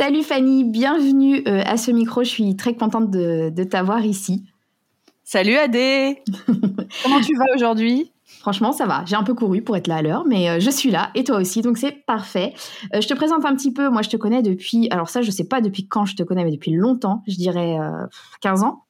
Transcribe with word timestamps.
Salut 0.00 0.22
Fanny, 0.22 0.62
bienvenue 0.62 1.42
euh, 1.48 1.60
à 1.66 1.76
ce 1.76 1.90
micro. 1.90 2.22
Je 2.22 2.28
suis 2.28 2.54
très 2.54 2.76
contente 2.76 3.10
de, 3.10 3.50
de 3.50 3.64
t'avoir 3.64 4.06
ici. 4.06 4.44
Salut 5.24 5.56
Adé 5.56 6.22
Comment 7.02 7.20
tu 7.20 7.34
vas 7.34 7.46
aujourd'hui? 7.56 8.12
Franchement, 8.38 8.70
ça 8.70 8.86
va. 8.86 9.02
J'ai 9.06 9.16
un 9.16 9.24
peu 9.24 9.34
couru 9.34 9.60
pour 9.60 9.76
être 9.76 9.88
là 9.88 9.96
à 9.96 10.02
l'heure, 10.02 10.24
mais 10.24 10.50
euh, 10.50 10.60
je 10.60 10.70
suis 10.70 10.92
là 10.92 11.10
et 11.16 11.24
toi 11.24 11.38
aussi, 11.38 11.62
donc 11.62 11.78
c'est 11.78 11.90
parfait. 12.06 12.54
Euh, 12.94 13.00
je 13.00 13.08
te 13.08 13.14
présente 13.14 13.44
un 13.44 13.56
petit 13.56 13.72
peu. 13.72 13.90
Moi, 13.90 14.02
je 14.02 14.08
te 14.08 14.16
connais 14.16 14.40
depuis. 14.40 14.86
Alors 14.92 15.08
ça, 15.08 15.20
je 15.20 15.32
sais 15.32 15.48
pas 15.48 15.60
depuis 15.60 15.88
quand 15.88 16.04
je 16.04 16.14
te 16.14 16.22
connais, 16.22 16.44
mais 16.44 16.52
depuis 16.52 16.70
longtemps. 16.70 17.24
Je 17.26 17.34
dirais 17.34 17.76
15 18.40 18.62
ans. 18.62 18.84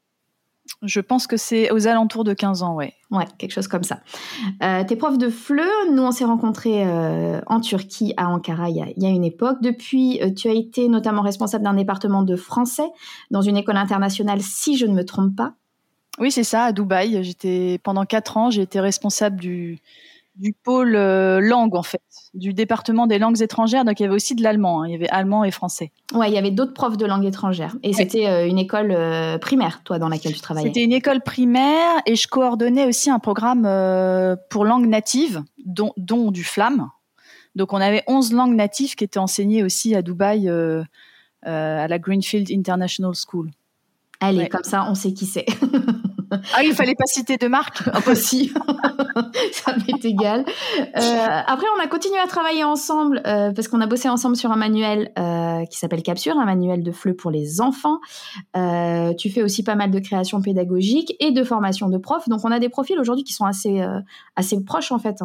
Je 0.82 1.00
pense 1.00 1.26
que 1.26 1.36
c'est 1.36 1.72
aux 1.72 1.88
alentours 1.88 2.22
de 2.22 2.32
15 2.32 2.62
ans, 2.62 2.74
ouais. 2.74 2.95
Ouais, 3.10 3.24
quelque 3.38 3.50
chose 3.50 3.66
comme 3.66 3.82
ça. 3.82 4.00
Euh, 4.62 4.84
t'es 4.84 4.95
prof 4.95 5.18
de 5.18 5.28
FLE. 5.28 5.62
Nous, 5.92 6.02
on 6.02 6.12
s'est 6.12 6.24
rencontrés 6.24 6.86
euh, 6.86 7.40
en 7.48 7.60
Turquie, 7.60 8.14
à 8.16 8.28
Ankara, 8.28 8.70
il 8.70 8.77
y 8.96 9.06
a, 9.06 9.09
une 9.09 9.24
époque. 9.24 9.59
Depuis, 9.60 10.22
euh, 10.22 10.30
tu 10.32 10.48
as 10.48 10.52
été 10.52 10.88
notamment 10.88 11.22
responsable 11.22 11.64
d'un 11.64 11.74
département 11.74 12.22
de 12.22 12.36
français 12.36 12.88
dans 13.33 13.42
une 13.42 13.56
école 13.56 13.77
internationale, 13.77 14.41
si 14.41 14.77
je 14.77 14.86
ne 14.86 14.95
me 14.95 15.05
trompe 15.05 15.34
pas. 15.34 15.55
Oui, 16.20 16.30
c'est 16.30 16.45
ça, 16.45 16.64
à 16.64 16.72
Dubaï. 16.72 17.24
J'étais 17.24 17.80
pendant 17.83 18.05
quatre 18.05 18.36
ans, 18.36 18.50
j'ai 18.50 18.62
été 18.62 18.78
responsable 18.78 19.41
du, 19.41 19.80
du 20.38 20.52
pôle 20.52 20.95
euh, 20.95 21.41
langue 21.41 21.74
en 21.74 21.83
fait, 21.83 22.02
du 22.33 22.55
département 22.55 23.06
des 23.06 23.19
langues 23.19 23.42
étrangères. 23.42 23.84
Donc 23.84 24.01
il 24.01 24.05
y 24.05 24.06
avait 24.06 24.15
aussi 24.15 24.34
de 24.34 24.42
l'allemand. 24.42 24.83
Hein. 24.83 24.88
Il 24.88 24.92
y 24.92 24.95
avait 24.95 25.09
allemand 25.09 25.45
et 25.45 25.51
français. 25.51 25.91
Ouais, 26.14 26.30
il 26.30 26.34
y 26.34 26.38
avait 26.38 26.51
d'autres 26.51 26.73
profs 26.73 26.97
de 26.97 27.06
langue 27.06 27.24
étrangère. 27.24 27.77
Et 27.83 27.92
c'était 27.92 28.27
euh, 28.27 28.47
une 28.47 28.59
école 28.59 28.92
euh, 28.92 29.38
primaire, 29.38 29.83
toi, 29.84 29.98
dans 29.98 30.09
laquelle 30.09 30.34
tu 30.34 30.41
travaillais. 30.41 30.69
C'était 30.69 30.84
une 30.84 30.92
école 30.92 31.20
primaire 31.23 32.01
et 32.06 32.16
je 32.16 32.28
coordonnais 32.28 32.87
aussi 32.87 33.11
un 33.11 33.19
programme 33.19 33.62
pour 34.48 34.64
langue 34.64 34.87
native, 34.87 35.42
dont, 35.64 35.92
dont, 35.97 36.30
du 36.30 36.45
flamme. 36.45 36.89
Donc 37.55 37.73
on 37.73 37.80
avait 37.80 38.05
11 38.06 38.33
langues 38.33 38.55
natives 38.55 38.95
qui 38.95 39.05
étaient 39.05 39.19
enseignées 39.19 39.64
aussi 39.64 39.95
à 39.95 40.02
Dubaï 40.02 40.48
à 41.42 41.89
la 41.89 41.98
Greenfield 41.98 42.50
International 42.50 43.12
School. 43.14 43.50
Allez, 44.20 44.48
comme 44.48 44.64
ça, 44.64 44.86
on 44.91 44.94
sait 44.94 45.12
qui 45.12 45.27
c'est. 45.27 45.47
ah, 46.55 46.62
il 46.62 46.75
fallait 46.75 46.95
pas 46.95 47.07
citer 47.07 47.37
de 47.37 47.48
marque. 47.48 47.83
Ah, 47.93 48.01
ça 49.53 49.75
m'est 49.77 50.05
égal. 50.05 50.45
Euh, 50.79 51.41
après, 51.47 51.67
on 51.77 51.83
a 51.83 51.87
continué 51.87 52.19
à 52.19 52.27
travailler 52.27 52.65
ensemble 52.65 53.23
euh, 53.27 53.53
parce 53.53 53.69
qu'on 53.69 53.81
a 53.81 53.87
bossé 53.87 54.09
ensemble 54.09 54.37
sur 54.37 54.51
un 54.51 54.56
manuel 54.56 55.12
euh, 55.19 55.65
qui 55.67 55.79
s'appelle 55.79 56.03
Capsule, 56.03 56.33
un 56.33 56.45
manuel 56.45 56.83
de 56.83 56.93
FLE 56.93 57.15
pour 57.15 57.31
les 57.31 57.61
enfants. 57.61 58.01
tu 58.55 59.31
fais 59.31 59.43
aussi 59.43 59.62
pas 59.62 59.75
mal 59.75 59.91
de 59.91 59.99
création 59.99 60.41
pédagogique 60.41 61.15
et 61.21 61.31
de 61.31 61.45
formation 61.45 61.89
de 61.89 61.99
profs. 61.99 62.29
Donc, 62.29 62.41
on 62.45 62.51
a 62.51 62.59
des 62.59 62.69
profils 62.69 62.99
aujourd'hui 62.99 63.25
qui 63.25 63.33
sont 63.33 63.47
assez, 63.47 63.84
assez 64.37 64.62
proches 64.65 64.93
en 64.93 64.99
fait. 64.99 65.23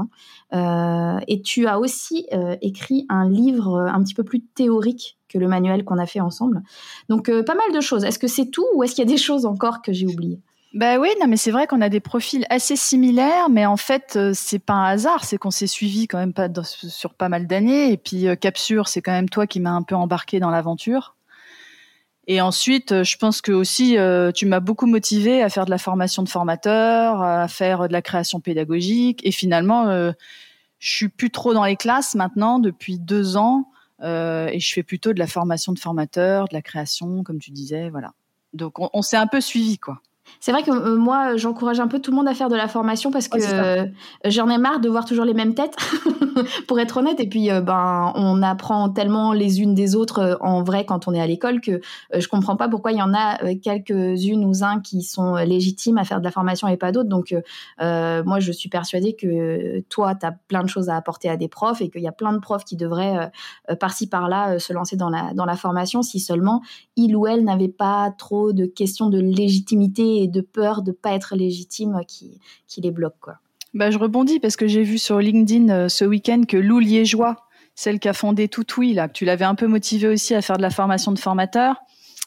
Hein. 0.52 1.20
et 1.28 1.42
tu 1.42 1.68
as 1.68 1.80
aussi 1.80 2.28
écrit 2.62 3.06
un 3.10 3.30
livre 3.30 3.80
un 3.80 4.02
petit 4.04 4.14
peu 4.14 4.24
plus 4.24 4.42
théorique 4.42 5.18
que 5.30 5.38
le 5.38 5.48
manuel 5.48 5.84
qu'on 5.84 5.98
a 5.98 6.06
fait 6.06 6.20
ensemble. 6.20 6.62
Donc, 7.10 7.30
pas 7.46 7.56
mal 7.56 7.72
de 7.74 7.82
choses. 7.82 8.04
Est-ce 8.04 8.20
que 8.20 8.28
c'est 8.28 8.48
tout 8.48 8.66
ou 8.76 8.84
est-ce 8.84 8.96
qu'il 8.96 9.04
y 9.04 9.08
a 9.08 9.12
des 9.12 9.18
choses 9.18 9.46
encore 9.46 9.82
que 9.82 9.92
j'ai 9.92 10.08
oubliées? 10.08 10.40
Bah 10.74 10.98
oui, 10.98 11.10
non, 11.22 11.28
mais 11.28 11.38
c'est 11.38 11.52
vrai 11.52 11.68
qu'on 11.68 11.82
a 11.82 11.90
des 11.90 12.00
profils 12.00 12.48
assez 12.50 12.76
similaires, 12.76 13.48
mais 13.48 13.68
en 13.68 13.78
fait, 13.78 14.16
euh, 14.16 14.32
c'est 14.34 14.58
pas 14.58 14.74
un 14.74 14.86
hasard, 14.86 15.24
c'est 15.24 15.38
qu'on 15.38 15.52
s'est 15.52 15.68
suivi 15.68 16.08
quand 16.08 16.18
même 16.18 16.34
pas 16.34 16.50
sur 16.64 17.14
pas 17.14 17.30
mal 17.30 17.46
d'années. 17.46 17.92
Et 17.92 17.98
puis 17.98 18.28
euh, 18.28 18.36
Capsure, 18.36 18.88
c'est 18.88 19.04
quand 19.04 19.12
même 19.12 19.30
toi 19.30 19.46
qui 19.46 19.60
m'as 19.60 19.70
un 19.70 19.84
peu 19.84 19.94
embarqué 19.94 20.40
dans 20.40 20.50
l'aventure. 20.50 21.16
Et 22.26 22.42
ensuite, 22.42 22.92
euh, 22.92 23.04
je 23.04 23.18
pense 23.18 23.42
que 23.42 23.52
aussi, 23.52 23.98
tu 24.34 24.46
m'as 24.48 24.60
beaucoup 24.62 24.88
motivé 24.88 25.44
à 25.44 25.50
faire 25.50 25.66
de 25.66 25.70
la 25.70 25.78
formation 25.78 26.24
de 26.24 26.30
formateur, 26.30 27.22
à 27.22 27.48
faire 27.48 27.88
de 27.88 27.94
la 27.94 28.02
création 28.02 28.40
pédagogique. 28.40 29.22
Et 29.24 29.32
finalement, 29.32 29.86
je 30.80 30.96
suis 30.96 31.10
plus 31.10 31.30
trop 31.30 31.54
dans 31.54 31.66
les 31.66 31.76
classes 31.76 32.16
maintenant 32.16 32.58
depuis 32.58 32.98
deux 32.98 33.38
ans, 33.38 33.70
et 34.02 34.60
je 34.60 34.74
fais 34.74 34.84
plutôt 34.84 35.14
de 35.14 35.20
la 35.20 35.28
formation 35.28 35.72
de 35.74 35.80
formateur, 35.80 36.48
de 36.48 36.54
la 36.56 36.62
création, 36.62 37.24
comme 37.24 37.40
tu 37.40 37.52
disais, 37.52 37.90
voilà. 37.90 38.14
Donc, 38.54 38.80
on, 38.80 38.90
on 38.94 39.02
s'est 39.02 39.18
un 39.18 39.28
peu 39.28 39.42
suivi, 39.42 39.78
quoi. 39.78 40.02
C'est 40.40 40.52
vrai 40.52 40.64
que 40.64 40.72
euh, 40.72 40.98
moi, 40.98 41.38
j'encourage 41.38 41.80
un 41.80 41.88
peu 41.88 42.00
tout 42.00 42.12
le 42.12 42.18
monde 42.18 42.28
à 42.28 42.34
faire 42.34 42.50
de 42.50 42.56
la 42.56 42.68
formation 42.68 43.12
parce 43.12 43.28
que 43.28 43.38
euh, 43.42 43.86
j'en 44.26 44.50
ai 44.50 44.58
marre 44.58 44.82
de 44.82 44.90
voir 44.90 45.06
toujours 45.06 45.26
les 45.26 45.34
mêmes 45.34 45.54
têtes, 45.54 45.76
pour 46.68 46.80
être 46.80 46.98
honnête. 46.98 47.20
Et 47.22 47.28
puis, 47.28 47.50
euh, 47.50 47.62
ben, 47.62 48.12
on 48.16 48.42
apprend 48.42 48.90
tellement 48.90 49.32
les 49.32 49.62
unes 49.62 49.74
des 49.74 49.96
autres 49.96 50.38
en 50.42 50.62
vrai 50.62 50.86
quand 50.86 51.08
on 51.08 51.14
est 51.14 51.22
à 51.22 51.28
l'école 51.28 51.62
que 51.62 51.80
je 52.14 52.28
comprends 52.28 52.58
pas 52.58 52.68
pourquoi 52.68 52.92
il 52.92 52.98
y 52.98 53.02
en 53.02 53.14
a 53.14 53.38
quelques-unes 53.56 54.44
ou 54.44 54.52
uns 54.64 54.82
qui 54.82 55.02
sont 55.02 55.36
légitimes 55.36 55.98
à 55.98 56.04
faire 56.04 56.20
de 56.20 56.26
la 56.26 56.32
formation 56.32 56.68
et 56.68 56.78
pas 56.78 56.92
d'autres. 56.92 57.10
Donc, 57.10 57.34
moi, 57.80 58.40
je 58.40 58.52
suis 58.52 58.70
persuadée 58.70 59.16
que 59.16 59.80
toi, 59.90 60.16
tu 60.16 60.26
as 60.26 60.34
plein 60.48 60.64
de 60.64 60.70
choses 60.70 60.90
à 60.90 60.96
apporter 60.96 61.30
à 61.30 61.38
des 61.38 61.48
profs 61.48 61.82
et 61.82 61.90
qu'il 61.90 62.02
y 62.02 62.08
a 62.08 62.12
plein 62.12 62.34
de 62.34 62.40
profs 62.40 62.66
qui 62.66 62.76
devraient 62.76 63.32
par-ci 63.80 64.08
par-là 64.08 64.60
se 64.60 64.74
lancer 64.74 64.96
dans 64.96 65.10
la 65.10 65.34
dans 65.34 65.46
la 65.46 65.56
formation 65.56 66.02
si 66.02 66.20
seulement 66.20 66.62
il 66.96 67.16
ou 67.16 67.28
elle 67.28 67.44
n'avait 67.44 67.70
pas 67.70 68.12
trop 68.18 68.54
de 68.54 68.66
questions 68.66 69.10
de 69.10 69.20
légitimité 69.20 70.13
et 70.22 70.28
de 70.28 70.42
peur 70.42 70.82
de 70.82 70.92
pas 70.92 71.14
être 71.14 71.36
légitime 71.36 72.00
qui, 72.08 72.40
les 72.78 72.92
bloque. 72.92 73.16
Quoi. 73.20 73.36
Bah, 73.74 73.92
je 73.92 73.98
rebondis 73.98 74.40
parce 74.40 74.56
que 74.56 74.68
j'ai 74.68 74.84
vu 74.84 74.98
sur 74.98 75.20
LinkedIn 75.20 75.70
euh, 75.70 75.90
ce 75.90 76.06
week-end 76.06 76.44
que 76.48 76.58
Lou 76.58 76.80
Liégeois, 76.80 77.38
celle 77.76 78.00
qui 78.00 78.08
a 78.08 78.14
fondé 78.14 78.48
Toutoui, 78.48 78.94
là, 78.94 79.10
tu 79.10 79.26
l'avais 79.26 79.46
un 79.46 79.56
peu 79.56 79.68
motivée 79.68 80.08
aussi 80.08 80.36
à 80.36 80.42
faire 80.42 80.58
de 80.58 80.62
la 80.62 80.70
formation 80.70 81.12
de 81.12 81.20
formateur, 81.20 81.78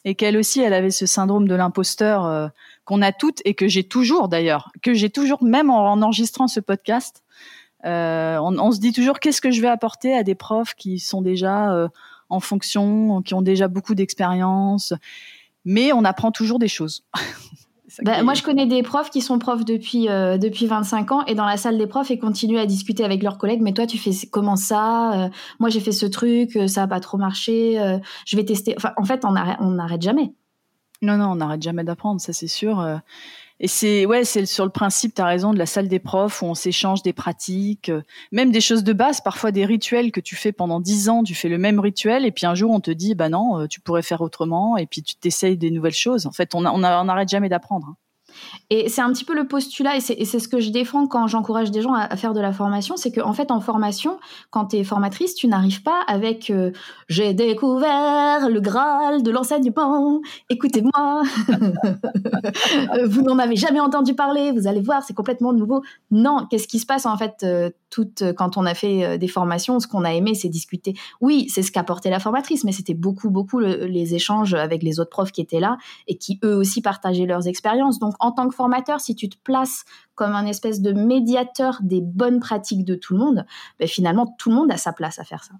et 0.03 0.15
qu'elle 0.15 0.37
aussi, 0.37 0.61
elle 0.61 0.73
avait 0.73 0.91
ce 0.91 1.05
syndrome 1.05 1.47
de 1.47 1.55
l'imposteur 1.55 2.25
euh, 2.25 2.47
qu'on 2.85 3.01
a 3.01 3.11
toutes 3.11 3.41
et 3.45 3.53
que 3.53 3.67
j'ai 3.67 3.83
toujours 3.83 4.27
d'ailleurs, 4.27 4.71
que 4.81 4.93
j'ai 4.93 5.09
toujours, 5.09 5.43
même 5.43 5.69
en, 5.69 6.01
enregistrant 6.01 6.47
ce 6.47 6.59
podcast, 6.59 7.23
euh, 7.85 8.37
on, 8.39 8.71
se 8.71 8.79
dit 8.79 8.91
toujours 8.91 9.19
qu'est-ce 9.19 9.41
que 9.41 9.51
je 9.51 9.61
vais 9.61 9.67
apporter 9.67 10.13
à 10.13 10.23
des 10.23 10.35
profs 10.35 10.73
qui 10.75 10.99
sont 10.99 11.21
déjà 11.21 11.89
en 12.29 12.39
fonction, 12.39 13.21
qui 13.21 13.33
ont 13.33 13.41
déjà 13.41 13.67
beaucoup 13.67 13.95
d'expérience, 13.95 14.93
mais 15.63 15.93
on 15.93 16.03
apprend 16.05 16.31
toujours 16.31 16.59
des 16.59 16.67
choses. 16.67 17.03
Bah, 18.03 18.21
moi, 18.23 18.33
je 18.33 18.43
connais 18.43 18.65
des 18.65 18.83
profs 18.83 19.09
qui 19.09 19.21
sont 19.21 19.39
profs 19.39 19.65
depuis, 19.65 20.07
euh, 20.09 20.37
depuis 20.37 20.67
25 20.67 21.11
ans 21.11 21.25
et 21.25 21.35
dans 21.35 21.45
la 21.45 21.57
salle 21.57 21.77
des 21.77 21.87
profs 21.87 22.11
et 22.11 22.19
continuent 22.19 22.59
à 22.59 22.65
discuter 22.65 23.03
avec 23.03 23.23
leurs 23.23 23.37
collègues. 23.37 23.61
Mais 23.61 23.73
toi, 23.73 23.87
tu 23.87 23.97
fais 23.97 24.11
comment 24.31 24.55
ça 24.55 25.25
euh, 25.25 25.29
Moi, 25.59 25.69
j'ai 25.69 25.79
fait 25.79 25.91
ce 25.91 26.05
truc, 26.05 26.55
euh, 26.55 26.67
ça 26.67 26.81
n'a 26.81 26.87
pas 26.87 26.99
trop 26.99 27.17
marché. 27.17 27.77
je 28.25 28.37
vais 28.37 28.45
tester. 28.45 28.75
Enfin, 28.77 28.91
en 28.97 29.03
fait, 29.03 29.25
on 29.25 29.31
n'arrête 29.31 30.01
jamais. 30.01 30.33
Non, 31.01 31.17
non, 31.17 31.31
on 31.31 31.35
n'arrête 31.35 31.61
jamais 31.61 31.83
d'apprendre, 31.83 32.19
ça 32.19 32.33
c'est 32.33 32.47
sûr. 32.47 32.83
Et 33.59 33.67
c'est 33.67 34.05
ouais, 34.05 34.23
c'est 34.23 34.45
sur 34.45 34.65
le 34.65 34.71
principe, 34.71 35.15
tu 35.15 35.21
as 35.21 35.25
raison, 35.25 35.51
de 35.51 35.57
la 35.57 35.65
salle 35.65 35.87
des 35.87 35.99
profs 35.99 36.41
où 36.41 36.45
on 36.45 36.53
s'échange 36.53 37.01
des 37.01 37.13
pratiques, 37.13 37.89
euh, 37.89 38.03
même 38.31 38.51
des 38.51 38.61
choses 38.61 38.83
de 38.83 38.93
base, 38.93 39.19
parfois 39.21 39.51
des 39.51 39.65
rituels 39.65 40.11
que 40.11 40.19
tu 40.19 40.35
fais 40.35 40.51
pendant 40.51 40.79
dix 40.79 41.09
ans, 41.09 41.23
tu 41.23 41.33
fais 41.33 41.49
le 41.49 41.57
même 41.57 41.79
rituel 41.79 42.25
et 42.25 42.31
puis 42.31 42.45
un 42.45 42.53
jour 42.53 42.71
on 42.71 42.79
te 42.79 42.91
dit 42.91 43.15
bah 43.15 43.29
non, 43.29 43.59
euh, 43.59 43.67
tu 43.67 43.81
pourrais 43.81 44.03
faire 44.03 44.21
autrement 44.21 44.77
et 44.77 44.85
puis 44.85 45.01
tu 45.01 45.15
t'essayes 45.15 45.57
des 45.57 45.71
nouvelles 45.71 45.93
choses. 45.93 46.27
En 46.27 46.31
fait, 46.31 46.53
on 46.53 46.61
n'arrête 46.61 47.29
jamais 47.29 47.49
d'apprendre. 47.49 47.87
Hein. 47.89 47.95
Et 48.69 48.89
c'est 48.89 49.01
un 49.01 49.11
petit 49.13 49.23
peu 49.23 49.33
le 49.33 49.47
postulat, 49.47 49.95
et 49.95 49.99
c'est 50.01 50.25
ce 50.25 50.47
que 50.47 50.59
je 50.59 50.71
défends 50.71 51.07
quand 51.07 51.27
j'encourage 51.27 51.71
des 51.71 51.81
gens 51.81 51.93
à, 51.93 52.15
faire 52.17 52.33
de 52.33 52.41
la 52.41 52.51
formation, 52.51 52.97
c'est 52.97 53.11
qu'en 53.11 53.29
en 53.29 53.33
fait, 53.33 53.49
en 53.49 53.61
formation, 53.61 54.19
quand 54.49 54.67
tu 54.67 54.77
es 54.77 54.83
formatrice, 54.83 55.35
tu 55.35 55.47
n'arrives 55.47 55.83
pas 55.83 56.01
avec 56.07 56.49
euh, 56.49 56.71
J'ai 57.07 57.33
découvert 57.33 58.49
le 58.49 58.59
Graal 58.59 59.23
de 59.23 59.31
l'enseignement, 59.31 60.19
écoutez-moi, 60.49 61.23
euh, 62.93 63.07
vous 63.07 63.21
n'en 63.21 63.39
avez 63.39 63.55
jamais 63.55 63.79
entendu 63.79 64.15
parler, 64.15 64.51
vous 64.51 64.67
allez 64.67 64.81
voir, 64.81 65.03
c'est 65.03 65.13
complètement 65.13 65.53
nouveau. 65.53 65.81
Non, 66.11 66.45
qu'est-ce 66.49 66.67
qui 66.67 66.79
se 66.79 66.85
passe 66.85 67.05
en 67.05 67.17
fait 67.17 67.43
euh, 67.43 67.69
toute, 67.89 68.33
quand 68.33 68.57
on 68.57 68.65
a 68.65 68.73
fait 68.73 69.17
des 69.17 69.29
formations 69.29 69.79
Ce 69.79 69.87
qu'on 69.87 70.03
a 70.03 70.13
aimé, 70.13 70.33
c'est 70.33 70.49
discuter. 70.49 70.93
Oui, 71.21 71.47
c'est 71.49 71.61
ce 71.61 71.71
qu'apportait 71.71 72.09
la 72.09 72.19
formatrice, 72.19 72.65
mais 72.65 72.73
c'était 72.73 72.93
beaucoup, 72.93 73.29
beaucoup 73.29 73.59
les 73.59 74.13
échanges 74.13 74.53
avec 74.53 74.83
les 74.83 74.99
autres 74.99 75.09
profs 75.09 75.31
qui 75.31 75.39
étaient 75.39 75.61
là 75.61 75.77
et 76.07 76.17
qui 76.17 76.37
eux 76.43 76.55
aussi 76.55 76.81
partageaient 76.81 77.25
leurs 77.25 77.47
expériences. 77.47 77.99
Donc, 77.99 78.13
tant 78.31 78.47
que 78.49 78.55
formateur, 78.55 79.01
si 79.01 79.15
tu 79.15 79.29
te 79.29 79.37
places 79.43 79.85
comme 80.15 80.33
un 80.33 80.45
espèce 80.45 80.81
de 80.81 80.93
médiateur 80.93 81.79
des 81.81 82.01
bonnes 82.01 82.39
pratiques 82.39 82.85
de 82.85 82.95
tout 82.95 83.13
le 83.13 83.19
monde, 83.19 83.45
ben 83.79 83.87
finalement, 83.87 84.35
tout 84.37 84.49
le 84.49 84.55
monde 84.55 84.71
a 84.71 84.77
sa 84.77 84.93
place 84.93 85.19
à 85.19 85.23
faire 85.23 85.43
ça. 85.43 85.53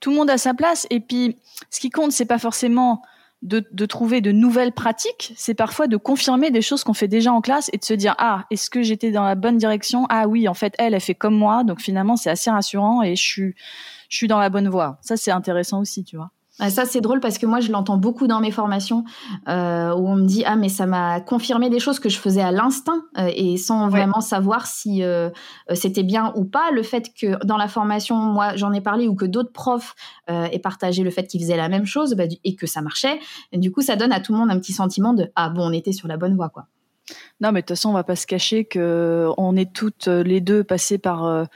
Tout 0.00 0.10
le 0.10 0.16
monde 0.16 0.30
a 0.30 0.38
sa 0.38 0.54
place. 0.54 0.86
Et 0.90 1.00
puis, 1.00 1.38
ce 1.70 1.80
qui 1.80 1.90
compte, 1.90 2.12
c'est 2.12 2.26
pas 2.26 2.38
forcément 2.38 3.02
de, 3.42 3.86
trouver 3.86 4.20
de 4.20 4.30
nouvelles 4.30 4.72
pratiques, 4.72 5.32
c'est 5.36 5.54
parfois 5.54 5.88
de 5.88 5.96
confirmer 5.96 6.50
des 6.50 6.62
choses 6.62 6.84
qu'on 6.84 6.94
fait 6.94 7.08
déjà 7.08 7.32
en 7.32 7.40
classe 7.40 7.70
et 7.72 7.78
de 7.78 7.84
se 7.84 7.94
dire 7.94 8.14
ah 8.18 8.44
est-ce 8.50 8.70
que 8.70 8.82
j'étais 8.82 9.10
dans 9.10 9.24
la 9.24 9.34
bonne 9.34 9.58
direction? 9.58 10.06
Ah 10.08 10.28
oui 10.28 10.46
en 10.48 10.54
fait 10.54 10.74
elle 10.78 10.94
elle 10.94 11.00
fait 11.00 11.14
comme 11.14 11.36
moi 11.36 11.64
donc 11.64 11.80
finalement 11.80 12.16
c'est 12.16 12.30
assez 12.30 12.50
rassurant 12.50 13.02
et 13.02 13.16
je 13.16 13.22
suis 13.22 13.54
je 14.08 14.16
suis 14.16 14.28
dans 14.28 14.38
la 14.38 14.48
bonne 14.48 14.68
voie 14.68 14.98
ça 15.02 15.16
c'est 15.16 15.32
intéressant 15.32 15.80
aussi 15.80 16.04
tu 16.04 16.16
vois 16.16 16.30
ça, 16.58 16.84
c'est 16.84 17.00
drôle 17.00 17.20
parce 17.20 17.38
que 17.38 17.46
moi, 17.46 17.60
je 17.60 17.72
l'entends 17.72 17.96
beaucoup 17.96 18.26
dans 18.26 18.40
mes 18.40 18.50
formations 18.50 19.04
euh, 19.48 19.94
où 19.94 20.06
on 20.06 20.16
me 20.16 20.26
dit 20.26 20.44
Ah, 20.44 20.56
mais 20.56 20.68
ça 20.68 20.86
m'a 20.86 21.20
confirmé 21.20 21.70
des 21.70 21.80
choses 21.80 21.98
que 21.98 22.08
je 22.08 22.18
faisais 22.18 22.42
à 22.42 22.52
l'instinct 22.52 23.02
euh, 23.18 23.30
et 23.34 23.56
sans 23.56 23.88
vraiment 23.88 24.20
savoir 24.20 24.66
si 24.66 25.02
euh, 25.02 25.30
c'était 25.74 26.02
bien 26.02 26.32
ou 26.36 26.44
pas. 26.44 26.70
Le 26.70 26.82
fait 26.82 27.10
que 27.18 27.42
dans 27.44 27.56
la 27.56 27.68
formation, 27.68 28.16
moi, 28.16 28.54
j'en 28.56 28.72
ai 28.72 28.80
parlé 28.80 29.08
ou 29.08 29.14
que 29.14 29.24
d'autres 29.24 29.52
profs 29.52 29.94
aient 30.28 30.58
partagé 30.58 31.02
le 31.02 31.10
fait 31.10 31.26
qu'ils 31.26 31.40
faisaient 31.40 31.56
la 31.56 31.68
même 31.68 31.84
chose 31.84 32.14
bah, 32.14 32.24
et 32.44 32.54
que 32.54 32.66
ça 32.66 32.80
marchait. 32.80 33.18
Et 33.52 33.58
du 33.58 33.72
coup, 33.72 33.82
ça 33.82 33.96
donne 33.96 34.12
à 34.12 34.20
tout 34.20 34.32
le 34.32 34.38
monde 34.38 34.50
un 34.50 34.58
petit 34.58 34.72
sentiment 34.72 35.14
de 35.14 35.30
Ah, 35.36 35.48
bon, 35.48 35.68
on 35.68 35.72
était 35.72 35.92
sur 35.92 36.08
la 36.08 36.16
bonne 36.16 36.36
voie, 36.36 36.48
quoi. 36.48 36.66
Non, 37.40 37.52
mais 37.52 37.60
de 37.60 37.66
toute 37.66 37.76
façon, 37.76 37.90
on 37.90 37.94
va 37.94 38.04
pas 38.04 38.16
se 38.16 38.26
cacher 38.26 38.64
que 38.64 39.28
on 39.36 39.56
est 39.56 39.72
toutes 39.72 40.06
les 40.06 40.40
deux 40.40 40.64
passées 40.64 40.98
par 40.98 41.46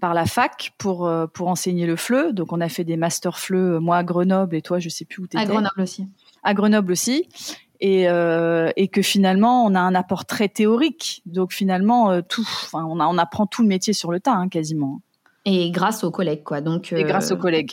par 0.00 0.14
la 0.14 0.26
fac 0.26 0.72
pour 0.78 1.10
pour 1.32 1.48
enseigner 1.48 1.86
le 1.86 1.96
FLE. 1.96 2.32
Donc, 2.32 2.52
on 2.52 2.60
a 2.60 2.68
fait 2.68 2.84
des 2.84 2.96
master 2.96 3.38
FLE, 3.38 3.78
moi 3.80 3.98
à 3.98 4.04
Grenoble 4.04 4.56
et 4.56 4.62
toi, 4.62 4.78
je 4.78 4.88
sais 4.88 5.04
plus 5.04 5.22
où 5.22 5.26
tu 5.26 5.36
étais. 5.36 5.44
À 5.44 5.46
Grenoble 5.46 5.80
aussi. 5.80 6.06
À 6.42 6.54
Grenoble 6.54 6.92
aussi. 6.92 7.28
Et, 7.80 8.02
et 8.04 8.88
que 8.88 9.00
finalement, 9.00 9.64
on 9.64 9.74
a 9.74 9.80
un 9.80 9.94
apport 9.94 10.26
très 10.26 10.48
théorique. 10.48 11.22
Donc, 11.24 11.52
finalement, 11.52 12.20
tout, 12.22 12.42
enfin, 12.42 12.84
on, 12.84 13.00
a, 13.00 13.06
on 13.06 13.16
apprend 13.16 13.46
tout 13.46 13.62
le 13.62 13.68
métier 13.68 13.94
sur 13.94 14.12
le 14.12 14.20
tas, 14.20 14.34
hein, 14.34 14.48
quasiment. 14.48 15.00
Et 15.46 15.70
grâce 15.70 16.04
aux 16.04 16.10
collègues, 16.10 16.42
quoi. 16.42 16.60
Donc, 16.60 16.92
et 16.92 17.04
grâce 17.04 17.32
aux 17.32 17.38
collègues. 17.38 17.72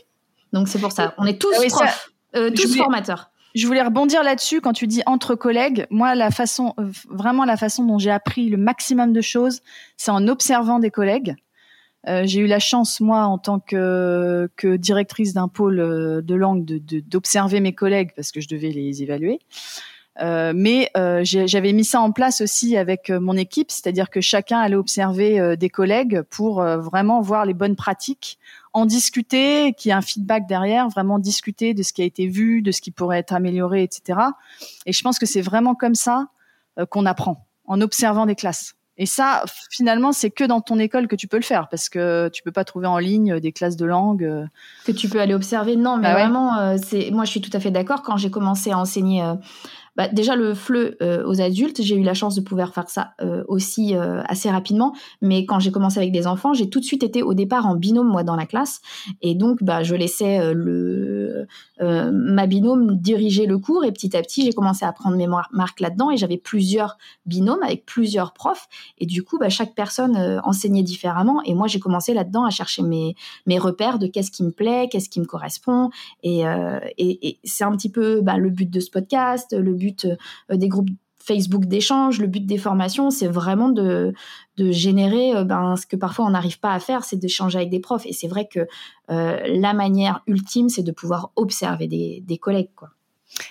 Donc, 0.54 0.70
c'est 0.70 0.80
pour 0.80 0.94
ça. 0.94 1.14
On 1.18 1.26
est 1.26 1.42
tous 1.42 1.54
ah 1.58 1.68
profs, 1.68 2.14
tous 2.56 2.78
formateurs. 2.78 3.32
Je 3.58 3.66
voulais 3.66 3.82
rebondir 3.82 4.22
là-dessus 4.22 4.62
quand 4.62 4.74
tu 4.74 4.86
dis 4.86 5.02
entre 5.08 5.34
collègues. 5.34 5.88
Moi, 5.90 6.14
la 6.14 6.30
façon, 6.30 6.76
euh, 6.80 6.92
vraiment 7.10 7.44
la 7.44 7.58
façon 7.58 7.84
dont 7.86 7.98
j'ai 7.98 8.12
appris 8.12 8.50
le 8.50 8.58
maximum 8.58 9.14
de 9.14 9.22
choses, 9.22 9.62
c'est 9.98 10.12
en 10.12 10.28
observant 10.28 10.78
des 10.78 10.92
collègues. 10.92 11.36
Euh, 12.08 12.22
j'ai 12.26 12.42
eu 12.42 12.46
la 12.46 12.60
chance, 12.60 13.02
moi, 13.02 13.24
en 13.24 13.40
tant 13.40 13.60
que, 13.60 14.48
directrice 14.76 15.34
d'un 15.34 15.48
pôle 15.48 15.80
euh, 15.80 16.22
de 16.22 16.36
langue, 16.36 16.66
d'observer 17.08 17.60
mes 17.60 17.74
collègues 17.74 18.12
parce 18.16 18.32
que 18.32 18.42
je 18.42 18.48
devais 18.48 18.70
les 18.70 19.02
évaluer. 19.02 19.40
Euh, 20.20 20.52
mais 20.56 20.90
euh, 20.98 21.22
j'avais 21.24 21.74
mis 21.74 21.86
ça 21.86 22.02
en 22.02 22.12
place 22.12 22.42
aussi 22.42 22.76
avec 22.76 23.10
mon 23.10 23.38
équipe, 23.38 23.72
c'est-à-dire 23.72 24.10
que 24.10 24.22
chacun 24.22 24.60
allait 24.60 24.76
observer 24.76 25.56
des 25.58 25.70
collègues 25.70 26.22
pour 26.30 26.62
vraiment 26.62 27.22
voir 27.22 27.46
les 27.46 27.54
bonnes 27.54 27.76
pratiques 27.76 28.40
en 28.78 28.86
discuter, 28.86 29.74
qu'il 29.74 29.90
y 29.90 29.92
ait 29.92 29.98
un 29.98 30.02
feedback 30.02 30.48
derrière, 30.48 30.88
vraiment 30.88 31.18
discuter 31.18 31.74
de 31.74 31.82
ce 31.82 31.94
qui 31.94 32.04
a 32.04 32.06
été 32.06 32.28
vu, 32.28 32.62
de 32.62 32.72
ce 32.72 32.80
qui 32.80 32.92
pourrait 32.92 33.18
être 33.18 33.34
amélioré, 33.34 33.82
etc. 33.82 34.20
Et 34.86 34.94
je 34.94 35.02
pense 35.02 35.18
que 35.18 35.26
c'est 35.26 35.42
vraiment 35.42 35.74
comme 35.74 35.96
ça 35.96 36.28
euh, 36.78 36.86
qu'on 36.86 37.08
apprend, 37.08 37.48
en 37.66 37.82
observant 37.82 38.28
des 38.28 38.36
classes. 38.36 38.76
Et 39.00 39.08
ça, 39.08 39.44
finalement, 39.72 40.12
c'est 40.12 40.30
que 40.30 40.44
dans 40.44 40.62
ton 40.62 40.78
école 40.78 41.08
que 41.08 41.16
tu 41.16 41.28
peux 41.28 41.38
le 41.38 41.44
faire, 41.44 41.70
parce 41.70 41.90
que 41.90 42.30
tu 42.30 42.44
peux 42.44 42.52
pas 42.52 42.66
trouver 42.66 42.86
en 42.86 43.00
ligne 43.00 43.40
des 43.40 43.52
classes 43.52 43.78
de 43.78 43.86
langue. 43.86 44.24
Euh. 44.24 44.46
Que 44.86 44.92
tu 44.92 45.10
peux 45.10 45.20
aller 45.20 45.34
observer. 45.34 45.76
Non, 45.76 45.98
mais 45.98 46.04
bah 46.04 46.14
vraiment, 46.14 46.58
euh, 46.58 46.78
c'est 46.84 47.10
moi, 47.10 47.26
je 47.26 47.32
suis 47.32 47.42
tout 47.42 47.50
à 47.54 47.60
fait 47.60 47.72
d'accord. 47.72 48.04
Quand 48.04 48.18
j'ai 48.18 48.30
commencé 48.30 48.72
à 48.72 48.78
enseigner 48.78 49.24
bah, 49.98 50.08
déjà 50.08 50.36
le 50.36 50.54
FLE 50.54 50.96
euh, 51.02 51.26
aux 51.26 51.42
adultes, 51.42 51.82
j'ai 51.82 51.96
eu 51.96 52.04
la 52.04 52.14
chance 52.14 52.36
de 52.36 52.42
pouvoir 52.42 52.72
faire 52.72 52.88
ça 52.88 53.14
euh, 53.20 53.44
aussi 53.48 53.96
euh, 53.96 54.22
assez 54.28 54.50
rapidement. 54.50 54.94
Mais 55.24 55.46
quand 55.46 55.60
j'ai 55.60 55.72
commencé 55.72 55.98
avec 55.98 56.12
des 56.12 56.28
enfants, 56.28 56.54
j'ai 56.54 56.70
tout 56.70 56.80
de 56.80 56.86
suite 56.86 57.02
été 57.02 57.24
au 57.24 57.34
départ 57.34 57.66
en 57.66 57.76
binôme 57.76 58.08
moi 58.08 58.24
dans 58.24 58.36
la 58.36 58.46
classe, 58.46 58.80
et 59.24 59.34
donc 59.34 59.64
bah, 59.64 59.82
je 59.82 59.96
laissais 59.96 60.40
ma 61.80 62.46
binôme 62.46 62.98
diriger 62.98 63.48
le 63.48 63.58
cours, 63.58 63.84
et 63.86 63.92
petit 63.92 64.16
à 64.16 64.22
petit 64.22 64.44
j'ai 64.44 64.54
commencé 64.54 64.86
à 64.86 64.92
prendre 64.92 65.18
mes 65.18 65.28
marques 65.28 65.80
là-dedans, 65.80 66.12
et 66.12 66.18
j'avais 66.18 66.38
plusieurs 66.38 66.98
binômes 67.26 67.64
avec 67.64 67.86
plusieurs 67.86 68.34
profs, 68.34 68.68
et 69.00 69.08
du 69.08 69.24
coup 69.24 69.40
bah, 69.40 69.50
chaque 69.50 69.74
personne 69.74 70.40
enseignait 70.44 70.84
différemment, 70.84 71.42
et 71.44 71.56
moi 71.56 71.66
j'ai 71.66 71.80
commencé 71.80 72.14
là-dedans 72.14 72.46
à 72.46 72.52
chercher 72.52 72.84
mes 72.84 73.16
repères 73.58 73.98
de 73.98 74.06
qu'est-ce 74.06 74.30
qui 74.30 74.44
me 74.44 74.52
plaît, 74.52 74.90
qu'est-ce 74.92 75.10
qui 75.10 75.20
me 75.20 75.26
correspond, 75.26 75.90
et, 76.24 76.44
c'est 77.44 77.64
un 77.64 77.76
petit 77.76 77.90
peu 77.90 78.22
le 78.22 78.50
but 78.50 78.70
de 78.70 78.80
ce 78.80 78.92
podcast, 78.92 79.54
le 79.58 79.74
but 79.74 79.87
euh, 80.06 80.56
des 80.58 80.68
groupes 80.68 80.90
Facebook 81.20 81.66
d'échange, 81.66 82.20
le 82.20 82.28
but 82.28 82.46
des 82.46 82.58
formations, 82.58 83.10
c'est 83.10 83.28
vraiment 83.28 83.70
de, 83.70 84.14
générer 84.58 85.36
euh, 85.36 85.44
ben, 85.44 85.76
ce 85.76 85.86
que 85.86 85.98
parfois 85.98 86.26
on 86.26 86.30
n'arrive 86.30 86.60
pas 86.60 86.72
à 86.72 86.80
faire, 86.80 87.04
c'est 87.04 87.18
d'échanger 87.18 87.58
avec 87.58 87.70
des 87.70 87.82
profs. 87.82 88.06
Et 88.06 88.14
c'est 88.14 88.30
vrai 88.30 88.48
que 88.48 88.62
euh, 89.10 89.40
la 89.46 89.74
manière 89.74 90.24
ultime, 90.28 90.70
c'est 90.70 90.84
de 90.84 90.92
pouvoir 90.92 91.32
observer 91.36 91.88
des, 91.88 92.38
collègues. 92.38 92.72
Quoi. 92.76 92.90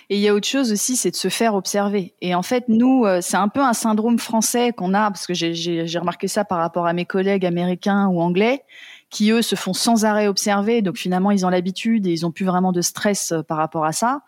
Et 0.09 0.15
il 0.15 0.21
y 0.21 0.27
a 0.27 0.33
autre 0.33 0.47
chose 0.47 0.71
aussi, 0.71 0.95
c'est 0.95 1.11
de 1.11 1.15
se 1.15 1.29
faire 1.29 1.53
observer. 1.53 2.15
Et 2.21 2.33
en 2.33 2.41
fait, 2.41 2.65
nous, 2.67 3.05
c'est 3.21 3.37
un 3.37 3.47
peu 3.47 3.61
un 3.61 3.73
syndrome 3.73 4.17
français 4.17 4.71
qu'on 4.75 4.95
a, 4.95 5.11
parce 5.11 5.27
que 5.27 5.35
j'ai 5.35 5.99
remarqué 5.99 6.27
ça 6.27 6.43
par 6.43 6.57
rapport 6.57 6.87
à 6.87 6.93
mes 6.93 7.05
collègues 7.05 7.45
américains 7.45 8.07
ou 8.07 8.21
anglais, 8.21 8.63
qui 9.09 9.31
eux 9.31 9.41
se 9.41 9.55
font 9.55 9.73
sans 9.73 10.05
arrêt 10.05 10.27
observer. 10.27 10.81
Donc 10.81 10.97
finalement, 10.97 11.31
ils 11.31 11.45
ont 11.45 11.49
l'habitude 11.49 12.07
et 12.07 12.11
ils 12.11 12.25
ont 12.25 12.31
plus 12.31 12.45
vraiment 12.45 12.71
de 12.71 12.81
stress 12.81 13.31
euh, 13.31 13.41
par 13.41 13.57
rapport 13.57 13.85
à 13.85 13.91
ça. 13.91 14.21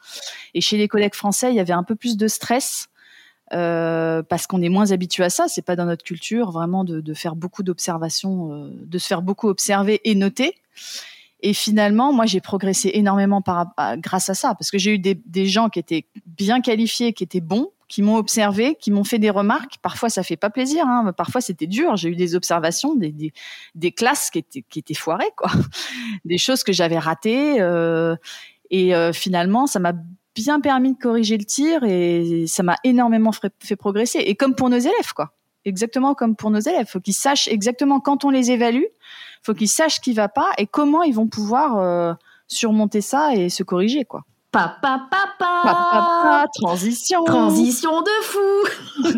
Et 0.54 0.62
chez 0.62 0.78
les 0.78 0.88
collègues 0.88 1.16
français, 1.16 1.52
il 1.52 1.56
y 1.56 1.60
avait 1.60 1.74
un 1.74 1.84
peu 1.84 1.96
plus 1.96 2.18
de 2.18 2.28
stress. 2.28 2.88
Euh, 3.52 4.22
parce 4.22 4.46
qu'on 4.46 4.62
est 4.62 4.70
moins 4.70 4.92
habitué 4.92 5.24
à 5.24 5.32
ça, 5.32 5.48
c'est 5.48 5.64
pas 5.64 5.76
dans 5.76 5.86
notre 5.86 6.04
culture 6.04 6.52
vraiment 6.52 6.84
de, 6.84 7.02
de 7.02 7.14
faire 7.16 7.36
beaucoup 7.36 7.64
d'observations, 7.64 8.54
euh, 8.54 8.70
de 8.86 8.98
se 9.00 9.08
faire 9.08 9.24
beaucoup 9.24 9.48
observer 9.48 10.02
et 10.04 10.14
noter. 10.14 10.54
Et 11.42 11.54
finalement, 11.54 12.14
moi, 12.14 12.28
j'ai 12.28 12.42
progressé 12.42 12.92
énormément 12.94 13.42
par, 13.42 13.74
grâce 13.98 14.30
à 14.30 14.36
ça, 14.36 14.54
parce 14.54 14.70
que 14.70 14.78
j'ai 14.78 14.94
eu 14.94 15.00
des, 15.00 15.16
des, 15.26 15.48
gens 15.48 15.70
qui 15.70 15.80
étaient 15.80 16.06
bien 16.28 16.62
qualifiés, 16.62 17.12
qui 17.12 17.24
étaient 17.24 17.42
bons, 17.42 17.72
qui 17.90 18.04
m'ont 18.04 18.16
observé, 18.16 18.76
qui 18.80 18.92
m'ont 18.92 19.04
fait 19.04 19.18
des 19.18 19.32
remarques. 19.32 19.78
Parfois, 19.82 20.10
ça 20.10 20.22
fait 20.22 20.38
pas 20.38 20.52
plaisir. 20.52 20.86
Hein. 20.88 21.12
Parfois, 21.12 21.42
c'était 21.42 21.68
dur. 21.68 21.98
J'ai 21.98 22.10
eu 22.10 22.16
des 22.16 22.36
observations, 22.36 22.96
des, 22.96 23.12
des, 23.12 23.34
des, 23.74 23.92
classes 23.92 24.30
qui 24.30 24.38
étaient, 24.38 24.64
qui 24.70 24.80
étaient 24.80 24.94
foirées, 24.94 25.32
quoi. 25.36 25.50
Des 26.26 26.38
choses 26.38 26.64
que 26.64 26.72
j'avais 26.72 27.00
ratées. 27.00 27.60
Euh, 27.60 28.16
et 28.70 28.96
euh, 28.96 29.12
finalement, 29.12 29.66
ça 29.66 29.80
m'a 29.80 29.94
bien 30.36 30.62
permis 30.62 30.94
de 30.94 31.00
corriger 31.00 31.38
le 31.38 31.46
tir 31.46 31.84
et 31.84 32.46
ça 32.48 32.62
m'a 32.62 32.76
énormément 32.84 33.32
fait, 33.32 33.76
progresser. 33.76 34.20
Et 34.20 34.36
comme 34.36 34.54
pour 34.54 34.70
nos 34.70 34.78
élèves, 34.78 35.14
quoi. 35.16 35.34
Exactement 35.66 36.14
comme 36.14 36.36
pour 36.36 36.52
nos 36.52 36.60
élèves. 36.60 36.88
Faut 36.88 37.00
qu'ils 37.00 37.16
sachent 37.16 37.48
exactement 37.48 38.00
quand 38.00 38.24
on 38.24 38.30
les 38.30 38.52
évalue. 38.52 38.86
Faut 39.42 39.56
qu'ils 39.56 39.68
sachent 39.68 40.00
qui 40.00 40.14
va 40.14 40.30
pas 40.30 40.52
et 40.60 40.68
comment 40.68 41.02
ils 41.02 41.14
vont 41.14 41.28
pouvoir 41.28 41.78
euh, 41.80 42.14
surmonter 42.48 43.02
ça 43.02 43.34
et 43.36 43.50
se 43.50 43.64
corriger, 43.64 44.06
quoi. 44.06 44.24
Papa, 44.52 45.08
papa, 45.12 46.48
transition. 46.56 47.24
Transition 47.24 48.02
de 48.02 48.10
fou. 48.24 48.40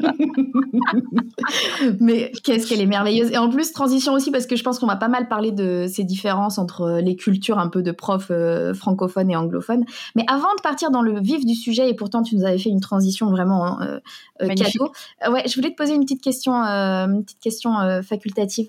Mais 2.00 2.32
qu'est-ce 2.44 2.68
qu'elle 2.68 2.82
est 2.82 2.86
merveilleuse. 2.86 3.32
Et 3.32 3.38
en 3.38 3.50
plus, 3.50 3.72
transition 3.72 4.12
aussi 4.14 4.30
parce 4.32 4.46
que 4.46 4.58
je 4.58 4.64
pense 4.64 4.80
qu'on 4.80 4.88
va 4.88 4.96
pas 4.96 5.08
mal 5.08 5.30
parler 5.30 5.52
de 5.52 5.86
ces 5.88 6.04
différences 6.04 6.58
entre 6.58 7.00
les 7.02 7.16
cultures 7.16 7.60
un 7.60 7.70
peu 7.70 7.82
de 7.82 7.92
profs 7.92 8.32
euh, 8.32 8.74
francophones 8.74 9.30
et 9.32 9.36
anglophones. 9.36 9.86
Mais 10.16 10.26
avant 10.28 10.54
de 10.58 10.62
partir 10.62 10.92
dans 10.92 11.02
le 11.02 11.20
vif 11.22 11.46
du 11.46 11.56
sujet, 11.56 11.90
et 11.90 11.94
pourtant 11.94 12.24
tu 12.24 12.36
nous 12.36 12.46
avais 12.46 12.58
fait 12.58 12.70
une 12.70 12.82
transition 12.82 13.30
vraiment 13.30 13.82
euh, 13.82 14.00
euh 14.42 14.48
cadeau, 14.50 14.92
euh, 15.26 15.32
ouais, 15.32 15.44
je 15.48 15.56
voulais 15.56 15.72
te 15.72 15.76
poser 15.76 15.96
une 15.96 16.04
petite 16.04 16.22
question, 16.22 16.54
une 16.54 17.24
petite 17.24 17.40
question 17.40 17.72
facultative 18.04 18.68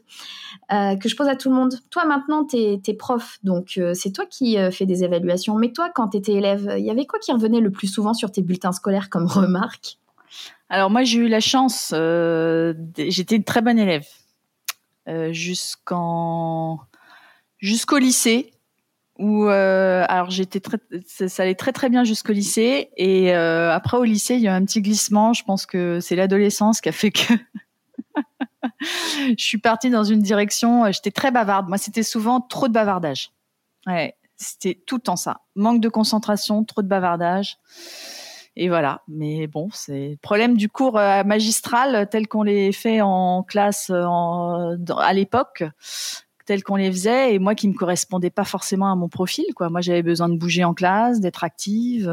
que 0.70 1.09
je 1.09 1.17
pose 1.17 1.29
à 1.29 1.37
tout 1.37 1.49
le 1.49 1.56
monde. 1.56 1.75
Toi 1.91 2.05
maintenant, 2.05 2.44
tu 2.44 2.56
es, 2.56 2.94
prof, 2.94 3.38
donc 3.43 3.81
c'est 3.94 4.12
toi 4.12 4.26
qui 4.26 4.56
fais 4.70 4.87
des 4.87 5.05
évaluations. 5.05 5.56
Mais 5.56 5.73
toi, 5.73 5.91
quand 5.94 6.09
tu 6.09 6.19
étais 6.19 6.32
il 6.54 6.84
y 6.84 6.90
avait 6.90 7.06
quoi 7.06 7.19
qui 7.19 7.32
revenait 7.32 7.60
le 7.60 7.70
plus 7.70 7.88
souvent 7.88 8.14
sur 8.14 8.31
tes 8.31 8.43
bulletins 8.43 8.72
scolaires 8.72 9.10
comme 9.10 9.26
remarque? 9.26 9.99
Alors 10.69 10.90
moi 10.90 11.02
j'ai 11.04 11.19
eu 11.19 11.28
la 11.28 11.40
chance, 11.40 11.93
euh, 11.94 12.72
j'étais 12.96 13.37
une 13.37 13.44
très 13.44 13.60
bonne 13.60 13.78
élève 13.78 14.06
euh, 15.06 15.32
jusqu'en 15.32 16.81
jusqu'au 17.58 17.99
lycée 17.99 18.52
où 19.19 19.46
euh, 19.49 20.06
alors 20.08 20.31
j'étais 20.31 20.60
très 20.60 20.78
ça, 21.06 21.43
allait 21.43 21.54
très 21.54 21.72
très 21.72 21.90
bien 21.90 22.04
jusqu'au 22.04 22.32
lycée 22.32 22.88
et 22.96 23.34
après 23.34 23.99
au 23.99 24.04
lycée 24.04 24.37
il 24.37 24.40
y 24.40 24.49
a 24.49 24.54
un 24.54 24.64
petit 24.64 24.80
glissement. 24.80 25.35
Je 25.35 25.44
pense 25.44 25.66
que 25.66 26.00
c'est 26.00 26.16
l'adolescence 26.16 26.80
qui 26.80 26.88
a 26.88 26.92
fait 26.92 27.11
que 27.11 27.35
je 28.80 29.44
suis 29.44 29.59
partie 29.59 29.90
dans 29.90 30.04
une 30.04 30.21
direction. 30.21 30.90
J'étais 30.90 31.11
très 31.11 31.30
bavarde. 31.30 31.68
Moi 31.68 31.76
c'était 31.76 32.02
souvent 32.02 32.40
trop 32.40 32.68
de 32.68 32.73
bavardage. 32.73 33.30
Ouais, 33.87 34.14
c'était 34.42 34.82
tout 34.87 34.96
le 34.96 35.02
temps 35.02 35.16
ça. 35.16 35.40
Manque 35.54 35.80
de 35.80 35.88
concentration, 35.88 36.64
trop 36.64 36.82
de 36.82 36.88
bavardage. 36.88 37.58
Et 38.56 38.68
voilà. 38.68 39.02
Mais 39.08 39.46
bon, 39.46 39.68
c'est 39.72 40.11
le 40.11 40.16
problème 40.16 40.56
du 40.56 40.68
cours 40.68 40.99
euh, 40.99 41.25
magistral 41.25 42.08
tel 42.11 42.28
qu'on 42.28 42.42
les 42.42 42.72
fait 42.72 43.00
en 43.00 43.42
classe 43.42 43.90
euh, 43.90 44.76
à 44.99 45.12
l'époque, 45.14 45.64
tel 46.44 46.62
qu'on 46.62 46.76
les 46.76 46.90
faisait, 46.90 47.34
et 47.34 47.38
moi 47.38 47.54
qui 47.54 47.68
me 47.68 47.75
correspondait 47.75 48.30
pas 48.30 48.44
forcément 48.44 48.90
à 48.92 48.96
mon 48.96 49.08
profil. 49.08 49.46
Moi, 49.61 49.80
j'avais 49.80 50.02
besoin 50.02 50.28
de 50.28 50.37
bouger 50.37 50.64
en 50.64 50.75
classe, 50.75 51.20
d'être 51.20 51.44
active. 51.44 52.08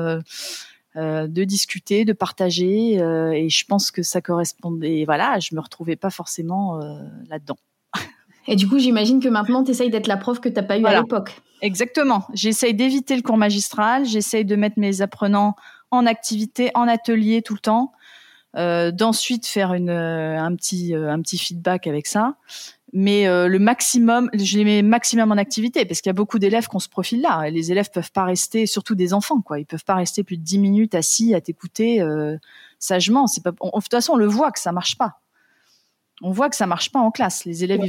Euh, 0.95 1.27
de 1.27 1.43
discuter, 1.43 2.03
de 2.03 2.13
partager, 2.13 2.95
et 2.95 3.49
je 3.49 3.65
pense 3.65 3.91
que 3.91 4.01
ça 4.01 4.21
correspondait. 4.21 5.05
Voilà, 5.05 5.39
je 5.39 5.53
me 5.55 5.61
retrouvais 5.61 5.95
pas 5.95 6.09
forcément 6.09 6.79
là-dedans. 7.29 7.57
Et 8.49 8.55
du 8.55 8.67
coup, 8.67 8.79
j'imagine 8.79 9.19
que 9.19 9.29
maintenant, 9.29 9.63
tu 9.63 9.69
essayes 9.69 9.91
d'être 9.91 10.07
la 10.07 10.17
prof 10.17 10.39
que 10.39 10.49
tu 10.49 10.55
n'as 10.55 10.63
pas 10.63 10.79
eu 10.79 10.85
à 10.85 10.99
l'époque. 11.01 11.39
Exactement. 11.61 12.25
J'essaye 12.33 12.73
d'éviter 12.73 13.15
le 13.15 13.21
cours 13.21 13.37
magistral, 13.37 14.05
j'essaye 14.05 14.43
de 14.43 14.55
mettre 14.55 14.79
mes 14.79 15.01
apprenants 15.01 15.55
en 15.91 16.07
activité, 16.07 16.71
en 16.73 16.87
atelier 16.87 17.43
tout 17.43 17.53
le 17.53 17.59
temps, 17.59 17.91
euh, 18.55 18.89
d'ensuite 18.89 19.45
faire 19.45 19.73
une, 19.75 19.91
euh, 19.91 20.41
un, 20.41 20.55
petit, 20.55 20.95
euh, 20.95 21.11
un 21.11 21.21
petit 21.21 21.37
feedback 21.37 21.85
avec 21.85 22.07
ça. 22.07 22.37
Mais 22.91 23.27
le 23.27 23.59
maximum, 23.59 24.31
je 24.33 24.57
les 24.57 24.63
mets 24.63 24.81
maximum 24.81 25.31
en 25.31 25.35
activité 25.35 25.85
parce 25.85 26.01
qu'il 26.01 26.09
y 26.09 26.09
a 26.09 26.13
beaucoup 26.13 26.39
d'élèves 26.39 26.67
qui 26.67 26.75
ont 26.75 26.79
ce 26.79 26.89
profil-là. 26.89 27.43
Et 27.47 27.51
les 27.51 27.71
élèves 27.71 27.91
peuvent 27.93 28.11
pas 28.11 28.23
rester, 28.23 28.65
surtout 28.65 28.95
des 28.95 29.13
enfants, 29.13 29.41
quoi. 29.41 29.59
Ils 29.59 29.67
peuvent 29.67 29.85
pas 29.85 29.93
rester 29.93 30.23
plus 30.23 30.37
de 30.37 30.43
10 30.43 30.57
minutes 30.57 30.95
assis 30.95 31.35
à 31.35 31.41
t'écouter 31.41 32.03
sagement. 32.79 33.27
C'est 33.27 33.43
pas, 33.43 33.51
de 33.51 33.57
toute 33.57 33.91
façon, 33.91 34.13
on 34.13 34.17
le 34.17 34.25
voit 34.25 34.51
que 34.51 34.59
ça 34.59 34.71
marche 34.71 34.97
pas 34.97 35.18
on 36.21 36.31
voit 36.31 36.49
que 36.49 36.55
ça 36.55 36.65
marche 36.65 36.91
pas 36.91 36.99
en 36.99 37.11
classe. 37.11 37.45
Les 37.45 37.63
élèves, 37.63 37.81
ils, 37.83 37.87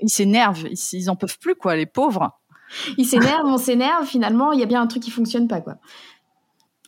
ils 0.00 0.08
s'énervent, 0.08 0.66
ils, 0.70 0.78
ils 0.92 1.10
en 1.10 1.16
peuvent 1.16 1.38
plus, 1.38 1.54
quoi, 1.54 1.76
les 1.76 1.86
pauvres. 1.86 2.38
Ils 2.96 3.06
s'énervent, 3.06 3.46
on 3.46 3.58
s'énerve, 3.58 4.06
finalement, 4.06 4.52
il 4.52 4.60
y 4.60 4.62
a 4.62 4.66
bien 4.66 4.82
un 4.82 4.86
truc 4.86 5.02
qui 5.02 5.10
fonctionne 5.10 5.48
pas, 5.48 5.60
quoi. 5.60 5.76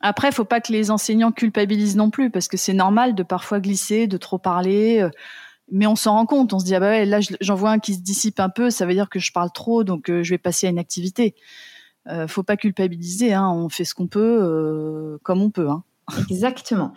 Après, 0.03 0.29
il 0.29 0.35
faut 0.35 0.45
pas 0.45 0.61
que 0.61 0.73
les 0.73 0.91
enseignants 0.91 1.31
culpabilisent 1.31 1.97
non 1.97 2.11
plus, 2.11 2.31
parce 2.31 2.49
que 2.49 2.57
c'est 2.57 2.73
normal 2.73 3.15
de 3.15 3.23
parfois 3.23 3.61
glisser, 3.61 4.07
de 4.07 4.17
trop 4.17 4.39
parler. 4.39 5.01
Euh, 5.01 5.11
mais 5.71 5.87
on 5.87 5.97
s'en 5.97 6.13
rend 6.13 6.27
compte, 6.27 6.53
on 6.53 6.59
se 6.59 6.65
dit 6.65 6.75
ah 6.75 6.81
bah 6.81 6.91
ouais, 6.91 7.05
là 7.05 7.21
j'en 7.41 7.55
vois 7.55 7.71
un 7.71 7.79
qui 7.79 7.95
se 7.95 8.01
dissipe 8.01 8.41
un 8.41 8.49
peu, 8.49 8.71
ça 8.71 8.87
veut 8.87 8.95
dire 8.95 9.09
que 9.09 9.19
je 9.19 9.33
parle 9.33 9.51
trop, 9.53 9.85
donc 9.85 10.11
euh, 10.11 10.23
je 10.23 10.31
vais 10.31 10.39
passer 10.39 10.67
à 10.67 10.71
une 10.71 10.79
activité. 10.79 11.35
Euh, 12.09 12.27
faut 12.27 12.43
pas 12.43 12.57
culpabiliser, 12.57 13.35
hein, 13.35 13.49
on 13.49 13.69
fait 13.69 13.85
ce 13.85 13.95
qu'on 13.95 14.07
peut, 14.07 14.39
euh, 14.41 15.19
comme 15.23 15.43
on 15.43 15.51
peut. 15.51 15.69
Hein. 15.69 15.85
Exactement. 16.31 16.93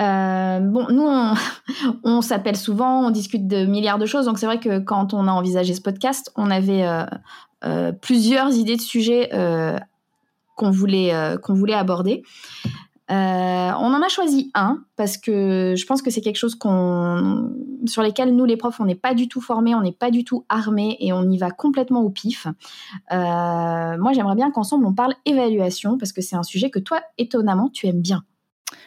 Euh, 0.00 0.60
bon, 0.60 0.86
nous, 0.90 1.08
on, 2.04 2.20
s'appelle 2.20 2.56
souvent, 2.56 3.06
on 3.06 3.10
discute 3.10 3.46
de 3.46 3.66
milliards 3.66 3.98
de 3.98 4.06
choses. 4.06 4.26
Donc, 4.26 4.38
c'est 4.38 4.46
vrai 4.46 4.60
que 4.60 4.78
quand 4.78 5.14
on 5.14 5.28
a 5.28 5.32
envisagé 5.32 5.74
ce 5.74 5.80
podcast, 5.80 6.32
on 6.36 6.50
avait 6.50 6.86
plusieurs 8.00 8.54
idées 8.54 8.76
de 8.76 8.80
sujets 8.80 9.30
qu'on 10.54 10.70
voulait, 10.70 11.12
qu'on 11.42 11.54
voulait 11.54 11.74
aborder. 11.74 12.22
Euh, 13.08 13.14
on 13.78 13.94
en 13.94 14.02
a 14.02 14.08
choisi 14.08 14.50
un 14.54 14.82
parce 14.96 15.16
que 15.16 15.74
je 15.76 15.86
pense 15.86 16.02
que 16.02 16.10
c'est 16.10 16.20
quelque 16.20 16.38
chose 16.38 16.56
qu'on, 16.56 17.52
sur 17.86 18.02
lesquels 18.02 18.34
nous 18.34 18.44
les 18.44 18.56
profs 18.56 18.80
on 18.80 18.84
n'est 18.84 18.96
pas 18.96 19.14
du 19.14 19.28
tout 19.28 19.40
formés, 19.40 19.76
on 19.76 19.80
n'est 19.80 19.92
pas 19.92 20.10
du 20.10 20.24
tout 20.24 20.44
armés 20.48 20.96
et 20.98 21.12
on 21.12 21.22
y 21.30 21.38
va 21.38 21.52
complètement 21.52 22.00
au 22.00 22.10
pif. 22.10 22.48
Euh, 23.12 23.96
moi 23.96 24.12
j'aimerais 24.12 24.34
bien 24.34 24.50
qu'ensemble 24.50 24.86
on 24.86 24.92
parle 24.92 25.14
évaluation 25.24 25.98
parce 25.98 26.12
que 26.12 26.20
c'est 26.20 26.34
un 26.34 26.42
sujet 26.42 26.68
que 26.68 26.80
toi 26.80 27.00
étonnamment 27.16 27.68
tu 27.68 27.86
aimes 27.86 28.00
bien. 28.00 28.24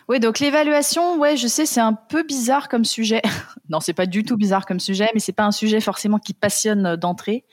Oui, 0.07 0.19
donc 0.19 0.39
l'évaluation, 0.39 1.17
ouais, 1.17 1.37
je 1.37 1.47
sais, 1.47 1.65
c'est 1.65 1.79
un 1.79 1.93
peu 1.93 2.23
bizarre 2.23 2.67
comme 2.67 2.85
sujet. 2.85 3.21
non, 3.69 3.79
c'est 3.79 3.93
pas 3.93 4.05
du 4.05 4.23
tout 4.23 4.37
bizarre 4.37 4.65
comme 4.65 4.79
sujet, 4.79 5.09
mais 5.13 5.19
c'est 5.19 5.33
pas 5.33 5.45
un 5.45 5.51
sujet 5.51 5.79
forcément 5.79 6.19
qui 6.19 6.33
passionne 6.33 6.95
d'entrée. 6.95 7.45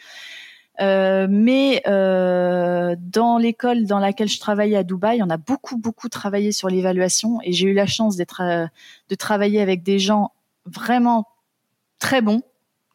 Euh, 0.81 1.27
mais 1.31 1.83
euh, 1.87 2.97
dans 2.99 3.39
l'école 3.39 3.87
dans 3.87 3.99
laquelle 3.99 4.29
je 4.29 4.39
travaillais 4.39 4.77
à 4.77 4.83
Dubaï, 4.83 5.23
on 5.23 5.31
a 5.31 5.39
beaucoup 5.39 5.79
beaucoup 5.79 6.09
travaillé 6.09 6.53
sur 6.53 6.69
l'évaluation 6.69 7.39
et 7.43 7.53
j'ai 7.53 7.69
eu 7.69 7.73
la 7.73 7.87
chance 7.87 8.17
d'être 8.17 8.43
euh, 8.43 8.67
de 9.09 9.15
travailler 9.15 9.63
avec 9.63 9.83
des 9.83 9.99
gens 9.99 10.33
vraiment 10.67 11.27
très 11.99 12.21
bons, 12.21 12.43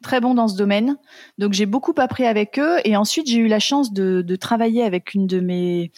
très 0.04 0.22
bons 0.22 0.36
dans 0.36 0.48
ce 0.48 0.56
domaine. 0.56 0.98
Donc 1.40 1.54
j'ai 1.54 1.66
beaucoup 1.66 1.94
appris 1.98 2.26
avec 2.26 2.60
eux 2.60 2.78
et 2.86 2.96
ensuite 2.98 3.28
j'ai 3.28 3.40
eu 3.40 3.48
la 3.48 3.60
chance 3.60 3.94
de, 3.94 4.22
de, 4.22 4.36
travailler 4.36 4.84
avec 4.84 5.16
une 5.16 5.26
de 5.26 5.40
mes 5.40 5.92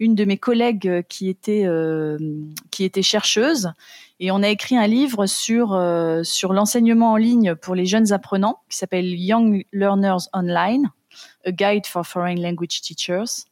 une 0.00 0.16
de 0.16 0.24
mes 0.24 0.38
collègues 0.38 1.04
qui 1.08 1.28
était 1.28 1.66
qui 2.70 2.84
était 2.84 3.02
chercheuse 3.02 3.70
et 4.18 4.32
on 4.32 4.42
a 4.42 4.48
écrit 4.48 4.76
un 4.76 4.88
livre 4.88 5.26
sur 5.26 5.68
sur 6.24 6.52
l'enseignement 6.52 7.12
en 7.12 7.16
ligne 7.16 7.54
pour 7.54 7.74
les 7.74 7.86
jeunes 7.86 8.12
apprenants 8.12 8.60
qui 8.68 8.76
s'appelle 8.76 9.14
Young 9.14 9.64
Learners 9.72 10.28
Online 10.32 10.90
a 11.44 11.52
Guide 11.52 11.86
for 11.86 12.06
Foreign 12.06 12.40
Language 12.40 12.80
Teachers. 12.80 13.46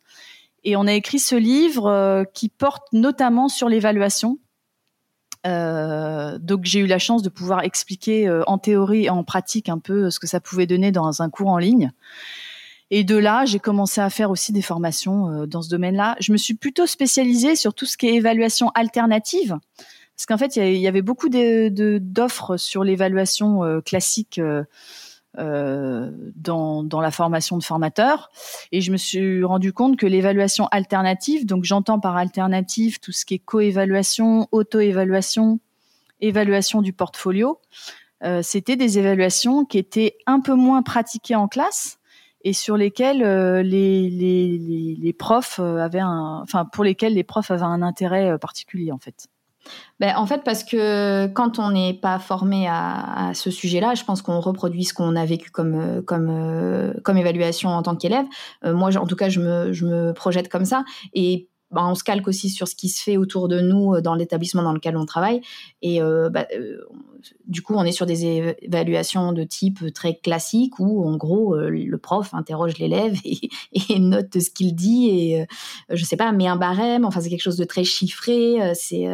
Et 0.64 0.76
on 0.76 0.86
a 0.86 0.92
écrit 0.92 1.18
ce 1.18 1.36
livre 1.36 1.86
euh, 1.86 2.24
qui 2.24 2.48
porte 2.48 2.92
notamment 2.92 3.48
sur 3.48 3.68
l'évaluation. 3.68 4.38
Euh, 5.46 6.36
donc 6.38 6.64
j'ai 6.64 6.80
eu 6.80 6.86
la 6.86 6.98
chance 6.98 7.22
de 7.22 7.28
pouvoir 7.28 7.62
expliquer 7.62 8.26
euh, 8.26 8.42
en 8.46 8.58
théorie 8.58 9.04
et 9.04 9.10
en 9.10 9.22
pratique 9.22 9.68
un 9.68 9.78
peu 9.78 10.10
ce 10.10 10.18
que 10.18 10.26
ça 10.26 10.40
pouvait 10.40 10.66
donner 10.66 10.90
dans 10.90 11.22
un 11.22 11.30
cours 11.30 11.48
en 11.48 11.58
ligne. 11.58 11.92
Et 12.90 13.04
de 13.04 13.16
là, 13.16 13.44
j'ai 13.44 13.58
commencé 13.58 14.00
à 14.00 14.08
faire 14.08 14.30
aussi 14.30 14.52
des 14.52 14.62
formations 14.62 15.46
dans 15.46 15.60
ce 15.60 15.68
domaine-là. 15.68 16.16
Je 16.20 16.32
me 16.32 16.38
suis 16.38 16.54
plutôt 16.54 16.86
spécialisée 16.86 17.54
sur 17.54 17.74
tout 17.74 17.84
ce 17.84 17.98
qui 17.98 18.06
est 18.06 18.14
évaluation 18.14 18.70
alternative, 18.70 19.58
parce 20.16 20.26
qu'en 20.26 20.38
fait, 20.38 20.56
il 20.56 20.78
y, 20.78 20.88
avait 20.88 21.02
beaucoup 21.02 21.28
d'offres 21.28 22.56
sur 22.56 22.84
l'évaluation 22.84 23.82
classique 23.82 24.40
euh, 25.38 26.10
dans, 26.34 26.82
dans, 26.82 27.00
la 27.00 27.12
formation 27.12 27.58
de 27.58 27.62
formateurs. 27.62 28.30
Et 28.72 28.80
je 28.80 28.90
me 28.90 28.96
suis 28.96 29.44
rendu 29.44 29.72
compte 29.72 29.96
que 29.96 30.06
l'évaluation 30.06 30.66
alternative, 30.68 31.46
donc 31.46 31.62
j'entends 31.64 32.00
par 32.00 32.16
alternative 32.16 32.98
tout 32.98 33.12
ce 33.12 33.24
qui 33.24 33.34
est 33.34 33.38
coévaluation, 33.38 34.48
auto-évaluation, 34.50 35.60
évaluation 36.20 36.82
du 36.82 36.92
portfolio, 36.92 37.60
euh, 38.24 38.40
c'était 38.42 38.74
des 38.74 38.98
évaluations 38.98 39.64
qui 39.64 39.78
étaient 39.78 40.16
un 40.26 40.40
peu 40.40 40.54
moins 40.54 40.82
pratiquées 40.82 41.36
en 41.36 41.46
classe 41.46 41.97
et 42.48 42.52
sur 42.52 42.76
lesquelles 42.76 43.22
euh, 43.22 43.62
les, 43.62 44.08
les, 44.10 44.96
les, 45.00 45.12
profs 45.12 45.58
avaient 45.58 46.00
un, 46.00 46.40
enfin 46.42 46.64
pour 46.64 46.84
lesquels 46.84 47.14
les 47.14 47.24
profs 47.24 47.50
avaient 47.50 47.62
un 47.62 47.82
intérêt 47.82 48.38
particulier 48.38 48.92
en 48.92 48.98
fait. 48.98 49.28
Ben, 50.00 50.14
en 50.16 50.26
fait, 50.26 50.42
parce 50.44 50.64
que 50.64 51.26
quand 51.28 51.58
on 51.58 51.70
n'est 51.70 51.94
pas 51.94 52.18
formé 52.18 52.66
à, 52.68 53.32
ce 53.34 53.50
sujet-là, 53.50 53.94
je 53.94 54.04
pense 54.04 54.22
qu'on 54.22 54.40
reproduit 54.40 54.84
ce 54.84 54.94
qu'on 54.94 55.16
a 55.16 55.24
vécu 55.24 55.50
comme, 55.50 55.74
euh, 55.74 56.02
comme, 56.02 56.28
euh, 56.30 56.92
comme 57.04 57.16
évaluation 57.16 57.70
en 57.70 57.82
tant 57.82 57.96
qu'élève. 57.96 58.26
Euh, 58.64 58.74
moi, 58.74 58.96
en 58.96 59.06
tout 59.06 59.16
cas, 59.16 59.28
je 59.28 59.40
me, 59.40 59.72
je 59.72 59.86
me 59.86 60.12
projette 60.12 60.48
comme 60.48 60.64
ça. 60.64 60.84
Et 61.14 61.48
bah, 61.70 61.82
on 61.86 61.94
se 61.94 62.02
calque 62.02 62.26
aussi 62.28 62.48
sur 62.48 62.66
ce 62.66 62.74
qui 62.74 62.88
se 62.88 63.02
fait 63.02 63.16
autour 63.16 63.48
de 63.48 63.60
nous 63.60 63.94
euh, 63.94 64.00
dans 64.00 64.14
l'établissement 64.14 64.62
dans 64.62 64.72
lequel 64.72 64.96
on 64.96 65.04
travaille. 65.04 65.42
Et 65.82 66.00
euh, 66.00 66.30
bah, 66.30 66.46
euh, 66.56 66.78
du 67.46 67.60
coup, 67.60 67.74
on 67.74 67.84
est 67.84 67.92
sur 67.92 68.06
des 68.06 68.24
évaluations 68.62 69.32
de 69.32 69.44
type 69.44 69.92
très 69.92 70.16
classique 70.16 70.78
où, 70.78 71.04
en 71.06 71.16
gros, 71.16 71.56
le 71.56 71.98
prof 71.98 72.32
interroge 72.32 72.78
l'élève 72.78 73.16
et, 73.24 73.98
note 73.98 74.38
ce 74.40 74.50
qu'il 74.50 74.74
dit 74.74 75.08
et, 75.10 75.46
je 75.90 76.04
sais 76.04 76.16
pas, 76.16 76.32
met 76.32 76.46
un 76.46 76.56
barème. 76.56 77.04
Enfin, 77.04 77.20
c'est 77.20 77.28
quelque 77.28 77.42
chose 77.42 77.56
de 77.56 77.64
très 77.64 77.84
chiffré. 77.84 78.72
c'est 78.74 79.06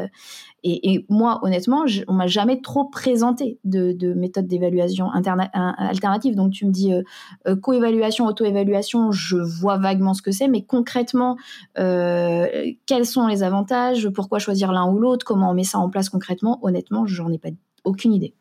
et, 0.66 1.04
moi, 1.10 1.40
honnêtement, 1.42 1.86
je, 1.86 2.02
on 2.08 2.14
m'a 2.14 2.26
jamais 2.26 2.62
trop 2.62 2.86
présenté 2.86 3.58
de, 3.64 3.92
de 3.92 4.14
méthode 4.14 4.46
d'évaluation 4.46 5.10
alternative. 5.10 6.36
Donc, 6.36 6.52
tu 6.52 6.64
me 6.64 6.70
dis 6.70 6.94
euh, 6.94 7.02
euh, 7.46 7.54
coévaluation, 7.54 8.24
auto-évaluation, 8.24 9.12
je 9.12 9.36
vois 9.36 9.76
vaguement 9.76 10.14
ce 10.14 10.22
que 10.22 10.30
c'est, 10.30 10.48
mais 10.48 10.64
concrètement, 10.64 11.36
euh, 11.78 12.46
quels 12.86 13.04
sont 13.04 13.26
les 13.26 13.42
avantages 13.42 14.08
Pourquoi 14.08 14.38
choisir 14.38 14.72
l'un 14.72 14.90
ou 14.90 14.98
l'autre 14.98 15.26
Comment 15.26 15.50
on 15.50 15.54
met 15.54 15.64
ça 15.64 15.78
en 15.78 15.90
place 15.90 16.08
concrètement 16.08 16.58
Honnêtement, 16.62 17.06
j'en 17.06 17.30
ai 17.30 17.38
pas 17.38 17.50
aucune 17.84 18.14
idée. 18.14 18.34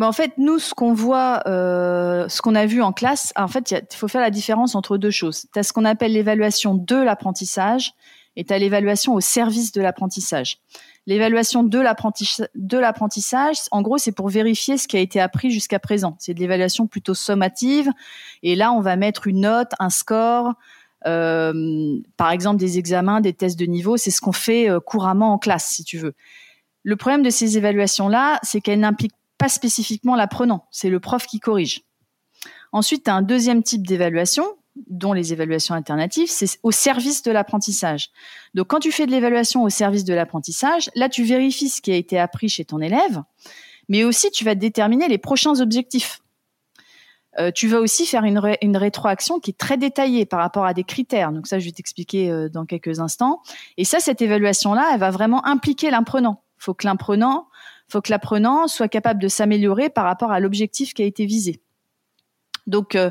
En 0.00 0.12
fait, 0.12 0.32
nous, 0.38 0.58
ce 0.58 0.74
qu'on 0.74 0.94
voit, 0.94 1.42
euh, 1.46 2.28
ce 2.28 2.40
qu'on 2.40 2.54
a 2.54 2.66
vu 2.66 2.82
en 2.82 2.92
classe, 2.92 3.32
en 3.36 3.48
fait, 3.48 3.70
il 3.70 3.96
faut 3.96 4.08
faire 4.08 4.20
la 4.22 4.30
différence 4.30 4.74
entre 4.74 4.96
deux 4.96 5.10
choses. 5.10 5.46
Tu 5.52 5.58
as 5.58 5.62
ce 5.62 5.72
qu'on 5.72 5.84
appelle 5.84 6.12
l'évaluation 6.12 6.74
de 6.74 6.96
l'apprentissage 6.96 7.92
et 8.36 8.44
tu 8.44 8.52
as 8.52 8.58
l'évaluation 8.58 9.14
au 9.14 9.20
service 9.20 9.72
de 9.72 9.80
l'apprentissage. 9.80 10.58
L'évaluation 11.06 11.64
de 11.64 11.78
l'apprentissage, 12.78 13.56
en 13.70 13.82
gros, 13.82 13.98
c'est 13.98 14.12
pour 14.12 14.28
vérifier 14.28 14.78
ce 14.78 14.86
qui 14.86 14.96
a 14.96 15.00
été 15.00 15.20
appris 15.20 15.50
jusqu'à 15.50 15.78
présent. 15.78 16.16
C'est 16.18 16.32
de 16.32 16.40
l'évaluation 16.40 16.86
plutôt 16.86 17.14
sommative. 17.14 17.90
Et 18.42 18.54
là, 18.54 18.72
on 18.72 18.80
va 18.80 18.96
mettre 18.96 19.26
une 19.26 19.40
note, 19.40 19.72
un 19.80 19.90
score, 19.90 20.54
euh, 21.06 21.98
par 22.16 22.30
exemple 22.30 22.58
des 22.58 22.78
examens, 22.78 23.20
des 23.20 23.32
tests 23.32 23.58
de 23.58 23.66
niveau. 23.66 23.96
C'est 23.96 24.12
ce 24.12 24.20
qu'on 24.20 24.32
fait 24.32 24.70
euh, 24.70 24.78
couramment 24.78 25.32
en 25.32 25.38
classe, 25.38 25.66
si 25.66 25.84
tu 25.84 25.98
veux. 25.98 26.14
Le 26.84 26.96
problème 26.96 27.22
de 27.22 27.30
ces 27.30 27.58
évaluations-là, 27.58 28.38
c'est 28.42 28.60
qu'elles 28.60 28.80
n'impliquent 28.80 29.12
pas 29.38 29.48
spécifiquement 29.48 30.14
l'apprenant. 30.14 30.66
C'est 30.70 30.88
le 30.88 31.00
prof 31.00 31.26
qui 31.26 31.40
corrige. 31.40 31.82
Ensuite, 32.70 33.04
tu 33.04 33.10
as 33.10 33.14
un 33.14 33.22
deuxième 33.22 33.62
type 33.62 33.86
d'évaluation 33.86 34.44
dont 34.76 35.12
les 35.12 35.32
évaluations 35.32 35.74
alternatives, 35.74 36.30
c'est 36.30 36.58
au 36.62 36.70
service 36.70 37.22
de 37.22 37.30
l'apprentissage. 37.30 38.10
Donc 38.54 38.68
quand 38.68 38.80
tu 38.80 38.90
fais 38.90 39.06
de 39.06 39.10
l'évaluation 39.10 39.62
au 39.62 39.68
service 39.68 40.04
de 40.04 40.14
l'apprentissage, 40.14 40.90
là 40.94 41.08
tu 41.08 41.24
vérifies 41.24 41.68
ce 41.68 41.82
qui 41.82 41.92
a 41.92 41.96
été 41.96 42.18
appris 42.18 42.48
chez 42.48 42.64
ton 42.64 42.80
élève, 42.80 43.22
mais 43.88 44.04
aussi 44.04 44.30
tu 44.30 44.44
vas 44.44 44.54
déterminer 44.54 45.08
les 45.08 45.18
prochains 45.18 45.60
objectifs. 45.60 46.20
Euh, 47.38 47.50
tu 47.50 47.66
vas 47.66 47.80
aussi 47.80 48.04
faire 48.04 48.24
une, 48.24 48.40
une, 48.60 48.76
rétroaction 48.76 49.40
qui 49.40 49.52
est 49.52 49.58
très 49.58 49.78
détaillée 49.78 50.26
par 50.26 50.40
rapport 50.40 50.66
à 50.66 50.74
des 50.74 50.84
critères. 50.84 51.32
Donc 51.32 51.46
ça, 51.46 51.58
je 51.58 51.64
vais 51.64 51.72
t'expliquer 51.72 52.30
euh, 52.30 52.50
dans 52.50 52.66
quelques 52.66 53.00
instants. 53.00 53.40
Et 53.78 53.86
ça, 53.86 54.00
cette 54.00 54.20
évaluation-là, 54.20 54.90
elle 54.92 55.00
va 55.00 55.10
vraiment 55.10 55.44
impliquer 55.46 55.90
l'apprenant. 55.90 56.42
Faut 56.58 56.74
que 56.74 56.86
l'apprenant, 56.86 57.48
faut 57.88 58.02
que 58.02 58.10
l'apprenant 58.10 58.68
soit 58.68 58.88
capable 58.88 59.20
de 59.20 59.28
s'améliorer 59.28 59.88
par 59.88 60.04
rapport 60.04 60.30
à 60.30 60.40
l'objectif 60.40 60.92
qui 60.92 61.02
a 61.02 61.06
été 61.06 61.24
visé. 61.24 61.62
Donc, 62.66 62.94
euh, 62.96 63.10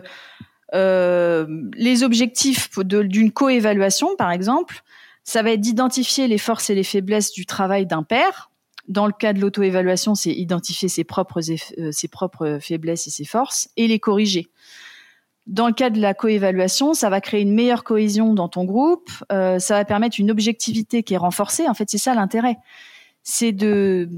les 0.73 2.03
objectifs 2.03 2.69
d'une 2.79 3.31
coévaluation, 3.31 4.15
par 4.15 4.31
exemple, 4.31 4.83
ça 5.23 5.43
va 5.43 5.51
être 5.51 5.61
d'identifier 5.61 6.27
les 6.27 6.37
forces 6.37 6.69
et 6.69 6.75
les 6.75 6.83
faiblesses 6.83 7.31
du 7.31 7.45
travail 7.45 7.85
d'un 7.85 8.03
père. 8.03 8.51
Dans 8.87 9.05
le 9.05 9.13
cas 9.13 9.33
de 9.33 9.39
l'auto-évaluation, 9.39 10.15
c'est 10.15 10.31
identifier 10.31 10.89
ses 10.89 11.03
propres, 11.03 11.39
euh, 11.79 11.91
ses 11.91 12.07
propres 12.07 12.57
faiblesses 12.59 13.07
et 13.07 13.11
ses 13.11 13.25
forces 13.25 13.69
et 13.77 13.87
les 13.87 13.99
corriger. 13.99 14.49
Dans 15.47 15.67
le 15.67 15.73
cas 15.73 15.89
de 15.89 15.99
la 15.99 16.13
coévaluation, 16.13 16.93
ça 16.93 17.09
va 17.09 17.21
créer 17.21 17.41
une 17.41 17.53
meilleure 17.53 17.83
cohésion 17.83 18.33
dans 18.33 18.47
ton 18.47 18.63
groupe, 18.63 19.09
euh, 19.31 19.59
ça 19.59 19.75
va 19.75 19.85
permettre 19.85 20.19
une 20.19 20.31
objectivité 20.31 21.03
qui 21.03 21.13
est 21.13 21.17
renforcée. 21.17 21.67
En 21.67 21.73
fait, 21.73 21.89
c'est 21.89 21.97
ça 21.97 22.13
l'intérêt. 22.13 22.57
C'est 23.23 23.51
de, 23.51 24.09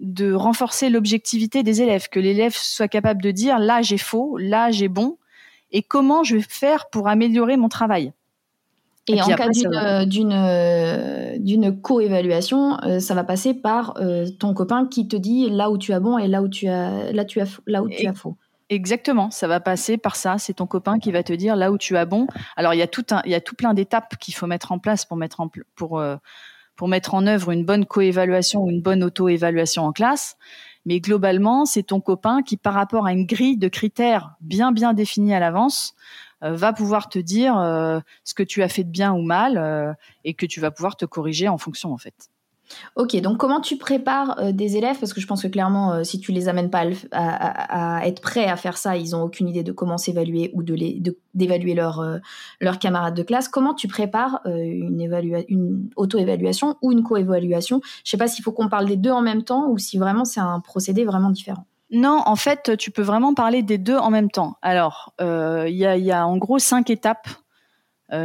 de 0.00 0.32
renforcer 0.32 0.90
l'objectivité 0.90 1.62
des 1.62 1.82
élèves, 1.82 2.08
que 2.08 2.18
l'élève 2.18 2.54
soit 2.54 2.88
capable 2.88 3.22
de 3.22 3.30
dire 3.30 3.58
là 3.58 3.82
j'ai 3.82 3.98
faux, 3.98 4.36
là 4.38 4.70
j'ai 4.70 4.88
bon, 4.88 5.18
et 5.72 5.82
comment 5.82 6.24
je 6.24 6.36
vais 6.36 6.42
faire 6.42 6.88
pour 6.90 7.08
améliorer 7.08 7.56
mon 7.56 7.68
travail. 7.68 8.12
Et, 9.08 9.20
en 9.20 9.26
cas 9.26 9.48
d'une 10.04 10.32
euh, 10.32 11.36
d'une 11.38 11.80
co-évaluation, 11.80 12.78
euh, 12.84 13.00
ça 13.00 13.14
va 13.14 13.24
passer 13.24 13.54
par 13.54 13.94
euh, 13.96 14.26
ton 14.38 14.54
copain 14.54 14.86
qui 14.86 15.08
te 15.08 15.16
dit 15.16 15.48
là 15.50 15.70
où 15.70 15.78
tu 15.78 15.92
as 15.92 16.00
bon 16.00 16.18
et 16.18 16.28
là 16.28 16.42
où 16.42 16.48
tu 16.48 16.68
as 16.68 17.10
là 17.12 17.24
tu 17.24 17.40
as 17.40 17.60
là 17.66 17.82
où 17.82 17.88
tu 17.88 18.06
as 18.06 18.14
faux. 18.14 18.36
Exactement, 18.68 19.32
ça 19.32 19.48
va 19.48 19.58
passer 19.58 19.96
par 19.96 20.14
ça. 20.14 20.38
C'est 20.38 20.54
ton 20.54 20.66
copain 20.66 21.00
qui 21.00 21.10
va 21.10 21.24
te 21.24 21.32
dire 21.32 21.56
là 21.56 21.72
où 21.72 21.78
tu 21.78 21.96
as 21.96 22.04
bon. 22.04 22.28
Alors 22.56 22.74
il 22.74 22.78
y 22.78 22.82
a 22.82 22.86
tout 22.86 23.06
un, 23.10 23.20
il 23.24 23.32
y 23.32 23.34
a 23.34 23.40
tout 23.40 23.56
plein 23.56 23.74
d'étapes 23.74 24.16
qu'il 24.16 24.34
faut 24.34 24.46
mettre 24.46 24.70
en 24.70 24.78
place 24.78 25.04
pour 25.04 25.16
mettre 25.16 25.40
en 25.40 25.50
pour 25.74 26.00
pour 26.76 26.88
mettre 26.88 27.14
en 27.14 27.26
œuvre 27.26 27.50
une 27.50 27.64
bonne 27.64 27.84
coévaluation 27.84 28.62
ou 28.62 28.70
une 28.70 28.80
bonne 28.80 29.02
auto-évaluation 29.02 29.84
en 29.84 29.92
classe. 29.92 30.36
Mais 30.86 31.00
globalement, 31.00 31.66
c'est 31.66 31.82
ton 31.84 32.00
copain 32.00 32.42
qui, 32.42 32.56
par 32.56 32.74
rapport 32.74 33.06
à 33.06 33.12
une 33.12 33.26
grille 33.26 33.58
de 33.58 33.68
critères 33.68 34.34
bien 34.40 34.72
bien 34.72 34.92
définie 34.94 35.34
à 35.34 35.40
l'avance, 35.40 35.94
euh, 36.42 36.54
va 36.54 36.72
pouvoir 36.72 37.08
te 37.08 37.18
dire 37.18 37.58
euh, 37.58 38.00
ce 38.24 38.34
que 38.34 38.42
tu 38.42 38.62
as 38.62 38.68
fait 38.68 38.84
de 38.84 38.90
bien 38.90 39.12
ou 39.12 39.22
mal 39.22 39.58
euh, 39.58 39.92
et 40.24 40.34
que 40.34 40.46
tu 40.46 40.60
vas 40.60 40.70
pouvoir 40.70 40.96
te 40.96 41.04
corriger 41.04 41.48
en 41.48 41.58
fonction 41.58 41.92
en 41.92 41.98
fait. 41.98 42.30
Ok, 42.96 43.16
donc 43.20 43.38
comment 43.38 43.60
tu 43.60 43.76
prépares 43.76 44.38
euh, 44.38 44.52
des 44.52 44.76
élèves? 44.76 44.98
Parce 44.98 45.12
que 45.12 45.20
je 45.20 45.26
pense 45.26 45.42
que 45.42 45.48
clairement, 45.48 45.92
euh, 45.92 46.04
si 46.04 46.20
tu 46.20 46.32
les 46.32 46.48
amènes 46.48 46.70
pas 46.70 46.84
à, 47.12 48.06
être 48.06 48.20
prêts 48.20 48.46
à 48.46 48.56
faire 48.56 48.76
ça, 48.76 48.96
ils 48.96 49.14
ont 49.14 49.22
aucune 49.22 49.48
idée 49.48 49.62
de 49.62 49.72
comment 49.72 49.98
s'évaluer 49.98 50.50
ou 50.54 50.62
de 50.62 50.76
d'évaluer 51.34 51.74
leurs 51.74 52.00
euh, 52.00 52.18
leurs 52.60 52.78
camarades 52.78 53.14
de 53.14 53.22
classe. 53.22 53.48
Comment 53.48 53.74
tu 53.74 53.88
prépares 53.88 54.40
une, 54.46 55.00
une 55.48 55.90
auto-évaluation 55.96 56.76
ou 56.82 56.92
une 56.92 57.02
co-évaluation? 57.02 57.80
Je 58.04 58.10
sais 58.10 58.16
pas 58.16 58.28
s'il 58.28 58.44
faut 58.44 58.52
qu'on 58.52 58.68
parle 58.68 58.86
des 58.86 58.96
deux 58.96 59.10
en 59.10 59.22
même 59.22 59.42
temps 59.42 59.68
ou 59.68 59.78
si 59.78 59.98
vraiment 59.98 60.24
c'est 60.24 60.40
un 60.40 60.60
procédé 60.60 61.04
vraiment 61.04 61.30
différent. 61.30 61.66
Non, 61.92 62.22
en 62.24 62.36
fait, 62.36 62.76
tu 62.78 62.92
peux 62.92 63.02
vraiment 63.02 63.34
parler 63.34 63.62
des 63.62 63.78
deux 63.78 63.96
en 63.96 64.10
même 64.10 64.30
temps. 64.30 64.56
Alors, 64.62 65.12
il 65.20 65.74
y, 65.74 65.86
a, 65.86 65.96
y 65.96 66.12
a 66.12 66.26
en 66.26 66.36
gros 66.36 66.58
cinq 66.58 66.88
étapes 66.88 67.28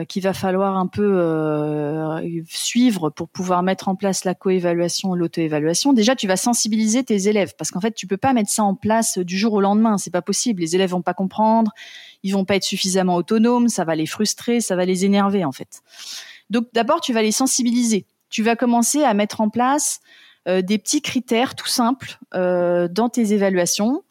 qu'il 0.08 0.24
va 0.24 0.34
falloir 0.34 0.78
un 0.78 0.88
peu 0.88 1.20
euh, 1.20 2.42
suivre 2.48 3.12
pour 3.12 3.30
pouvoir 3.30 3.62
mettre 3.62 3.88
en 3.88 3.96
place 3.96 4.26
la 4.26 4.34
coévaluation, 4.34 5.14
l'auto-évaluation. 5.14 5.94
Déjà, 5.94 6.16
tu 6.16 6.28
vas 6.28 6.38
sensibiliser 6.38 7.04
tes 7.04 7.28
élèves 7.28 7.54
parce 7.56 7.70
qu'en 7.70 7.82
fait, 7.82 7.94
tu 7.94 8.08
peux 8.08 8.18
pas 8.18 8.34
mettre 8.34 8.50
ça 8.50 8.64
en 8.64 8.74
place 8.74 9.20
du 9.20 9.38
jour 9.38 9.54
au 9.54 9.62
lendemain. 9.62 10.00
C'est 10.00 10.12
pas 10.12 10.24
possible. 10.24 10.62
Les 10.62 10.76
élèves 10.76 10.90
vont 10.90 11.04
pas 11.04 11.14
comprendre, 11.14 11.72
ils 12.24 12.32
vont 12.32 12.46
pas 12.46 12.56
être 12.56 12.64
suffisamment 12.64 13.16
autonomes, 13.16 13.68
ça 13.68 13.84
va 13.84 13.96
les 13.96 14.08
frustrer, 14.08 14.60
ça 14.60 14.76
va 14.76 14.86
les 14.86 15.06
énerver 15.06 15.46
en 15.46 15.52
fait. 15.52 15.82
Donc, 16.50 16.66
d'abord, 16.74 17.00
tu 17.00 17.14
vas 17.14 17.22
les 17.22 17.32
sensibiliser. 17.32 18.08
Tu 18.30 18.42
vas 18.42 18.56
commencer 18.56 19.04
à 19.04 19.14
mettre 19.14 19.40
en 19.40 19.50
place 19.50 20.00
euh, 20.48 20.64
des 20.64 20.80
petits 20.80 21.04
critères 21.04 21.54
tout 21.54 21.68
simples 21.68 22.18
dans 22.34 23.10
tes 23.10 23.34
évaluations. 23.34 24.04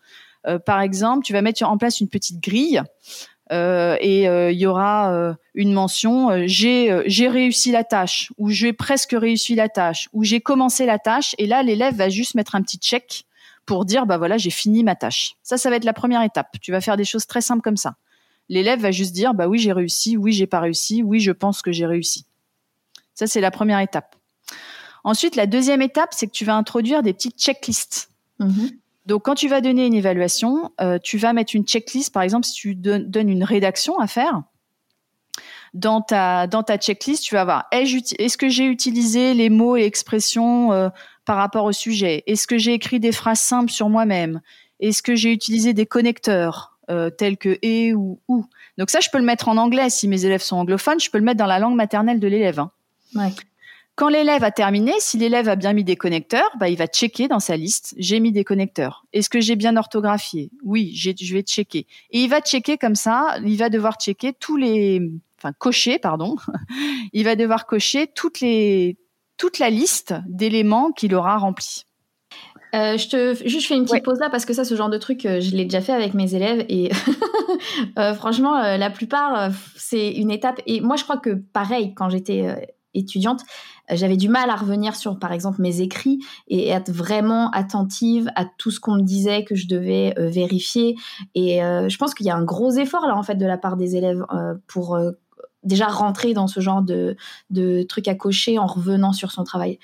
par 0.67 0.81
exemple, 0.81 1.25
tu 1.25 1.33
vas 1.33 1.43
mettre 1.43 1.65
en 1.65 1.79
place 1.79 2.01
une 2.01 2.09
petite 2.09 2.41
grille 2.41 2.81
euh, 2.81 3.34
et 4.01 4.29
euh, 4.29 4.51
il 4.51 4.59
y 4.59 4.67
aura 4.67 5.13
euh, 5.13 5.35
une 5.55 5.73
mention 5.73 6.47
j'ai 6.47 7.29
réussi 7.29 7.73
la 7.73 7.85
tâche 7.85 8.33
ou 8.39 8.51
j'ai 8.51 8.73
presque 8.73 9.15
réussi 9.19 9.55
la 9.55 9.69
tâche 9.69 10.09
ou 10.13 10.25
j'ai 10.25 10.41
commencé 10.41 10.87
la 10.87 10.99
tâche 10.99 11.35
et 11.39 11.47
là 11.47 11.63
l'élève 11.63 11.95
va 11.95 12.09
juste 12.09 12.35
mettre 12.35 12.55
un 12.55 12.63
petit 12.63 12.79
check 12.79 13.27
pour 13.67 13.85
dire 13.85 14.07
bah 14.07 14.19
voilà 14.19 14.39
j'ai 14.39 14.51
fini 14.51 14.83
ma 14.83 14.97
tâche. 14.97 15.37
Ça 15.43 15.59
ça 15.59 15.71
va 15.71 15.77
être 15.77 15.85
la 15.85 15.93
première 15.93 16.23
étape. 16.23 16.57
Tu 16.61 16.73
vas 16.73 16.81
faire 16.81 16.97
des 16.97 17.05
choses 17.05 17.27
très 17.27 17.41
simples 17.41 17.63
comme 17.63 17.77
ça. 17.77 17.97
L'élève 18.49 18.81
va 18.81 18.91
juste 18.91 19.13
dire 19.13 19.35
bah 19.35 19.47
oui 19.47 19.59
j'ai 19.59 19.73
réussi, 19.73 20.17
oui 20.17 20.33
j'ai 20.33 20.47
pas 20.47 20.61
réussi, 20.61 21.03
oui 21.03 21.21
je 21.21 21.33
pense 21.33 21.63
que 21.63 21.73
j'ai 21.73 21.87
réussi. 21.87 22.27
Ça 23.15 23.27
c'est 23.27 23.41
la 23.41 23.51
première 23.51 23.79
étape. 23.81 24.17
Ensuite 25.05 25.37
la 25.37 25.47
deuxième 25.47 25.83
étape 25.83 26.11
c'est 26.13 26.27
que 26.27 26.33
tu 26.33 26.45
vas 26.45 26.57
introduire 26.57 27.03
des 27.03 27.13
petites 27.13 27.39
checklists. 27.39 28.11
Mmh 28.39 28.67
donc, 29.07 29.25
quand 29.25 29.35
tu 29.35 29.49
vas 29.49 29.61
donner 29.61 29.87
une 29.87 29.95
évaluation, 29.95 30.73
euh, 30.81 30.99
tu 31.03 31.19
vas 31.19 31.33
mettre 31.33 31.55
une 31.55 31.65
checklist. 31.65 32.13
Par 32.13 32.23
exemple, 32.23 32.47
si 32.47 32.55
tu 32.55 32.75
donnes 32.75 33.29
une 33.29 33.45
rédaction 33.45 33.99
à 33.99 34.07
faire, 34.07 34.43
dans 35.75 36.01
ta 36.01 36.47
dans 36.47 36.63
ta 36.63 36.79
checklist, 36.79 37.25
tu 37.25 37.35
vas 37.35 37.45
voir 37.45 37.65
est-ce 37.73 38.39
que 38.39 38.49
j'ai 38.49 38.65
utilisé 38.65 39.35
les 39.35 39.51
mots 39.51 39.77
et 39.77 39.83
expressions 39.83 40.73
euh, 40.73 40.89
par 41.27 41.37
rapport 41.37 41.65
au 41.65 41.73
sujet? 41.73 42.23
Est-ce 42.27 42.47
que 42.47 42.57
j'ai 42.57 42.73
écrit 42.73 43.01
des 43.01 43.13
phrases 43.13 43.41
simples 43.41 43.71
sur 43.71 43.89
moi-même? 43.89 44.41
Est-ce 44.81 45.03
que 45.03 45.15
j'ai 45.15 45.33
utilisé 45.33 45.75
des 45.75 45.87
connecteurs 45.87 46.79
euh, 46.91 47.11
tels 47.11 47.37
que 47.37 47.59
et 47.61 47.93
ou 47.93 48.21
ou? 48.29 48.47
Donc 48.79 48.91
ça, 48.91 49.01
je 49.01 49.11
peux 49.11 49.19
le 49.19 49.25
mettre 49.25 49.49
en 49.49 49.57
anglais 49.57 49.91
si 49.91 50.09
mes 50.09 50.25
élèves 50.25 50.43
sont 50.43 50.57
anglophones. 50.57 51.01
Je 51.01 51.11
peux 51.11 51.19
le 51.19 51.25
mettre 51.25 51.39
dans 51.39 51.47
la 51.47 51.59
langue 51.59 51.75
maternelle 51.75 52.21
de 52.21 52.29
l'élève. 52.29 52.61
Hein. 52.61 52.71
Quand 53.97 54.09
l'élève 54.09 54.43
a 54.43 54.51
terminé, 54.51 54.93
si 54.99 55.19
l'élève 55.19 55.49
a 55.49 55.55
bien 55.55 55.73
mis 55.73 55.85
des 55.85 55.95
connecteurs, 55.95 56.51
bah, 56.59 56.69
il 56.69 56.77
va 56.77 56.87
checker 56.87 57.29
dans 57.29 57.39
sa 57.39 57.57
liste. 57.57 57.95
J'ai 57.97 58.19
mis 58.19 58.33
des 58.33 58.43
connecteurs. 58.43 59.05
Est-ce 59.13 59.31
que 59.31 59.41
j'ai 59.41 59.55
bien 59.55 59.77
orthographié? 59.77 60.51
Oui, 60.65 60.93
je 60.97 61.35
vais 61.35 61.43
checker. 61.43 61.87
Et 62.11 62.25
il 62.25 62.29
va 62.29 62.41
checker 62.41 62.77
comme 62.77 62.97
ça. 62.97 63.37
Il 63.45 63.57
va 63.57 63.69
devoir 63.69 63.95
checker 64.01 64.33
tous 64.33 64.57
les, 64.57 65.01
enfin 65.39 65.53
cocher, 65.57 66.01
pardon. 66.01 66.35
il 67.13 67.23
va 67.25 67.37
devoir 67.37 67.67
cocher 67.67 68.09
toutes 68.13 68.41
les, 68.41 68.97
toute 69.37 69.61
la 69.61 69.71
liste 69.71 70.15
d'éléments 70.27 70.91
qu'il 70.91 71.15
aura 71.15 71.37
remplis. 71.37 71.85
Euh, 72.75 72.99
je 72.99 73.09
te 73.09 73.49
juste 73.49 73.69
fais 73.69 73.77
une 73.77 73.85
petite 73.85 74.03
pause 74.03 74.19
là 74.19 74.29
parce 74.29 74.45
que 74.45 74.53
ça, 74.53 74.65
ce 74.65 74.75
genre 74.75 74.91
de 74.91 74.99
truc, 74.99 75.25
euh, 75.27 75.41
je 75.41 75.55
l'ai 75.55 75.63
déjà 75.63 75.81
fait 75.81 75.93
avec 75.93 76.15
mes 76.15 76.35
élèves 76.35 76.67
et 76.69 76.91
euh, 78.01 78.15
franchement, 78.15 78.61
la 78.61 78.91
plupart, 78.91 79.53
c'est 79.77 80.11
une 80.11 80.33
étape. 80.33 80.61
Et 80.67 80.81
moi, 80.81 80.97
je 80.97 81.05
crois 81.05 81.19
que 81.19 81.31
pareil, 81.31 81.95
quand 81.95 82.11
j'étais 82.11 82.75
étudiante, 82.95 83.43
j'avais 83.91 84.17
du 84.17 84.29
mal 84.29 84.51
à 84.51 84.57
revenir 84.57 84.97
sur, 84.97 85.19
par 85.19 85.33
exemple, 85.33 85.61
mes 85.61 85.81
écrits 85.81 86.19
et 86.49 86.69
être 86.69 86.91
vraiment 86.91 87.51
attentive 87.51 88.31
à 88.35 88.45
tout 88.45 88.71
ce 88.71 88.81
qu'on 88.81 88.97
me 88.97 89.03
disait 89.03 89.45
que 89.45 89.55
je 89.55 89.69
devais 89.69 90.15
euh, 90.19 90.29
vérifier. 90.29 90.97
Et 91.35 91.63
euh, 91.63 91.89
je 91.89 91.99
pense 91.99 92.15
qu'il 92.15 92.27
y 92.27 92.31
a 92.31 92.37
un 92.37 92.45
gros 92.45 92.73
effort 92.73 93.07
là, 93.07 93.17
en 93.17 93.23
fait, 93.23 93.37
de 93.37 93.47
la 93.47 93.59
part 93.59 93.77
des 93.77 93.97
élèves 93.97 94.25
pour 94.67 94.99
déjà 95.63 95.87
rentrer 95.87 96.35
dans 96.35 96.47
ce 96.47 96.61
genre 96.61 96.83
de, 96.83 97.17
de 97.51 97.83
trucs 97.83 98.09
à 98.09 98.15
cocher 98.15 98.59
en 98.59 98.67
revenant 98.67 99.13
sur 99.13 99.33
son 99.33 99.45
travail. 99.45 99.79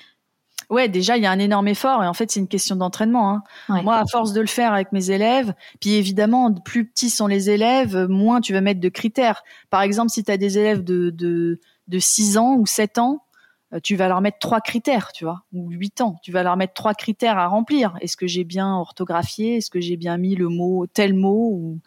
Ouais, 0.71 0.87
déjà, 0.87 1.17
il 1.17 1.23
y 1.23 1.25
a 1.25 1.31
un 1.31 1.39
énorme 1.39 1.67
effort 1.67 2.01
et 2.01 2.07
en 2.07 2.13
fait, 2.13 2.31
c'est 2.31 2.39
une 2.39 2.47
question 2.47 2.77
d'entraînement. 2.77 3.43
Hein. 3.67 3.81
Moi, 3.83 3.97
à 3.97 4.05
force 4.05 4.31
de 4.31 4.39
le 4.39 4.47
faire 4.47 4.71
avec 4.71 4.93
mes 4.93 5.11
élèves, 5.11 5.53
puis 5.81 5.95
évidemment, 5.95 6.53
plus 6.53 6.87
petits 6.87 7.09
sont 7.09 7.27
les 7.27 7.49
élèves, 7.49 8.07
moins 8.07 8.39
tu 8.39 8.53
vas 8.53 8.61
mettre 8.61 8.79
de 8.79 8.87
critères. 8.87 9.43
Par 9.69 9.81
exemple, 9.81 10.11
si 10.11 10.23
tu 10.23 10.31
as 10.31 10.37
des 10.37 10.57
élèves 10.57 10.81
de, 10.81 11.09
de, 11.09 11.59
de 11.89 11.99
6 11.99 12.37
ans 12.37 12.55
ou 12.55 12.65
7 12.65 12.99
ans, 12.99 13.25
euh, 13.25 13.30
tu 13.79 13.95
vas 13.95 14.07
leur 14.07 14.21
mettre 14.21 14.39
trois 14.39 14.59
critères, 14.59 15.11
tu 15.13 15.23
vois, 15.23 15.43
ou 15.53 15.69
huit 15.69 16.01
ans. 16.01 16.17
Tu 16.23 16.31
vas 16.31 16.43
leur 16.43 16.57
mettre 16.57 16.73
trois 16.73 16.93
critères 16.93 17.37
à 17.37 17.47
remplir. 17.47 17.95
Est-ce 18.01 18.17
que 18.17 18.27
j'ai 18.27 18.43
bien 18.43 18.75
orthographié? 18.75 19.57
Est-ce 19.57 19.69
que 19.69 19.79
j'ai 19.79 19.95
bien 19.95 20.17
mis 20.17 20.35
le 20.35 20.49
mot 20.49 20.87
tel 20.87 21.13
mot 21.13 21.51
ou 21.53 21.79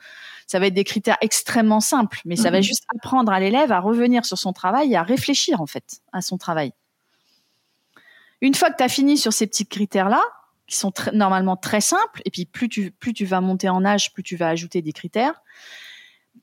ça 0.47 0.59
va 0.59 0.67
être 0.67 0.75
des 0.75 0.85
critères 0.85 1.19
extrêmement 1.21 1.81
simples, 1.81 2.21
mais 2.25 2.37
ça 2.37 2.51
va 2.51 2.59
mhm. 2.59 2.63
juste 2.63 2.85
apprendre 2.95 3.33
à 3.33 3.41
l'élève 3.41 3.73
à 3.73 3.81
revenir 3.81 4.25
sur 4.25 4.39
son 4.39 4.53
travail 4.53 4.93
et 4.93 4.97
à 4.97 5.03
réfléchir 5.03 5.61
en 5.61 5.67
fait 5.67 6.01
à 6.13 6.21
son 6.21 6.39
travail. 6.39 6.73
Une 8.41 8.55
fois 8.55 8.71
que 8.71 8.77
tu 8.77 8.85
as 8.85 8.89
fini 8.89 9.17
sur 9.17 9.33
ces 9.33 9.47
petits 9.47 9.67
critères-là, 9.67 10.23
qui 10.67 10.77
sont 10.77 10.93
normalement 11.13 11.57
très 11.57 11.81
simples, 11.81 12.23
et 12.25 12.31
puis 12.31 12.47
plus 12.47 12.69
tu, 12.69 12.91
plus 12.91 13.13
tu 13.13 13.25
vas 13.25 13.41
monter 13.41 13.69
en 13.69 13.85
âge, 13.85 14.13
plus 14.13 14.23
tu 14.23 14.37
vas 14.37 14.49
ajouter 14.49 14.83
des 14.83 14.93
critères, 14.93 15.43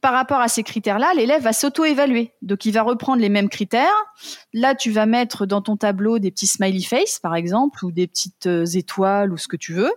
par 0.02 0.14
rapport 0.14 0.40
à 0.40 0.48
ces 0.48 0.64
critères-là, 0.64 1.14
l'élève 1.16 1.44
va 1.44 1.54
s'auto-évaluer. 1.54 2.32
Donc, 2.42 2.66
il 2.66 2.72
va 2.72 2.82
reprendre 2.82 3.22
les 3.22 3.30
mêmes 3.30 3.50
critères. 3.50 3.88
Là, 4.52 4.74
tu 4.74 4.90
vas 4.90 5.06
mettre 5.06 5.46
dans 5.46 5.62
ton 5.62 5.78
tableau 5.78 6.18
des 6.18 6.32
petits 6.32 6.48
smiley 6.48 6.82
face, 6.82 7.20
par 7.20 7.36
exemple, 7.36 7.86
ou 7.86 7.92
des 7.92 8.08
petites 8.08 8.48
euh, 8.48 8.66
étoiles, 8.66 9.32
ou 9.32 9.38
ce 9.38 9.48
que 9.48 9.58
tu 9.58 9.74
veux. 9.74 9.92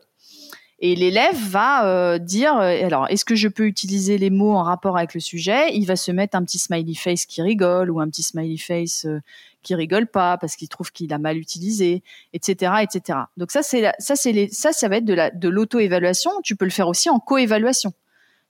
Et 0.80 0.94
l'élève 0.94 1.36
va 1.48 1.86
euh, 1.86 2.18
dire, 2.18 2.54
euh, 2.56 2.84
alors, 2.84 3.08
est-ce 3.08 3.24
que 3.24 3.34
je 3.34 3.48
peux 3.48 3.64
utiliser 3.64 4.18
les 4.18 4.28
mots 4.28 4.52
en 4.52 4.62
rapport 4.62 4.98
avec 4.98 5.14
le 5.14 5.20
sujet? 5.20 5.74
Il 5.74 5.86
va 5.86 5.96
se 5.96 6.12
mettre 6.12 6.36
un 6.36 6.44
petit 6.44 6.58
smiley 6.58 6.94
face 6.94 7.24
qui 7.24 7.40
rigole, 7.40 7.90
ou 7.90 7.98
un 7.98 8.08
petit 8.08 8.22
smiley 8.22 8.58
face 8.58 9.06
qui 9.62 9.74
rigole 9.74 10.06
pas 10.06 10.36
parce 10.36 10.56
qu'il 10.56 10.68
trouve 10.68 10.92
qu'il 10.92 11.10
a 11.14 11.18
mal 11.18 11.38
utilisé, 11.38 12.02
etc., 12.34 12.72
etc. 12.82 13.20
Donc 13.38 13.50
ça, 13.50 13.62
c'est 13.62 13.90
ça, 13.98 14.14
c'est 14.14 14.48
ça, 14.52 14.72
ça 14.74 14.88
va 14.88 14.98
être 14.98 15.06
de 15.06 15.14
la 15.14 15.30
de 15.30 15.48
l'auto-évaluation. 15.48 16.30
Tu 16.42 16.54
peux 16.54 16.66
le 16.66 16.70
faire 16.70 16.88
aussi 16.88 17.08
en 17.08 17.18
co-évaluation. 17.18 17.94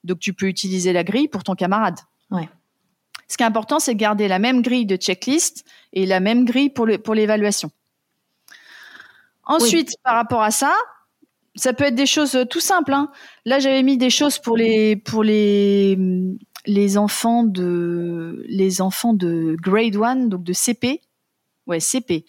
Donc 0.05 0.21
tu 0.21 0.33
peux 0.33 0.47
utiliser 0.47 0.93
la 0.93 1.03
grille 1.03 1.29
pour 1.29 1.43
ton 1.43 1.55
camarade. 1.55 1.99
Ouais. 2.31 2.49
Ce 3.29 3.37
qui 3.37 3.43
est 3.43 3.47
important, 3.47 3.79
c'est 3.79 3.95
de 3.95 3.99
garder 3.99 4.29
la 4.29 4.39
même 4.39 4.63
grille 4.63 4.87
de 4.87 4.97
checklist 4.97 5.65
et 5.93 6.07
la 6.07 6.21
même 6.21 6.45
grille 6.45 6.71
pour 6.71 6.87
l'évaluation. 6.87 7.71
Ensuite, 9.47 9.97
par 10.03 10.15
rapport 10.15 10.43
à 10.43 10.51
ça, 10.51 10.75
ça 11.55 11.73
peut 11.73 11.85
être 11.85 11.95
des 11.95 12.07
choses 12.07 12.39
tout 12.51 12.61
simples. 12.61 12.93
Hein. 12.93 13.11
Là, 13.45 13.59
j'avais 13.59 13.83
mis 13.83 13.97
des 13.97 14.11
choses 14.11 14.39
pour 14.39 14.57
les 14.57 14.97
pour 14.97 15.23
les 15.23 15.99
les 16.67 16.99
enfants 16.99 17.45
de 17.45 18.45
les 18.49 18.81
enfants 18.81 19.15
de 19.15 19.57
grade 19.61 19.97
1, 19.97 20.17
donc 20.27 20.43
de 20.43 20.53
CP. 20.53 21.01
Ouais, 21.67 21.81
CP. 21.81 22.25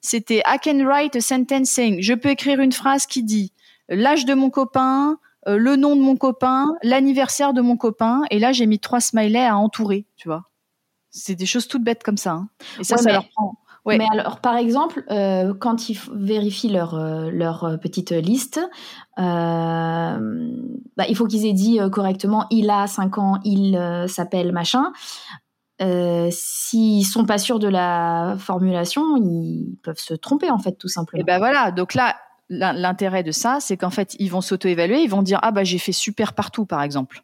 C'était 0.00 0.42
I 0.46 0.58
can 0.62 0.84
write 0.84 1.16
a 1.16 1.20
sentence 1.20 1.70
saying. 1.70 2.02
Je 2.02 2.14
peux 2.14 2.30
écrire 2.30 2.60
une 2.60 2.72
phrase 2.72 3.06
qui 3.06 3.22
dit 3.22 3.52
l'âge 3.88 4.24
de 4.24 4.34
mon 4.34 4.50
copain, 4.50 5.18
euh, 5.46 5.56
le 5.56 5.76
nom 5.76 5.96
de 5.96 6.00
mon 6.00 6.16
copain, 6.16 6.74
l'anniversaire 6.82 7.52
de 7.52 7.60
mon 7.60 7.76
copain, 7.76 8.22
et 8.30 8.38
là 8.38 8.52
j'ai 8.52 8.66
mis 8.66 8.78
trois 8.78 9.00
smileys 9.00 9.46
à 9.46 9.56
entourer, 9.56 10.06
tu 10.16 10.28
vois. 10.28 10.44
C'est 11.10 11.34
des 11.34 11.46
choses 11.46 11.68
toutes 11.68 11.84
bêtes 11.84 12.02
comme 12.02 12.16
ça. 12.16 12.32
Hein. 12.32 12.48
Et 12.80 12.84
ça, 12.84 12.96
ça 12.96 13.12
leur 13.12 13.28
prend. 13.28 13.54
Ouais. 13.84 13.98
Mais 13.98 14.06
alors, 14.10 14.40
par 14.40 14.56
exemple, 14.56 15.04
euh, 15.10 15.52
quand 15.52 15.90
ils 15.90 15.98
vérifient 16.14 16.70
leur, 16.70 16.94
euh, 16.94 17.30
leur 17.30 17.78
petite 17.80 18.12
liste, 18.12 18.58
bah, 19.18 20.18
il 21.06 21.14
faut 21.14 21.26
qu'ils 21.26 21.44
aient 21.44 21.52
dit 21.52 21.78
correctement 21.92 22.46
il 22.50 22.70
a 22.70 22.86
5 22.86 23.18
ans, 23.18 23.38
il 23.44 23.78
s'appelle 24.08 24.52
machin. 24.52 24.92
S'ils 26.30 27.04
sont 27.04 27.26
pas 27.26 27.36
sûrs 27.36 27.58
de 27.58 27.68
la 27.68 28.36
formulation, 28.38 29.16
ils 29.18 29.76
peuvent 29.82 29.98
se 29.98 30.14
tromper 30.14 30.50
en 30.50 30.58
fait, 30.58 30.72
tout 30.78 30.88
simplement. 30.88 31.20
Et 31.20 31.24
ben 31.24 31.38
voilà, 31.38 31.70
donc 31.70 31.92
là, 31.92 32.16
l'intérêt 32.48 33.22
de 33.22 33.32
ça, 33.32 33.58
c'est 33.60 33.76
qu'en 33.76 33.90
fait, 33.90 34.14
ils 34.18 34.30
vont 34.30 34.40
s'auto-évaluer, 34.40 35.02
ils 35.02 35.10
vont 35.10 35.22
dire 35.22 35.38
ah 35.42 35.50
bah 35.50 35.64
j'ai 35.64 35.78
fait 35.78 35.92
super 35.92 36.34
partout 36.34 36.66
par 36.66 36.82
exemple. 36.82 37.22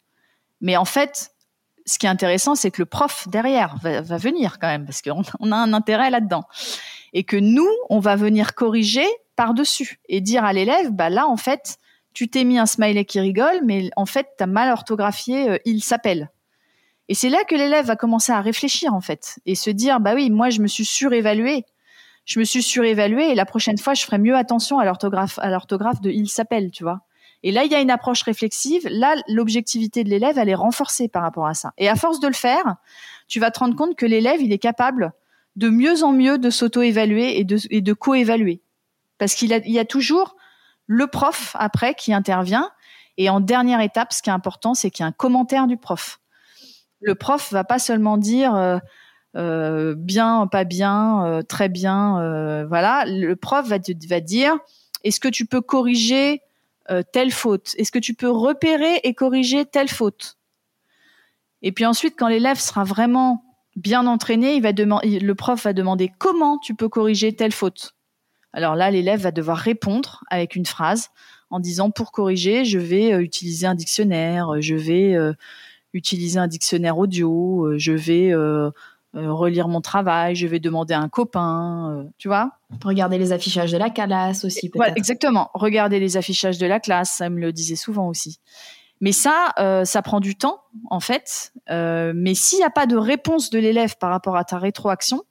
Mais 0.60 0.76
en 0.76 0.84
fait, 0.84 1.32
ce 1.86 1.98
qui 1.98 2.06
est 2.06 2.10
intéressant, 2.10 2.54
c'est 2.54 2.70
que 2.70 2.82
le 2.82 2.86
prof 2.86 3.28
derrière 3.28 3.76
va, 3.82 4.00
venir 4.16 4.58
quand 4.58 4.68
même 4.68 4.84
parce 4.84 5.02
qu'on 5.02 5.52
a 5.52 5.56
un 5.56 5.72
intérêt 5.72 6.10
là-dedans. 6.10 6.44
et 7.12 7.24
que 7.24 7.36
nous, 7.36 7.68
on 7.88 7.98
va 7.98 8.16
venir 8.16 8.54
corriger 8.54 9.06
par-dessus 9.36 10.00
et 10.08 10.20
dire 10.20 10.44
à 10.44 10.52
l'élève, 10.52 10.90
bah 10.92 11.10
là, 11.10 11.26
en 11.26 11.36
fait, 11.36 11.78
tu 12.12 12.28
t'es 12.28 12.44
mis 12.44 12.58
un 12.58 12.66
smiley 12.66 13.04
qui 13.04 13.20
rigole, 13.20 13.60
mais 13.64 13.90
en 13.96 14.06
fait, 14.06 14.28
tu 14.36 14.44
as 14.44 14.46
mal 14.46 14.70
orthographié, 14.70 15.50
euh, 15.50 15.58
il 15.64 15.82
s'appelle. 15.82 16.30
Et 17.08 17.14
c'est 17.14 17.28
là 17.28 17.42
que 17.44 17.54
l'élève 17.54 17.86
va 17.86 17.96
commencer 17.96 18.32
à 18.32 18.40
réfléchir, 18.40 18.94
en 18.94 19.00
fait, 19.00 19.40
et 19.46 19.54
se 19.54 19.70
dire, 19.70 19.98
bah 19.98 20.14
oui, 20.14 20.30
moi, 20.30 20.50
je 20.50 20.60
me 20.60 20.66
suis 20.66 20.84
surévalué. 20.84 21.64
Je 22.30 22.38
me 22.38 22.44
suis 22.44 22.62
surévalué 22.62 23.32
et 23.32 23.34
la 23.34 23.44
prochaine 23.44 23.76
fois, 23.76 23.94
je 23.94 24.04
ferai 24.04 24.18
mieux 24.18 24.36
attention 24.36 24.78
à 24.78 24.84
l'orthographe, 24.84 25.40
à 25.40 25.50
l'orthographe 25.50 26.00
de 26.00 26.12
il 26.12 26.28
s'appelle, 26.28 26.70
tu 26.70 26.84
vois. 26.84 27.00
Et 27.42 27.50
là, 27.50 27.64
il 27.64 27.72
y 27.72 27.74
a 27.74 27.80
une 27.80 27.90
approche 27.90 28.22
réflexive. 28.22 28.86
Là, 28.88 29.16
l'objectivité 29.26 30.04
de 30.04 30.10
l'élève, 30.10 30.38
elle 30.38 30.48
est 30.48 30.54
renforcée 30.54 31.08
par 31.08 31.22
rapport 31.22 31.48
à 31.48 31.54
ça. 31.54 31.72
Et 31.76 31.88
à 31.88 31.96
force 31.96 32.20
de 32.20 32.28
le 32.28 32.34
faire, 32.34 32.76
tu 33.26 33.40
vas 33.40 33.50
te 33.50 33.58
rendre 33.58 33.74
compte 33.74 33.96
que 33.96 34.06
l'élève, 34.06 34.40
il 34.40 34.52
est 34.52 34.60
capable 34.60 35.12
de 35.56 35.70
mieux 35.70 36.04
en 36.04 36.12
mieux 36.12 36.38
de 36.38 36.50
s'auto-évaluer 36.50 37.40
et 37.40 37.42
de, 37.42 37.58
et 37.68 37.80
de 37.80 37.92
co-évaluer. 37.94 38.62
Parce 39.18 39.34
qu'il 39.34 39.50
y 39.50 39.78
a 39.80 39.84
toujours 39.84 40.36
le 40.86 41.08
prof 41.08 41.56
après 41.58 41.94
qui 41.94 42.14
intervient. 42.14 42.70
Et 43.16 43.28
en 43.28 43.40
dernière 43.40 43.80
étape, 43.80 44.12
ce 44.12 44.22
qui 44.22 44.30
est 44.30 44.32
important, 44.32 44.74
c'est 44.74 44.92
qu'il 44.92 45.02
y 45.02 45.04
a 45.04 45.08
un 45.08 45.12
commentaire 45.12 45.66
du 45.66 45.76
prof. 45.76 46.20
Le 47.00 47.16
prof 47.16 47.52
va 47.52 47.64
pas 47.64 47.80
seulement 47.80 48.18
dire 48.18 48.54
euh, 48.54 48.78
euh, 49.36 49.94
bien, 49.96 50.46
pas 50.46 50.64
bien, 50.64 51.24
euh, 51.24 51.42
très 51.42 51.68
bien, 51.68 52.64
voilà. 52.68 53.04
Le 53.06 53.34
prof 53.36 53.66
va, 53.66 53.78
dire 53.78 54.56
est-ce 55.04 55.20
que 55.20 55.28
tu 55.28 55.46
peux 55.46 55.60
corriger 55.60 56.42
telle 57.12 57.30
faute? 57.30 57.74
Est-ce 57.78 57.92
que 57.92 57.98
tu 57.98 58.14
peux 58.14 58.30
repérer 58.30 59.00
et 59.04 59.14
corriger 59.14 59.64
telle 59.64 59.88
faute? 59.88 60.36
Et 61.62 61.72
puis 61.72 61.86
ensuite, 61.86 62.14
quand 62.18 62.28
l'élève 62.28 62.58
sera 62.58 62.84
vraiment 62.84 63.44
bien 63.76 64.06
entraîné, 64.06 64.54
il 64.54 64.62
va 64.62 64.72
le 64.72 65.32
prof 65.32 65.62
va 65.64 65.72
demander 65.72 66.10
comment 66.18 66.58
tu 66.58 66.74
peux 66.74 66.88
corriger 66.88 67.34
telle 67.34 67.52
faute? 67.52 67.94
Alors 68.52 68.74
là, 68.74 68.90
l'élève 68.90 69.20
va 69.20 69.30
devoir 69.30 69.58
répondre 69.58 70.24
avec 70.28 70.56
une 70.56 70.66
phrase 70.66 71.10
en 71.50 71.60
disant 71.60 71.90
pour 71.90 72.12
corriger, 72.12 72.64
je 72.64 72.78
vais 72.78 73.12
euh, 73.12 73.20
utiliser 73.20 73.66
un 73.66 73.74
dictionnaire, 73.74 74.54
euh, 74.54 74.60
je 74.60 74.76
vais 74.76 75.14
euh, 75.14 75.32
utiliser 75.92 76.38
un 76.38 76.46
dictionnaire 76.46 76.98
audio, 76.98 77.72
je 77.76 77.92
vais 77.92 78.32
relire 79.14 79.68
mon 79.68 79.80
travail, 79.80 80.34
je 80.36 80.46
vais 80.46 80.60
demander 80.60 80.94
à 80.94 81.00
un 81.00 81.08
copain, 81.08 82.06
tu 82.18 82.28
vois? 82.28 82.52
Regarder 82.84 83.18
les 83.18 83.32
affichages 83.32 83.72
de 83.72 83.78
la 83.78 83.90
classe 83.90 84.44
aussi, 84.44 84.68
peut-être. 84.70 84.96
exactement. 84.96 85.50
Regarder 85.54 85.98
les 85.98 86.16
affichages 86.16 86.58
de 86.58 86.66
la 86.66 86.80
classe, 86.80 87.10
ça 87.10 87.28
me 87.30 87.40
le 87.40 87.52
disait 87.52 87.76
souvent 87.76 88.08
aussi. 88.08 88.38
Mais 89.00 89.12
ça, 89.12 89.52
ça 89.84 90.02
prend 90.02 90.20
du 90.20 90.36
temps, 90.36 90.60
en 90.90 91.00
fait. 91.00 91.52
mais 91.68 92.34
s'il 92.34 92.58
n'y 92.58 92.64
a 92.64 92.70
pas 92.70 92.86
de 92.86 92.96
réponse 92.96 93.50
de 93.50 93.58
l'élève 93.58 93.96
par 93.98 94.10
rapport 94.10 94.36
à 94.36 94.44
ta 94.44 94.58
rétroaction, 94.58 95.24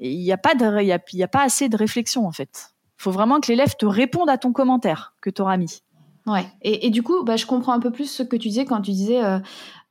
il 0.00 0.18
n'y 0.18 0.32
a 0.32 0.38
pas 0.38 0.54
de, 0.54 0.82
y 0.82 1.22
a, 1.22 1.28
pas 1.28 1.42
assez 1.42 1.68
de 1.68 1.76
réflexion 1.76 2.26
en 2.26 2.32
fait. 2.32 2.72
Il 2.98 3.02
faut 3.02 3.10
vraiment 3.10 3.40
que 3.40 3.48
l'élève 3.48 3.76
te 3.76 3.86
réponde 3.86 4.28
à 4.28 4.38
ton 4.38 4.52
commentaire 4.52 5.14
que 5.20 5.30
tu 5.30 5.42
auras 5.42 5.56
mis. 5.56 5.82
Ouais. 6.26 6.46
Et, 6.62 6.90
du 6.90 7.02
coup, 7.02 7.24
bah, 7.24 7.36
je 7.36 7.46
comprends 7.46 7.72
un 7.72 7.80
peu 7.80 7.90
plus 7.90 8.10
ce 8.10 8.22
que 8.22 8.36
tu 8.36 8.48
disais 8.48 8.64
quand 8.66 8.82
tu 8.82 8.90
disais 8.90 9.24
euh, 9.24 9.38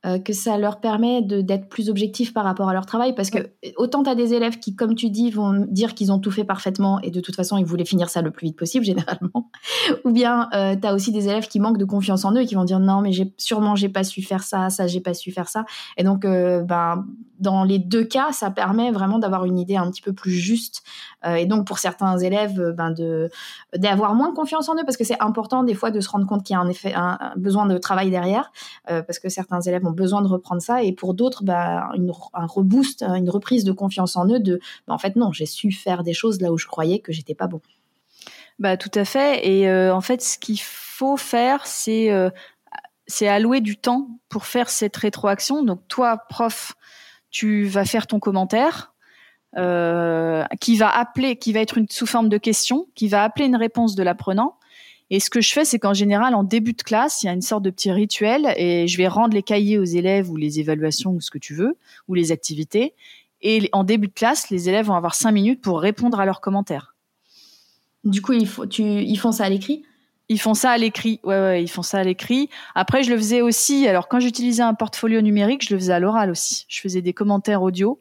euh, 0.06 0.18
que 0.18 0.32
ça 0.32 0.56
leur 0.56 0.80
permet 0.80 1.20
d'être 1.20 1.68
plus 1.68 1.90
objectifs 1.90 2.32
par 2.32 2.44
rapport 2.44 2.70
à 2.70 2.72
leur 2.72 2.86
travail. 2.86 3.14
Parce 3.14 3.28
que 3.28 3.50
autant 3.76 4.02
tu 4.02 4.08
as 4.08 4.14
des 4.14 4.32
élèves 4.32 4.58
qui, 4.58 4.74
comme 4.74 4.94
tu 4.94 5.10
dis, 5.10 5.30
vont 5.30 5.66
dire 5.68 5.94
qu'ils 5.94 6.10
ont 6.10 6.18
tout 6.18 6.30
fait 6.30 6.44
parfaitement 6.44 6.98
et 7.02 7.10
de 7.10 7.20
toute 7.20 7.36
façon, 7.36 7.58
ils 7.58 7.66
voulaient 7.66 7.84
finir 7.84 8.08
ça 8.08 8.22
le 8.22 8.30
plus 8.30 8.46
vite 8.46 8.56
possible, 8.56 8.82
généralement. 8.86 9.50
Ou 10.06 10.10
bien 10.10 10.48
euh, 10.54 10.74
tu 10.74 10.88
as 10.88 10.94
aussi 10.94 11.12
des 11.12 11.28
élèves 11.28 11.48
qui 11.48 11.60
manquent 11.60 11.76
de 11.76 11.84
confiance 11.84 12.24
en 12.24 12.32
eux 12.32 12.40
et 12.40 12.46
qui 12.46 12.54
vont 12.54 12.64
dire 12.64 12.80
non, 12.80 13.02
mais 13.02 13.10
sûrement, 13.36 13.76
j'ai 13.76 13.90
pas 13.90 14.02
su 14.02 14.22
faire 14.22 14.42
ça, 14.42 14.70
ça, 14.70 14.86
j'ai 14.86 15.00
pas 15.00 15.12
su 15.12 15.32
faire 15.32 15.48
ça. 15.50 15.66
Et 15.98 16.02
donc, 16.02 16.24
euh, 16.24 16.62
ben, 16.62 17.04
dans 17.38 17.62
les 17.64 17.78
deux 17.78 18.04
cas, 18.04 18.32
ça 18.32 18.50
permet 18.50 18.92
vraiment 18.92 19.18
d'avoir 19.18 19.44
une 19.44 19.58
idée 19.58 19.76
un 19.76 19.90
petit 19.90 20.02
peu 20.02 20.14
plus 20.14 20.32
juste. 20.32 20.82
et 21.26 21.44
donc, 21.44 21.66
pour 21.66 21.78
certains 21.78 22.16
élèves, 22.18 22.74
ben, 22.76 22.94
d'avoir 23.76 24.14
moins 24.14 24.32
confiance 24.32 24.68
en 24.70 24.74
eux 24.76 24.84
parce 24.84 24.96
que 24.96 25.04
c'est 25.04 25.20
important 25.20 25.62
des 25.62 25.74
fois 25.74 25.90
de 25.90 26.00
se 26.00 26.08
rendre 26.08 26.26
compte 26.26 26.42
qu'il 26.42 26.54
y 26.54 26.56
a 26.56 26.60
un 26.60 26.68
effet, 26.68 26.92
un, 26.94 27.18
besoin 27.36 27.66
de 27.66 27.76
travail 27.78 28.10
derrière. 28.10 28.50
parce 28.86 29.18
que 29.18 29.28
certains 29.28 29.60
élèves 29.60 29.84
besoin 29.90 30.22
de 30.22 30.28
reprendre 30.28 30.62
ça. 30.62 30.82
Et 30.82 30.92
pour 30.92 31.14
d'autres, 31.14 31.44
bah, 31.44 31.90
un 32.34 32.46
reboost, 32.46 33.02
une 33.02 33.30
reprise 33.30 33.64
de 33.64 33.72
confiance 33.72 34.16
en 34.16 34.28
eux 34.28 34.40
de, 34.40 34.60
bah, 34.86 34.94
en 34.94 34.98
fait, 34.98 35.16
non, 35.16 35.32
j'ai 35.32 35.46
su 35.46 35.72
faire 35.72 36.02
des 36.02 36.12
choses 36.12 36.40
là 36.40 36.52
où 36.52 36.58
je 36.58 36.66
croyais 36.66 36.98
que 37.00 37.12
j'étais 37.12 37.34
pas 37.34 37.46
bon. 37.46 37.60
Bah, 38.58 38.76
tout 38.76 38.90
à 38.94 39.04
fait. 39.04 39.46
Et 39.48 39.68
euh, 39.68 39.94
en 39.94 40.00
fait, 40.00 40.22
ce 40.22 40.38
qu'il 40.38 40.60
faut 40.60 41.16
faire, 41.16 41.66
c'est 41.66 42.10
euh, 42.10 42.30
c'est 43.06 43.26
allouer 43.26 43.60
du 43.60 43.76
temps 43.76 44.08
pour 44.28 44.46
faire 44.46 44.70
cette 44.70 44.96
rétroaction. 44.96 45.64
Donc, 45.64 45.80
toi, 45.88 46.18
prof, 46.28 46.74
tu 47.30 47.64
vas 47.64 47.84
faire 47.84 48.06
ton 48.06 48.20
commentaire. 48.20 48.94
Euh, 49.56 50.44
qui 50.60 50.76
va 50.76 50.96
appeler, 50.96 51.34
qui 51.34 51.52
va 51.52 51.58
être 51.58 51.76
une, 51.76 51.88
sous 51.88 52.06
forme 52.06 52.28
de 52.28 52.38
question, 52.38 52.86
qui 52.94 53.08
va 53.08 53.24
appeler 53.24 53.46
une 53.46 53.56
réponse 53.56 53.96
de 53.96 54.04
l'apprenant, 54.04 54.59
et 55.10 55.18
ce 55.18 55.28
que 55.28 55.40
je 55.40 55.52
fais, 55.52 55.64
c'est 55.64 55.80
qu'en 55.80 55.92
général, 55.92 56.36
en 56.36 56.44
début 56.44 56.72
de 56.72 56.82
classe, 56.82 57.22
il 57.22 57.26
y 57.26 57.28
a 57.28 57.32
une 57.32 57.42
sorte 57.42 57.64
de 57.64 57.70
petit 57.70 57.90
rituel 57.90 58.54
et 58.56 58.86
je 58.86 58.96
vais 58.96 59.08
rendre 59.08 59.34
les 59.34 59.42
cahiers 59.42 59.76
aux 59.76 59.84
élèves 59.84 60.30
ou 60.30 60.36
les 60.36 60.60
évaluations 60.60 61.10
ou 61.10 61.20
ce 61.20 61.32
que 61.32 61.38
tu 61.38 61.54
veux, 61.54 61.76
ou 62.06 62.14
les 62.14 62.30
activités. 62.30 62.94
Et 63.42 63.68
en 63.72 63.82
début 63.82 64.06
de 64.06 64.12
classe, 64.12 64.50
les 64.50 64.68
élèves 64.68 64.86
vont 64.86 64.94
avoir 64.94 65.16
cinq 65.16 65.32
minutes 65.32 65.60
pour 65.60 65.80
répondre 65.80 66.20
à 66.20 66.26
leurs 66.26 66.40
commentaires. 66.40 66.94
Du 68.04 68.22
coup, 68.22 68.32
ils, 68.32 68.46
font 68.46 69.32
ça 69.32 69.44
à 69.44 69.48
l'écrit? 69.48 69.82
Ils 70.28 70.40
font 70.40 70.54
ça 70.54 70.70
à 70.70 70.78
l'écrit. 70.78 71.18
Ouais, 71.24 71.40
ouais, 71.40 71.62
ils 71.62 71.68
font 71.68 71.82
ça 71.82 71.98
à 71.98 72.04
l'écrit. 72.04 72.48
Après, 72.76 73.02
je 73.02 73.10
le 73.10 73.16
faisais 73.16 73.40
aussi. 73.40 73.88
Alors, 73.88 74.06
quand 74.06 74.20
j'utilisais 74.20 74.62
un 74.62 74.74
portfolio 74.74 75.20
numérique, 75.22 75.66
je 75.66 75.74
le 75.74 75.80
faisais 75.80 75.92
à 75.92 75.98
l'oral 75.98 76.30
aussi. 76.30 76.66
Je 76.68 76.80
faisais 76.80 77.02
des 77.02 77.12
commentaires 77.12 77.62
audio 77.62 78.00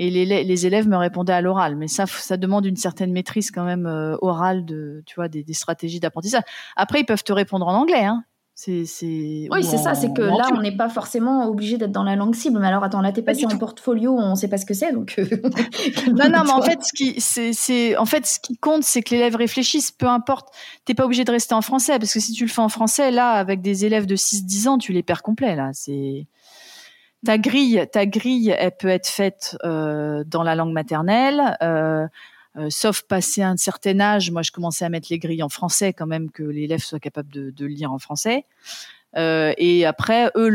et 0.00 0.10
les, 0.10 0.66
élèves 0.66 0.86
me 0.86 0.96
répondaient 0.96 1.32
à 1.32 1.40
l'oral. 1.40 1.74
Mais 1.74 1.88
ça, 1.88 2.06
ça 2.06 2.36
demande 2.36 2.64
une 2.64 2.76
certaine 2.76 3.12
maîtrise 3.12 3.50
quand 3.50 3.64
même 3.64 3.86
euh, 3.86 4.16
orale 4.22 4.64
de, 4.64 5.02
tu 5.06 5.16
vois, 5.16 5.28
des, 5.28 5.44
stratégies 5.52 5.98
d'apprentissage. 5.98 6.42
Après, 6.76 7.00
ils 7.00 7.04
peuvent 7.04 7.24
te 7.24 7.32
répondre 7.32 7.66
en 7.66 7.74
anglais. 7.74 8.04
Hein. 8.04 8.22
C'est, 8.54 9.48
oui, 9.52 9.62
c'est 9.62 9.76
ça. 9.76 9.94
C'est 9.94 10.12
que 10.12 10.22
là, 10.22 10.50
on 10.52 10.60
n'est 10.60 10.76
pas 10.76 10.88
forcément 10.88 11.46
obligé 11.46 11.78
d'être 11.78 11.92
dans 11.92 12.02
la 12.02 12.16
langue 12.16 12.34
cible. 12.34 12.58
Mais 12.60 12.66
alors, 12.66 12.82
attends, 12.82 13.00
là, 13.00 13.12
t'es 13.12 13.22
passé 13.22 13.46
en 13.46 13.56
portfolio, 13.56 14.12
on 14.12 14.30
ne 14.30 14.34
sait 14.34 14.48
pas 14.48 14.58
ce 14.58 14.66
que 14.66 14.74
c'est, 14.74 14.92
donc. 14.92 15.14
Euh, 15.18 15.24
non, 16.08 16.28
non, 16.28 16.42
mais 16.44 16.50
en 16.50 16.62
fait, 16.62 16.78
ce 16.82 16.92
qui, 16.92 17.20
c'est, 17.20 17.96
en 17.96 18.04
fait, 18.04 18.26
ce 18.26 18.40
qui 18.40 18.56
compte, 18.56 18.82
c'est 18.82 19.02
que 19.02 19.10
l'élève 19.10 19.36
réfléchisse. 19.36 19.92
Peu 19.92 20.06
importe, 20.06 20.48
t'es 20.84 20.94
pas 20.94 21.04
obligé 21.04 21.24
de 21.24 21.30
rester 21.30 21.54
en 21.54 21.62
français, 21.62 22.00
parce 22.00 22.12
que 22.12 22.18
si 22.18 22.32
tu 22.32 22.44
le 22.44 22.50
fais 22.50 22.60
en 22.60 22.68
français, 22.68 23.12
là, 23.12 23.30
avec 23.32 23.62
des 23.62 23.84
élèves 23.84 24.06
de 24.06 24.16
6-10 24.16 24.68
ans, 24.68 24.78
tu 24.78 24.92
les 24.92 25.04
perds 25.04 25.22
complets. 25.22 25.54
Là, 25.54 25.70
c'est 25.72 26.26
ta 27.24 27.38
grille, 27.38 27.84
ta 27.90 28.06
grille, 28.06 28.54
elle 28.56 28.76
peut 28.76 28.88
être 28.88 29.08
faite 29.08 29.56
euh, 29.64 30.24
dans 30.26 30.42
la 30.42 30.54
langue 30.54 30.72
maternelle, 30.72 31.56
euh, 31.62 32.06
euh, 32.56 32.68
sauf 32.70 33.02
passer 33.02 33.42
un 33.42 33.56
certain 33.56 33.98
âge. 34.00 34.30
Moi, 34.30 34.42
je 34.42 34.52
commençais 34.52 34.84
à 34.84 34.88
mettre 34.88 35.08
les 35.10 35.18
grilles 35.18 35.42
en 35.42 35.48
français 35.48 35.92
quand 35.92 36.06
même, 36.06 36.30
que 36.30 36.42
l'élève 36.42 36.80
soit 36.80 37.00
capable 37.00 37.30
de, 37.30 37.50
de, 37.50 37.66
lire 37.66 37.92
en 37.92 37.98
français. 37.98 38.44
et 39.16 39.84
après, 39.84 40.30
eux, 40.36 40.52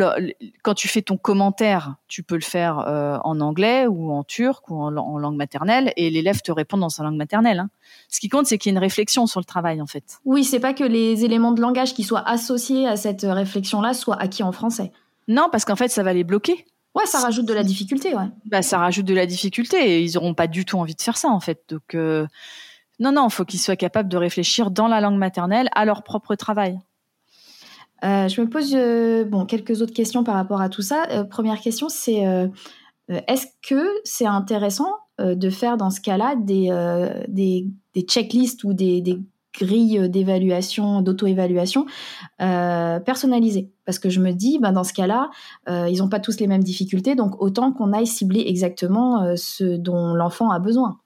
quand 0.63 0.73
tu 0.73 0.87
fais 0.87 1.01
ton 1.01 1.17
commentaire, 1.17 1.95
tu 2.07 2.23
peux 2.23 2.35
le 2.35 2.41
faire 2.41 2.77
en 3.23 3.41
anglais 3.41 3.87
ou 3.87 4.11
en 4.11 4.23
turc 4.23 4.69
ou 4.69 4.81
en, 4.81 4.89
langue 4.89 5.35
maternelle, 5.35 5.91
et 5.97 6.09
l'élève 6.09 6.41
te 6.41 6.51
répond 6.51 6.77
dans 6.77 6.89
sa 6.89 7.03
langue 7.03 7.17
maternelle. 7.17 7.59
Hein. 7.59 7.69
Ce 8.07 8.21
qui 8.21 8.29
compte, 8.29 8.45
c'est 8.45 8.57
qu'il 8.57 8.71
y 8.71 8.73
ait 8.73 8.77
une 8.77 8.83
réflexion 8.83 9.27
sur 9.27 9.41
le 9.41 9.45
travail, 9.45 9.81
en 9.81 9.87
fait. 9.87 10.19
Oui, 10.23 10.45
c'est 10.45 10.61
pas 10.61 10.73
que 10.73 10.85
les 10.85 11.25
éléments 11.25 11.51
de 11.51 11.61
langage 11.61 11.93
qui 11.93 12.03
soient 12.03 12.27
associés 12.27 12.87
à 12.87 12.95
cette 12.95 13.23
réflexion-là 13.23 13.93
soient 13.93 14.21
acquis 14.21 14.43
en 14.43 14.53
français. 14.53 14.93
Non, 15.27 15.49
parce 15.51 15.65
qu'en 15.65 15.75
fait, 15.75 15.89
ça 15.89 16.03
va 16.03 16.13
les 16.13 16.23
bloquer. 16.23 16.65
Ouais, 16.95 17.05
ça 17.05 17.19
rajoute 17.19 17.45
de 17.45 17.53
la 17.53 17.63
difficulté, 17.63 18.15
ouais. 18.15 18.27
Bah, 18.45 18.61
ça 18.61 18.77
rajoute 18.77 19.05
de 19.05 19.15
la 19.15 19.25
difficulté 19.25 19.77
et 19.77 20.03
ils 20.03 20.13
n'auront 20.13 20.35
pas 20.35 20.47
du 20.47 20.63
tout 20.63 20.77
envie 20.77 20.93
de 20.93 21.01
faire 21.01 21.17
ça, 21.17 21.29
en 21.29 21.39
fait. 21.39 21.63
Donc, 21.69 21.95
euh, 21.95 22.27
non, 22.99 23.11
non, 23.11 23.27
il 23.27 23.31
faut 23.31 23.45
qu'ils 23.45 23.59
soient 23.59 23.75
capables 23.75 24.09
de 24.09 24.17
réfléchir 24.17 24.69
dans 24.69 24.87
la 24.87 25.01
langue 25.01 25.17
maternelle 25.17 25.69
à 25.73 25.85
leur 25.85 26.03
propre 26.03 26.35
travail. 26.35 26.79
Euh, 28.03 28.27
je 28.27 28.41
me 28.41 28.47
pose 28.47 28.75
euh, 28.75 29.23
bon, 29.23 29.45
quelques 29.45 29.81
autres 29.81 29.93
questions 29.93 30.23
par 30.23 30.35
rapport 30.35 30.61
à 30.61 30.69
tout 30.69 30.81
ça. 30.81 31.25
première 31.29 31.61
question, 31.61 31.89
c'est 31.89 32.23
est-ce 33.09 33.47
que 33.67 33.89
c'est 34.03 34.27
intéressant 34.27 34.91
de 35.19 35.49
faire 35.49 35.77
dans 35.77 35.89
ce 35.89 36.01
cas-là 36.01 36.35
des, 36.35 36.69
des, 37.27 37.67
des, 37.93 38.01
checklists 38.01 38.63
ou 38.63 38.73
des, 38.73 39.01
des 39.01 39.19
grille 39.53 40.09
d'évaluation, 40.09 41.01
d'auto-évaluation 41.01 41.85
euh, 42.41 42.99
personnalisée. 42.99 43.71
Parce 43.85 43.99
que 43.99 44.09
je 44.09 44.19
me 44.19 44.31
dis, 44.31 44.59
ben 44.59 44.71
dans 44.71 44.83
ce 44.83 44.93
cas-là, 44.93 45.29
euh, 45.69 45.87
ils 45.89 45.99
n'ont 45.99 46.09
pas 46.09 46.19
tous 46.19 46.39
les 46.39 46.47
mêmes 46.47 46.63
difficultés, 46.63 47.15
donc 47.15 47.41
autant 47.41 47.71
qu'on 47.71 47.93
aille 47.93 48.07
cibler 48.07 48.43
exactement 48.47 49.21
euh, 49.21 49.35
ce 49.35 49.77
dont 49.77 50.13
l'enfant 50.13 50.51
a 50.51 50.59
besoin. 50.59 50.99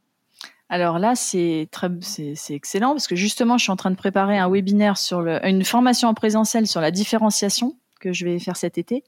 Alors 0.70 1.00
là, 1.00 1.16
c'est 1.16 1.70
très, 1.72 1.90
c'est 2.02 2.54
excellent 2.54 2.92
parce 2.92 3.08
que 3.08 3.16
justement, 3.16 3.58
je 3.58 3.64
suis 3.64 3.72
en 3.72 3.78
train 3.78 3.92
de 3.92 3.96
préparer 3.96 4.38
un 4.38 4.50
webinaire 4.50 4.98
sur 4.98 5.20
une 5.22 5.64
formation 5.64 6.10
en 6.10 6.14
présentiel 6.14 6.68
sur 6.68 6.82
la 6.82 6.92
différenciation 6.92 7.78
que 8.02 8.12
je 8.12 8.26
vais 8.26 8.38
faire 8.38 8.58
cet 8.58 8.78
été. 8.78 9.06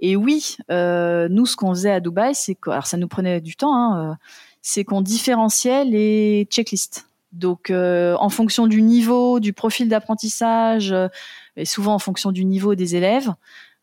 Et 0.00 0.16
oui, 0.16 0.56
nous, 0.68 1.46
ce 1.46 1.54
qu'on 1.54 1.70
faisait 1.70 1.92
à 1.92 2.00
Dubaï, 2.00 2.34
c'est 2.34 2.56
que, 2.56 2.70
alors 2.70 2.88
ça 2.88 2.96
nous 2.96 3.06
prenait 3.06 3.40
du 3.40 3.54
temps, 3.54 3.72
hein, 3.72 4.18
c'est 4.62 4.82
qu'on 4.82 5.00
différenciait 5.00 5.84
les 5.84 6.48
checklists. 6.50 7.06
Donc, 7.34 7.70
euh, 7.70 8.16
en 8.20 8.28
fonction 8.28 8.68
du 8.68 8.80
niveau, 8.80 9.40
du 9.40 9.52
profil 9.52 9.88
d'apprentissage, 9.88 10.92
euh, 10.92 11.08
et 11.56 11.64
souvent 11.64 11.94
en 11.94 11.98
fonction 11.98 12.30
du 12.30 12.44
niveau 12.44 12.76
des 12.76 12.94
élèves, 12.94 13.28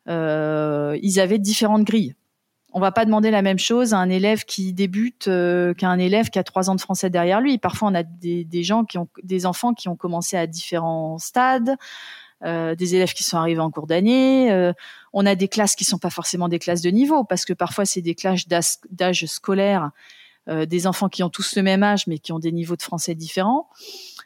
euh, 0.07 0.97
ils 1.01 1.19
avaient 1.19 1.37
différentes 1.37 1.83
grilles. 1.83 2.15
On 2.73 2.79
va 2.79 2.93
pas 2.93 3.03
demander 3.03 3.29
la 3.29 3.41
même 3.41 3.59
chose 3.59 3.93
à 3.93 3.97
un 3.97 4.09
élève 4.09 4.45
qui 4.45 4.71
débute 4.71 5.25
qu'à 5.25 5.89
un 5.89 5.99
élève 5.99 6.29
qui 6.29 6.39
a 6.39 6.43
trois 6.43 6.69
ans 6.69 6.75
de 6.75 6.79
français 6.79 7.09
derrière 7.09 7.41
lui. 7.41 7.57
Parfois, 7.57 7.89
on 7.89 7.95
a 7.95 8.03
des, 8.03 8.63
gens 8.63 8.85
qui 8.85 8.97
ont 8.97 9.09
des 9.23 9.45
enfants 9.45 9.73
qui 9.73 9.89
ont 9.89 9.97
commencé 9.97 10.37
à 10.37 10.47
différents 10.47 11.17
stades, 11.17 11.75
des 12.41 12.95
élèves 12.95 13.11
qui 13.11 13.23
sont 13.23 13.35
arrivés 13.35 13.59
en 13.59 13.71
cours 13.71 13.87
d'année. 13.87 14.71
On 15.11 15.25
a 15.25 15.35
des 15.35 15.49
classes 15.49 15.75
qui 15.75 15.83
sont 15.83 15.97
pas 15.97 16.09
forcément 16.09 16.47
des 16.47 16.59
classes 16.59 16.81
de 16.81 16.91
niveau 16.91 17.25
parce 17.25 17.43
que 17.43 17.51
parfois 17.51 17.83
c'est 17.83 18.01
des 18.01 18.15
classes 18.15 18.47
d'âge 18.47 19.25
scolaire, 19.25 19.91
des 20.47 20.87
enfants 20.87 21.07
qui 21.07 21.23
ont 21.23 21.29
tous 21.29 21.55
le 21.55 21.63
même 21.63 21.83
âge 21.83 22.07
mais 22.07 22.17
qui 22.17 22.31
ont 22.31 22.39
des 22.39 22.51
niveaux 22.51 22.75
de 22.75 22.81
français 22.81 23.15
différents. 23.15 23.69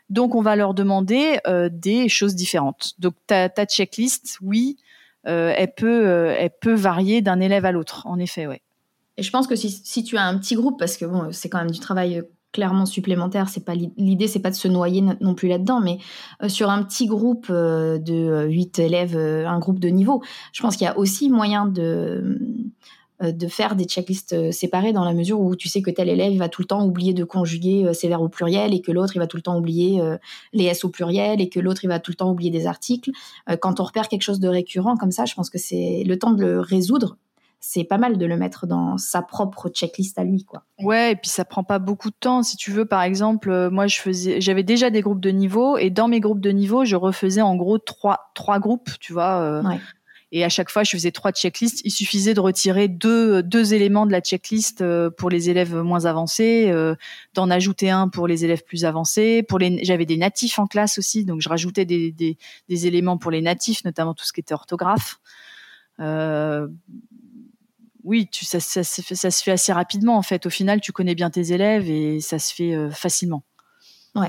Donc, 0.10 0.34
on 0.36 0.42
va 0.42 0.56
leur 0.56 0.74
demander 0.74 1.40
des 1.72 2.10
choses 2.10 2.36
différentes. 2.36 2.94
Donc, 3.00 3.16
ta, 3.28 3.50
ta 3.50 3.66
checklist, 3.66 4.38
oui, 4.42 4.78
euh, 5.28 5.54
elle 5.56 5.74
peut, 5.74 6.08
euh, 6.08 6.36
elle 6.38 6.52
peut 6.62 6.76
varier 6.76 7.22
d'un 7.22 7.40
élève 7.40 7.66
à 7.66 7.72
l'autre. 7.72 8.06
En 8.06 8.20
effet, 8.20 8.48
ouais. 8.48 8.62
Et 9.18 9.24
je 9.24 9.32
pense 9.32 9.48
que 9.48 9.56
si, 9.56 10.04
tu 10.04 10.18
as 10.18 10.26
un 10.26 10.38
petit 10.38 10.56
groupe, 10.56 10.78
parce 10.78 10.98
que 10.98 11.06
bon, 11.06 11.30
c'est 11.32 11.50
quand 11.50 11.60
même 11.60 11.72
du 11.72 11.80
travail 11.80 12.20
euh, 12.20 12.24
clairement 12.52 12.86
supplémentaire. 12.86 13.50
C'est 13.50 13.66
pas 13.66 13.76
l'idée, 13.76 14.28
c'est 14.28 14.40
pas 14.40 14.52
de 14.52 14.56
se 14.56 14.68
noyer 14.68 15.04
non 15.20 15.36
plus 15.36 15.50
là-dedans, 15.50 15.82
mais 15.82 15.98
sur 16.48 16.70
un 16.70 16.84
petit 16.84 17.06
groupe 17.06 17.52
de 17.52 18.46
8 18.48 18.80
élèves, 18.80 19.18
un 19.18 19.60
groupe 19.60 19.80
de 19.80 19.90
niveau, 19.90 20.24
je 20.54 20.62
pense 20.62 20.78
qu'il 20.78 20.86
y 20.86 20.88
a 20.88 20.98
aussi 20.98 21.30
moyen 21.30 21.66
de 21.66 21.82
euh, 21.82 22.40
de 23.22 23.48
faire 23.48 23.76
des 23.76 23.86
checklists 23.86 24.34
euh, 24.34 24.52
séparées 24.52 24.92
dans 24.92 25.06
la 25.06 25.14
mesure 25.14 25.40
où 25.40 25.56
tu 25.56 25.70
sais 25.70 25.82
que 25.82 25.90
tel 25.90 26.10
élève 26.10 26.36
va 26.38 26.50
tout 26.50 26.62
le 26.62 26.68
temps 26.68 26.86
oublier 26.86 27.14
de 27.14 27.24
conjuguer 27.24 27.94
ses 27.94 28.08
euh, 28.08 28.10
verbes 28.10 28.24
au 28.24 28.30
pluriel 28.30 28.74
et 28.74 28.82
que 28.82 28.92
l'autre 28.92 29.16
il 29.16 29.20
va 29.20 29.28
tout 29.28 29.38
le 29.38 29.44
temps 29.44 29.58
oublier 29.58 30.02
les 30.54 30.66
S 30.66 30.84
au 30.84 30.90
pluriel 30.90 31.40
et 31.40 31.50
que 31.50 31.60
l'autre 31.60 31.84
il 31.84 31.88
va 31.88 32.00
tout 32.00 32.12
le 32.12 32.16
temps 32.16 32.30
oublier 32.30 32.52
des 32.52 32.68
articles. 32.68 33.12
Quand 33.62 33.80
on 33.80 33.84
repère 33.84 34.08
quelque 34.08 34.22
chose 34.22 34.40
de 34.40 34.48
récurrent 34.48 34.98
comme 34.98 35.12
ça, 35.12 35.26
je 35.26 35.34
pense 35.34 35.50
que 35.50 35.58
c'est 35.58 36.04
le 36.06 36.20
temps 36.20 36.32
de 36.32 36.42
le 36.42 36.60
résoudre. 36.60 37.18
C'est 37.60 37.84
pas 37.84 37.98
mal 37.98 38.18
de 38.18 38.26
le 38.26 38.38
mettre 38.38 38.68
dans 38.68 38.98
sa 38.98 39.22
propre 39.22 39.70
checklist 39.70 40.20
à 40.20 40.24
lui, 40.24 40.44
quoi. 40.44 40.64
Ouais, 40.80 41.14
et 41.14 41.16
puis 41.16 41.30
ça 41.30 41.46
prend 41.46 41.64
pas 41.64 41.80
beaucoup 41.80 42.10
de 42.10 42.16
temps. 42.20 42.44
Si 42.44 42.58
tu 42.58 42.72
veux, 42.72 42.86
par 42.86 43.02
exemple, 43.02 43.70
moi 43.70 43.88
je 43.88 44.00
faisais, 44.00 44.40
j'avais 44.42 44.64
déjà 44.64 44.90
des 44.90 45.02
groupes 45.02 45.22
de 45.22 45.32
niveau 45.32 45.78
et 45.78 45.90
dans 45.90 46.08
mes 46.08 46.20
groupes 46.20 46.42
de 46.42 46.52
niveau, 46.52 46.86
je 46.86 46.96
refaisais 46.96 47.42
en 47.42 47.56
gros 47.56 47.80
trois 47.80 48.32
trois 48.36 48.60
groupes, 48.60 48.90
tu 49.00 49.14
vois. 49.14 49.62
Ouais 49.62 49.80
et 50.36 50.44
à 50.44 50.50
chaque 50.50 50.70
fois, 50.70 50.84
je 50.84 50.92
faisais 50.92 51.12
trois 51.12 51.32
checklists. 51.32 51.80
Il 51.86 51.92
suffisait 51.92 52.34
de 52.34 52.42
retirer 52.42 52.90
deux, 52.90 53.42
deux 53.42 53.74
éléments 53.74 54.06
de 54.06 54.12
la 54.12 54.20
checklist 54.20 54.82
euh, 54.82 55.10
pour 55.10 55.30
les 55.30 55.50
élèves 55.50 55.74
moins 55.78 56.04
avancés, 56.04 56.66
euh, 56.68 56.94
d'en 57.34 57.50
ajouter 57.50 57.90
un 57.90 58.10
pour 58.10 58.28
les 58.28 58.44
élèves 58.44 58.66
plus 58.66 58.84
avancés. 58.84 59.44
Pour 59.44 59.60
les, 59.60 59.82
j'avais 59.86 60.06
des 60.06 60.18
natifs 60.18 60.60
en 60.60 60.68
classe 60.68 60.98
aussi, 60.98 61.24
donc 61.24 61.40
je 61.40 61.48
rajoutais 61.48 61.86
des, 61.86 62.12
des, 62.12 62.38
éléments 62.86 63.18
pour 63.18 63.32
les 63.32 63.42
natifs, 63.42 63.86
notamment 63.86 64.14
tout 64.14 64.26
ce 64.26 64.34
qui 64.34 64.42
était 64.42 64.54
orthographe. 64.54 65.22
Euh, 66.02 66.68
oui, 68.04 68.28
ça, 68.34 68.60
ça, 68.60 68.84
se 68.84 69.42
fait 69.42 69.52
assez 69.52 69.72
rapidement 69.72 70.18
en 70.18 70.22
fait. 70.22 70.46
Au 70.46 70.50
final, 70.50 70.82
tu 70.82 70.92
connais 70.92 71.16
bien 71.16 71.30
tes 71.30 71.54
élèves 71.54 71.90
et 71.90 72.20
ça 72.20 72.40
se 72.40 72.54
fait 72.54 72.90
facilement. 72.92 73.46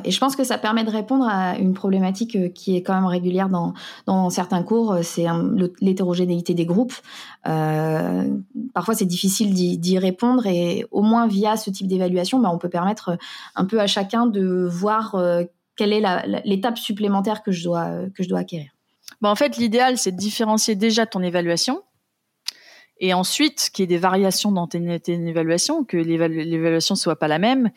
Et 0.05 0.11
je 0.11 0.18
pense 0.18 0.35
que 0.35 0.42
ça 0.42 0.59
permet 0.59 0.83
de 0.83 0.90
répondre 0.90 1.27
à 1.29 1.57
une 1.59 1.72
problématique 1.72 2.35
euh, 2.35 2.49
qui 2.49 2.77
est 2.77 2.83
quand 2.83 2.94
même 2.94 3.07
régulière 3.07 3.49
dans, 3.49 4.31
certains 4.31 4.62
cours, 4.62 4.92
euh, 4.92 5.03
c'est 5.03 5.27
l'hétérogénéité 5.81 6.55
des 6.55 6.66
groupes. 6.66 6.94
Euh, 7.46 8.29
parfois, 8.75 8.94
c'est 8.94 9.07
difficile 9.07 9.55
d'y 9.55 9.99
répondre 9.99 10.46
et 10.46 10.87
au 10.90 11.03
moins 11.03 11.29
via 11.29 11.57
ce 11.57 11.70
type 11.70 11.87
d'évaluation, 11.87 12.40
bah, 12.40 12.51
on 12.53 12.59
peut 12.59 12.68
permettre 12.68 13.16
un 13.55 13.64
peu 13.64 13.81
à 13.81 13.87
chacun 13.87 14.27
de 14.27 14.66
voir 14.68 15.16
quelle 15.77 15.92
est 15.92 16.03
l'étape 16.44 16.79
supplémentaire 16.79 17.42
que 17.42 17.53
je 17.53 17.64
dois, 17.64 18.09
acquérir. 18.37 18.70
Bah 19.20 19.31
en 19.31 19.37
fait, 19.37 19.57
l'idéal, 19.57 19.99
c'est 19.99 20.12
de 20.12 20.16
différencier 20.16 20.75
déjà 20.75 21.07
ton 21.07 21.22
évaluation 21.22 21.83
et 22.99 23.12
ensuite 23.12 23.70
qu'il 23.72 23.83
y 23.83 23.85
ait 23.85 23.87
des 23.87 23.99
variations 23.99 24.53
dans 24.53 24.66
tes, 24.66 24.79
évaluations, 25.09 25.85
que 25.85 25.96
l'évaluation 25.96 26.94
soit 26.94 27.16
pas 27.16 27.29
la 27.29 27.38
même 27.38 27.70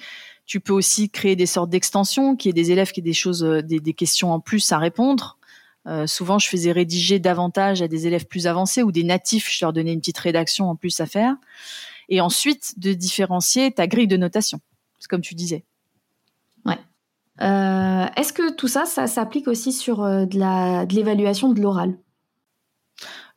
tu 0.49 0.59
peux 0.59 0.73
aussi 0.73 1.11
créer 1.11 1.35
des 1.35 1.45
sortes 1.45 1.69
d'extensions, 1.69 2.35
qui 2.35 2.49
est 2.49 2.53
des 2.53 2.71
élèves 2.71 2.91
qui 2.91 3.01
aient 3.01 3.03
des 3.03 3.13
choses, 3.13 3.43
euh, 3.43 3.61
des, 3.61 3.79
des 3.79 3.93
questions 3.93 4.33
en 4.33 4.39
plus 4.39 4.71
à 4.71 4.79
répondre. 4.79 5.37
Euh, 5.85 6.07
souvent, 6.07 6.39
je 6.39 6.49
faisais 6.49 6.71
rédiger 6.71 7.19
davantage 7.19 7.83
à 7.83 7.87
des 7.87 8.07
élèves 8.07 8.25
plus 8.25 8.47
avancés 8.47 8.81
ou 8.81 8.91
des 8.91 9.03
natifs. 9.03 9.47
Je 9.51 9.63
leur 9.63 9.73
donnais 9.73 9.93
une 9.93 9.99
petite 9.99 10.17
rédaction 10.17 10.67
en 10.67 10.75
plus 10.75 10.99
à 11.01 11.05
faire. 11.05 11.35
Et 12.09 12.19
ensuite, 12.19 12.79
de 12.79 12.93
différencier 12.93 13.71
ta 13.71 13.85
grille 13.85 14.07
de 14.07 14.17
notation, 14.17 14.59
comme 15.07 15.21
tu 15.21 15.35
disais. 15.35 15.65
Ouais. 16.65 16.79
Euh, 17.41 18.07
Est-ce 18.17 18.33
que 18.33 18.51
tout 18.51 18.67
ça, 18.67 18.85
ça 18.85 19.05
s'applique 19.05 19.47
aussi 19.47 19.71
sur 19.71 19.99
de 19.99 20.95
l'évaluation 20.95 21.49
de, 21.49 21.53
de 21.53 21.61
l'oral? 21.61 21.95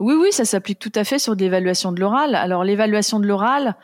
Oui, 0.00 0.14
oui, 0.14 0.32
ça 0.32 0.46
s'applique 0.46 0.78
tout 0.78 0.92
à 0.94 1.04
fait 1.04 1.18
sur 1.18 1.36
de 1.36 1.42
l'évaluation 1.42 1.92
de 1.92 2.00
l'oral. 2.00 2.34
Alors, 2.34 2.64
l'évaluation 2.64 3.20
de 3.20 3.26
l'oral, 3.26 3.76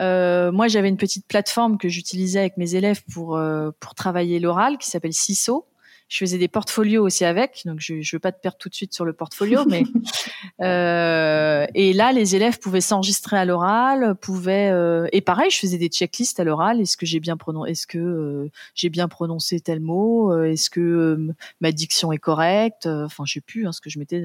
euh, 0.00 0.50
moi, 0.50 0.68
j'avais 0.68 0.88
une 0.88 0.96
petite 0.96 1.26
plateforme 1.26 1.78
que 1.78 1.88
j'utilisais 1.88 2.40
avec 2.40 2.56
mes 2.56 2.74
élèves 2.74 3.02
pour 3.12 3.36
euh, 3.36 3.70
pour 3.80 3.94
travailler 3.94 4.40
l'oral, 4.40 4.78
qui 4.78 4.88
s'appelle 4.88 5.12
CISO. 5.12 5.66
Je 6.08 6.18
faisais 6.18 6.38
des 6.38 6.48
portfolios 6.48 7.04
aussi 7.04 7.24
avec, 7.24 7.62
donc 7.66 7.78
je 7.78 7.94
ne 7.94 8.12
veux 8.12 8.18
pas 8.18 8.32
te 8.32 8.40
perdre 8.40 8.58
tout 8.58 8.68
de 8.68 8.74
suite 8.74 8.92
sur 8.92 9.04
le 9.04 9.12
portfolio, 9.12 9.64
mais 9.66 9.84
euh, 10.60 11.66
et 11.72 11.92
là, 11.92 12.10
les 12.10 12.34
élèves 12.34 12.58
pouvaient 12.58 12.80
s'enregistrer 12.80 13.38
à 13.38 13.44
l'oral, 13.44 14.16
pouvaient 14.20 14.72
et 15.12 15.20
pareil, 15.20 15.52
je 15.52 15.58
faisais 15.60 15.78
des 15.78 15.86
checklists 15.86 16.40
à 16.40 16.44
l'oral. 16.44 16.80
Est-ce 16.80 16.96
que 16.96 17.06
j'ai 17.06 17.20
bien 17.20 17.36
prononcé, 17.36 17.70
est-ce 17.70 17.86
que 17.86 18.48
j'ai 18.74 18.88
bien 18.88 19.06
prononcé 19.06 19.60
tel 19.60 19.78
mot, 19.78 20.34
est-ce 20.42 20.68
que 20.68 21.28
ma 21.60 21.70
diction 21.70 22.10
est 22.10 22.18
correcte, 22.18 22.86
enfin, 22.86 23.22
je 23.24 23.34
sais 23.34 23.40
plus 23.40 23.68
hein, 23.68 23.72
ce 23.72 23.80
que 23.80 23.88
je 23.88 24.00
mettais. 24.00 24.24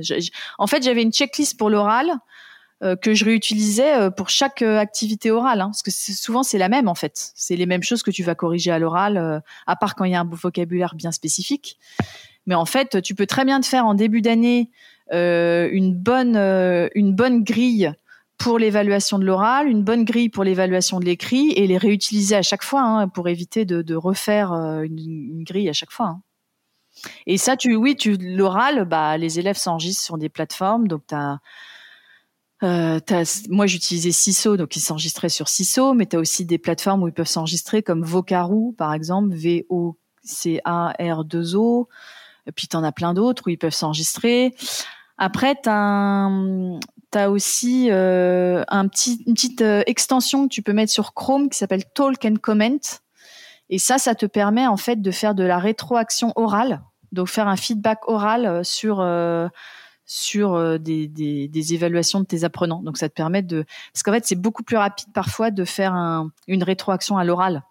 En 0.57 0.65
fait, 0.65 0.81
j'avais 0.81 1.03
une 1.03 1.13
checklist 1.13 1.55
pour 1.55 1.69
l'oral 1.69 2.09
que 2.95 3.13
je 3.13 3.25
réutilisais 3.25 3.95
euh, 3.95 4.09
pour 4.09 4.29
chaque 4.29 4.61
euh, 4.61 4.77
activité 4.77 5.31
orale, 5.31 5.61
hein, 5.61 5.67
parce 5.67 5.81
que 5.81 5.91
souvent 5.91 6.43
c'est 6.43 6.57
la 6.57 6.69
même 6.69 6.87
en 6.87 6.95
fait. 6.95 7.31
C'est 7.33 7.55
les 7.55 7.65
mêmes 7.65 7.83
choses 7.83 8.03
que 8.03 8.11
tu 8.11 8.23
vas 8.23 8.35
corriger 8.35 8.71
à 8.71 8.79
l'oral, 8.79 9.41
à 9.65 9.75
part 9.75 9.95
quand 9.95 10.05
il 10.05 10.11
y 10.11 10.15
a 10.15 10.19
un 10.19 10.29
vocabulaire 10.29 10.95
bien 10.95 11.11
spécifique. 11.11 11.79
Mais 12.45 12.55
en 12.55 12.65
fait, 12.65 13.01
tu 13.01 13.15
peux 13.15 13.25
très 13.25 13.43
bien 13.43 13.59
te 13.59 13.65
faire 13.65 13.85
en 13.85 13.95
début 13.95 14.21
d'année 14.21 14.69
une 15.11 15.93
bonne 15.95 16.35
une 16.95 17.13
bonne 17.13 17.43
grille 17.43 17.93
pour 18.37 18.59
l'évaluation 18.59 19.17
de 19.17 19.25
l'oral, 19.25 19.67
une 19.67 19.83
bonne 19.83 20.03
grille 20.03 20.29
pour 20.29 20.43
l'évaluation 20.43 20.99
de 20.99 21.05
l'écrit 21.05 21.51
et 21.53 21.65
les 21.67 21.77
réutiliser 21.77 22.35
à 22.35 22.41
chaque 22.41 22.63
fois 22.63 22.81
hein, 22.81 23.07
pour 23.07 23.29
éviter 23.29 23.65
de, 23.65 23.95
refaire 23.95 24.51
une, 24.51 25.43
grille 25.43 25.69
à 25.69 25.73
chaque 25.73 25.91
fois. 25.91 26.07
Hein. 26.07 26.21
Et 27.25 27.37
ça, 27.37 27.57
tu, 27.57 27.75
oui, 27.75 27.95
tu 27.95 28.17
l'oral, 28.17 28.85
bah, 28.85 29.17
les 29.17 29.39
élèves 29.39 29.57
s'enregistrent 29.57 30.03
sur 30.03 30.17
des 30.17 30.29
plateformes, 30.29 30.87
donc 30.87 31.03
as 31.11 31.39
euh, 32.63 32.99
moi, 33.49 33.67
j'utilisais 33.67 34.11
Ciso, 34.11 34.55
donc 34.57 34.75
ils 34.75 34.81
s'enregistraient 34.81 35.29
sur 35.29 35.47
Ciso, 35.47 35.93
mais 35.93 36.07
tu 36.07 36.15
as 36.15 36.19
aussi 36.19 36.45
des 36.45 36.57
plateformes 36.57 37.03
où 37.03 37.07
ils 37.07 37.13
peuvent 37.13 37.27
s'enregistrer 37.27 37.83
comme 37.83 38.03
Vocaroo, 38.03 38.73
par 38.77 38.93
exemple, 38.93 39.29
V-O-C-A-R-2-O. 39.33 39.99
Et 42.47 42.51
puis, 42.51 42.67
tu 42.67 42.75
en 42.77 42.83
as 42.83 42.91
plein 42.91 43.13
d'autres 43.13 43.43
où 43.47 43.49
ils 43.49 43.57
peuvent 43.57 43.73
s'enregistrer. 43.73 44.55
Après, 45.17 45.55
tu 45.61 45.69
as, 45.69 46.29
aussi 47.29 47.87
euh, 47.91 48.63
un 48.67 48.87
petit, 48.87 49.23
une 49.25 49.35
petite 49.35 49.61
euh, 49.61 49.83
extension 49.85 50.47
que 50.47 50.53
tu 50.53 50.61
peux 50.61 50.73
mettre 50.73 50.91
sur 50.91 51.13
Chrome 51.13 51.49
qui 51.49 51.57
s'appelle 51.57 51.85
Talk 51.93 52.25
and 52.25 52.35
Comment. 52.41 52.79
Et 53.69 53.79
ça, 53.79 53.97
ça 53.97 54.15
te 54.15 54.25
permet 54.25 54.67
en 54.67 54.77
fait 54.77 55.01
de 55.01 55.11
faire 55.11 55.33
de 55.33 55.43
la 55.43 55.57
rétroaction 55.57 56.33
orale, 56.35 56.81
donc 57.13 57.29
faire 57.29 57.47
un 57.47 57.55
feedback 57.55 58.07
oral 58.07 58.65
sur 58.65 58.99
sur 60.05 60.53
euh, 60.53 60.77
des, 60.77 61.07
des, 61.07 61.47
des, 61.47 61.73
évaluations 61.73 62.19
de 62.19 62.25
tes 62.25 62.43
apprenants. 62.43 62.81
Donc 62.83 62.97
ça 62.97 63.09
te 63.09 63.13
permet 63.13 63.41
de 63.41 63.65
parce 63.91 64.03
qu'en 64.03 64.13
fait 64.13 64.25
c'est 64.25 64.39
beaucoup 64.39 64.63
plus 64.63 64.77
rapide 64.77 65.07
parfois 65.13 65.51
de 65.51 65.65
faire 65.65 65.93
un, 65.93 66.31
une 66.47 66.63
rétroaction 66.63 67.17
à 67.17 67.23
l'oral. 67.23 67.63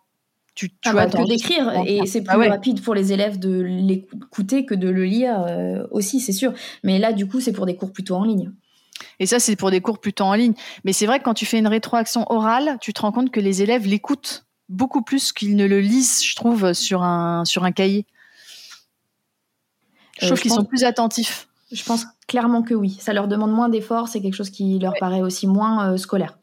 Tu, 0.54 0.70
tu 0.70 0.76
ah 0.84 0.92
bah, 0.92 1.06
que 1.06 1.26
d'écrire 1.26 1.82
et 1.84 2.06
c'est 2.06 2.22
plus 2.22 2.48
rapide 2.48 2.80
pour 2.80 2.94
les 2.94 3.12
élèves 3.12 3.40
de 3.40 3.60
l'écouter 3.60 4.64
que 4.64 4.74
de 4.76 4.88
le 4.88 5.04
lire 5.04 5.44
euh, 5.48 5.84
aussi 5.90 6.20
c'est 6.20 6.32
sûr. 6.32 6.52
Mais 6.82 6.98
là 6.98 7.12
du 7.12 7.26
coup 7.26 7.40
c'est 7.40 7.52
pour 7.52 7.66
des 7.66 7.76
cours 7.76 7.92
plutôt 7.92 8.16
en 8.16 8.24
ligne. 8.24 8.52
Et 9.18 9.26
ça 9.26 9.38
c'est 9.38 9.56
pour 9.56 9.70
des 9.70 9.80
cours 9.80 10.00
plutôt 10.00 10.24
en 10.24 10.34
ligne. 10.34 10.54
Mais 10.84 10.92
c'est 10.92 11.06
vrai 11.06 11.18
que 11.18 11.24
quand 11.24 11.34
tu 11.34 11.46
fais 11.46 11.58
une 11.58 11.66
rétroaction 11.66 12.24
orale, 12.30 12.78
tu 12.80 12.92
te 12.92 13.00
rends 13.00 13.12
compte 13.12 13.30
que 13.30 13.40
les 13.40 13.62
élèves 13.62 13.86
l'écoutent 13.86 14.46
beaucoup 14.68 15.02
plus 15.02 15.32
qu'ils 15.32 15.56
ne 15.56 15.66
le 15.66 15.80
lisent, 15.80 16.24
je 16.24 16.34
trouve, 16.34 16.72
sur 16.72 17.02
un 17.02 17.44
sur 17.44 17.64
un 17.64 17.72
cahier. 17.72 18.06
Je 20.20 20.26
euh, 20.26 20.28
trouve 20.28 20.40
qu'ils 20.40 20.52
sont 20.52 20.64
plus 20.64 20.84
attentifs. 20.84 21.48
Je 21.72 21.84
pense 21.84 22.06
clairement 22.26 22.62
que 22.62 22.74
oui. 22.74 22.96
Ça 23.00 23.12
leur 23.12 23.28
demande 23.28 23.52
moins 23.52 23.68
d'efforts, 23.68 24.08
c'est 24.08 24.20
quelque 24.20 24.34
chose 24.34 24.50
qui 24.50 24.78
leur 24.78 24.94
paraît 24.98 25.22
aussi 25.22 25.46
moins 25.46 25.92
euh, 25.92 25.96
scolaire. 25.96 26.38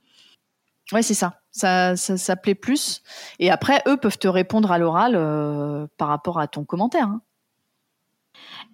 Ouais, 0.92 1.02
c'est 1.02 1.14
ça. 1.14 1.40
Ça, 1.52 1.96
ça. 1.96 2.36
plaît 2.36 2.56
plus. 2.56 3.02
Et 3.40 3.50
après, 3.50 3.82
eux 3.88 3.98
peuvent 3.98 4.18
te 4.18 4.28
répondre 4.28 4.72
à 4.72 4.78
l'oral 4.78 5.14
euh, 5.16 5.88
par 5.98 6.10
rapport 6.10 6.40
à 6.40 6.48
ton 6.48 6.64
commentaire. 6.64 7.08
Hein. 7.08 7.22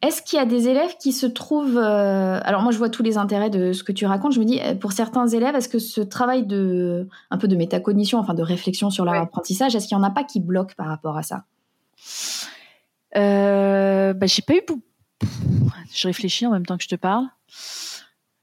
Est-ce 0.02 0.22
qu'il 0.22 0.38
y 0.38 0.42
a 0.42 0.46
des 0.46 0.68
élèves 0.68 0.96
qui 1.00 1.12
se 1.12 1.26
trouvent... 1.26 1.78
Euh, 1.78 2.40
alors 2.44 2.62
moi, 2.62 2.72
je 2.72 2.78
vois 2.78 2.90
tous 2.90 3.04
les 3.04 3.18
intérêts 3.18 3.50
de 3.50 3.74
ce 3.74 3.84
que 3.84 3.92
tu 3.92 4.06
racontes. 4.06 4.34
Je 4.34 4.40
me 4.40 4.46
dis, 4.46 4.60
pour 4.80 4.92
certains 4.92 5.28
élèves, 5.28 5.56
est-ce 5.56 5.70
que 5.70 5.80
ce 5.80 6.02
travail 6.02 6.46
de 6.46 7.08
un 7.32 7.38
peu 7.38 7.48
de 7.48 7.56
métacognition, 7.56 8.20
enfin 8.20 8.36
de 8.36 8.44
réflexion 8.44 8.90
sur 8.90 9.06
leur 9.06 9.16
apprentissage, 9.16 9.76
est-ce 9.76 9.88
qu'il 9.88 9.98
n'y 9.98 10.04
en 10.04 10.08
a 10.08 10.12
pas 10.12 10.24
qui 10.24 10.40
bloquent 10.40 10.76
par 10.76 10.88
rapport 10.88 11.18
à 11.18 11.24
ça? 11.24 11.46
Euh, 13.16 14.14
bah, 14.14 14.28
J'ai 14.28 14.44
pas 14.44 14.54
eu 14.54 14.62
je 15.94 16.08
réfléchis 16.08 16.46
en 16.46 16.52
même 16.52 16.66
temps 16.66 16.78
que 16.78 16.84
je 16.84 16.90
te 16.90 16.96
parle. 16.96 17.26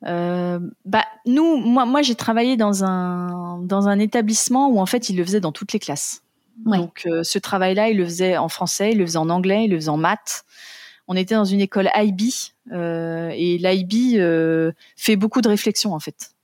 euh, 0.07 0.59
bah 0.85 1.05
nous, 1.27 1.57
moi, 1.57 1.87
moi 1.87 2.03
j'ai 2.03 2.15
travaillé 2.15 2.57
dans 2.57 2.85
un 2.85 3.59
dans 3.63 3.89
un 3.89 3.99
établissement 3.99 4.69
où 4.69 4.81
en 4.81 4.87
fait 4.87 5.09
il 5.09 5.17
le 5.17 5.25
faisait 5.25 5.41
dans 5.41 5.53
toutes 5.53 5.73
les 5.73 5.79
classes. 5.79 6.23
Donc 6.67 7.09
ce 7.23 7.39
travail-là, 7.39 7.89
il 7.89 7.97
le 7.97 8.05
faisait 8.05 8.37
en 8.37 8.49
français, 8.49 8.93
il 8.93 8.99
le 8.99 9.07
faisait 9.07 9.19
en 9.19 9.29
anglais, 9.29 9.65
il 9.65 9.71
le 9.71 9.77
faisait 9.77 9.89
en 9.89 9.97
maths. 9.97 10.45
On 11.09 11.17
était 11.17 11.35
dans 11.35 11.45
une 11.45 11.61
école 11.61 11.91
IB 11.97 12.21
et 12.73 13.59
l'IB 13.59 14.21
fait 14.97 15.17
beaucoup 15.17 15.41
de 15.41 15.49
réflexion 15.49 15.95
en 15.95 16.01
fait 16.01 16.35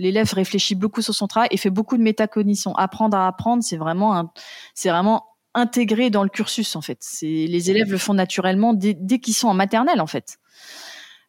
l'élève 0.00 0.32
réfléchit 0.32 0.74
beaucoup 0.74 1.02
sur 1.02 1.14
son 1.14 1.28
travail 1.28 1.48
et 1.52 1.56
fait 1.56 1.70
beaucoup 1.70 1.96
de 1.96 2.02
métacognition. 2.02 2.74
Apprendre 2.74 3.16
à 3.16 3.28
apprendre, 3.28 3.62
c'est 3.62 3.76
vraiment 3.76 4.32
c'est 4.74 4.88
vraiment 4.88 5.26
intégré 5.54 6.10
dans 6.10 6.22
le 6.22 6.28
cursus 6.28 6.76
en 6.76 6.80
fait. 6.80 6.98
C'est 7.00 7.26
les 7.26 7.70
élèves 7.70 7.90
le 7.90 7.98
font 7.98 8.14
naturellement 8.14 8.74
dès, 8.74 9.18
qu'ils 9.18 9.34
sont 9.34 9.48
en 9.48 9.54
maternelle 9.54 10.00
en 10.00 10.06
fait. 10.06 10.38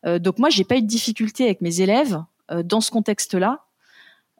Euh, 0.06 0.20
donc 0.20 0.40
moi 0.40 0.50
j'ai 0.50 0.64
pas 0.64 0.78
eu 0.78 0.82
de 0.82 0.88
difficulté 0.88 1.46
avec 1.46 1.62
mes 1.62 1.82
élèves 1.82 2.24
euh, 2.52 2.64
dans 2.64 2.82
ce 2.82 2.92
contexte-là. 2.92 3.66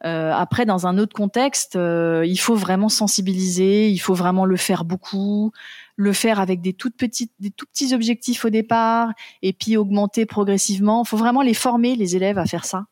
Euh, 0.04 0.32
après 0.34 0.66
dans 0.66 0.88
un 0.88 0.98
autre 0.98 1.16
contexte, 1.16 1.76
il 1.76 2.38
faut 2.40 2.56
vraiment 2.56 2.90
sensibiliser, 2.90 3.90
il 3.90 4.00
faut 4.00 4.16
vraiment 4.16 4.46
le 4.46 4.58
faire 4.58 4.84
beaucoup, 4.84 5.52
le 5.96 6.14
faire 6.14 6.40
avec 6.40 6.62
des 6.62 6.74
toutes 6.74 6.98
petites, 6.98 7.34
des 7.40 7.52
tout 7.52 7.68
petits 7.68 7.94
objectifs 7.94 8.44
au 8.46 8.50
départ 8.50 9.12
et 9.44 9.54
puis 9.54 9.78
augmenter 9.78 10.26
progressivement. 10.26 11.04
Il 11.06 11.08
faut 11.08 11.18
vraiment 11.18 11.44
les 11.44 11.54
former 11.54 11.96
les 11.96 12.16
élèves 12.16 12.40
à 12.40 12.46
faire 12.46 12.66
ça. 12.66 12.86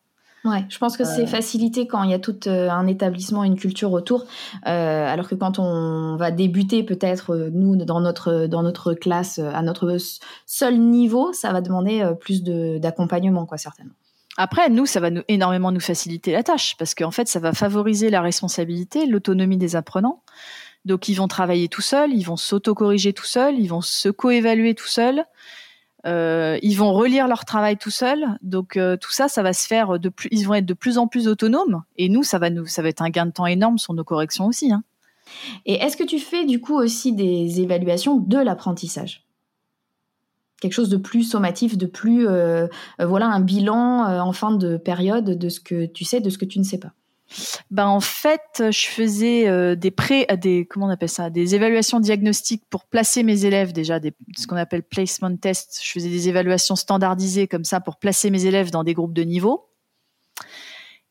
Ouais, 0.46 0.66
je 0.70 0.78
pense 0.78 0.96
que 0.96 1.04
c'est 1.04 1.24
euh. 1.24 1.28
facilité 1.28 1.86
quand 1.86 2.04
il 2.04 2.12
y 2.12 2.14
a 2.14 2.20
tout 2.20 2.48
euh, 2.48 2.70
un 2.70 2.88
établissement, 2.88 3.44
une 3.44 3.58
culture 3.58 3.92
autour, 3.92 4.26
euh, 4.68 5.06
alors 5.14 5.28
que 5.28 5.36
quand 5.36 5.60
on 5.60 6.16
va 6.16 6.32
débuter 6.32 6.84
peut-être 6.84 7.50
nous 7.52 7.76
dans 7.76 8.00
notre 8.00 8.48
dans 8.48 8.64
notre 8.64 8.94
classe 8.94 9.40
à 9.40 9.62
notre 9.62 9.98
seul 10.46 10.80
niveau, 10.80 11.34
ça 11.34 11.52
va 11.52 11.60
demander 11.60 12.10
plus 12.22 12.44
d'accompagnement 12.44 13.46
quoi 13.46 13.58
certainement. 13.58 13.94
Après, 14.38 14.70
nous, 14.70 14.86
ça 14.86 15.02
va 15.02 15.10
nous, 15.10 15.24
énormément 15.28 15.74
nous 15.74 15.82
faciliter 15.82 16.32
la 16.32 16.44
tâche 16.44 16.78
parce 16.78 16.96
qu'en 16.96 17.12
fait, 17.12 17.28
ça 17.28 17.42
va 17.42 17.52
favoriser 17.52 18.10
la 18.10 18.22
responsabilité, 18.22 19.06
l'autonomie 19.06 19.58
des 19.58 19.76
apprenants. 19.76 20.24
Donc, 20.86 21.10
ils 21.10 21.16
vont 21.16 21.28
travailler 21.28 21.68
tout 21.68 21.82
seuls, 21.82 22.14
ils 22.14 22.24
vont 22.24 22.38
s'auto-corriger 22.38 23.12
tout 23.12 23.26
seuls, 23.26 23.60
ils 23.60 23.68
vont 23.68 23.82
se 23.82 24.08
co-évaluer 24.08 24.76
tout 24.76 24.88
seuls. 24.88 25.26
Euh, 26.06 26.58
ils 26.62 26.76
vont 26.76 26.94
relire 26.94 27.28
leur 27.28 27.46
travail 27.46 27.78
tout 27.78 27.90
seuls, 27.90 28.26
donc 28.42 28.78
euh, 28.78 28.96
tout 28.96 29.12
ça, 29.12 29.28
ça 29.28 29.44
va 29.44 29.54
se 29.54 29.68
faire 29.68 30.00
de 30.00 30.10
plus. 30.10 30.30
Ils 30.32 30.44
vont 30.44 30.54
être 30.54 30.66
de 30.66 30.74
plus 30.74 30.98
en 30.98 31.08
plus 31.08 31.28
autonomes, 31.28 31.84
et 31.98 32.10
nous, 32.10 32.24
ça 32.24 32.40
va 32.40 32.50
nous, 32.50 32.66
ça 32.66 32.82
va 32.82 32.90
être 32.90 33.02
un 33.02 33.10
gain 33.10 33.26
de 33.26 33.32
temps 33.32 33.46
énorme 33.46 33.78
sur 33.78 33.94
nos 33.94 34.04
corrections 34.04 34.46
aussi. 34.46 34.72
Hein. 34.72 34.84
Et 35.66 35.74
est-ce 35.74 35.98
que 35.98 36.04
tu 36.04 36.20
fais 36.20 36.46
du 36.46 36.62
coup 36.62 36.76
aussi 36.76 37.14
des 37.14 37.62
évaluations 37.62 38.18
de 38.18 38.38
l'apprentissage? 38.38 39.26
Quelque 40.62 40.74
chose 40.74 40.90
de 40.90 40.98
plus 40.98 41.24
sommatif, 41.24 41.78
de 41.78 41.86
plus, 41.86 42.28
euh, 42.28 42.68
voilà, 43.00 43.28
un 43.28 43.40
bilan 43.40 44.20
en 44.20 44.34
fin 44.34 44.52
de 44.52 44.78
période 44.78 45.26
de 45.26 45.50
ce 45.50 45.60
que 45.60 45.86
tu 45.86 46.04
sais, 46.04 46.20
de 46.20 46.30
ce 46.30 46.38
que 46.38 46.46
tu 46.46 46.60
ne 46.60 46.66
sais 46.66 46.80
pas? 46.80 46.94
Ben 47.72 47.88
en 47.88 48.00
fait, 48.00 48.42
je 48.58 48.88
faisais 48.88 49.48
euh, 49.48 49.76
des 49.76 49.92
pré, 49.92 50.26
euh, 50.32 50.36
des 50.36 50.66
comment 50.66 50.88
on 50.88 50.90
appelle 50.90 51.10
ça, 51.10 51.30
des 51.30 51.56
évaluations 51.56 52.00
diagnostiques 52.00 52.64
pour 52.70 52.86
placer 52.86 53.24
mes 53.24 53.46
élèves 53.46 53.74
déjà, 53.74 54.00
ce 54.38 54.48
qu'on 54.48 54.56
appelle 54.56 54.84
placement 54.84 55.36
test. 55.36 55.80
Je 55.84 55.92
faisais 55.92 56.10
des 56.10 56.30
évaluations 56.30 56.76
standardisées 56.76 57.48
comme 57.48 57.64
ça 57.64 57.80
pour 57.80 57.98
placer 57.98 58.30
mes 58.32 58.46
élèves 58.46 58.72
dans 58.72 58.84
des 58.84 58.94
groupes 58.94 59.14
de 59.14 59.24
niveau. 59.24 59.68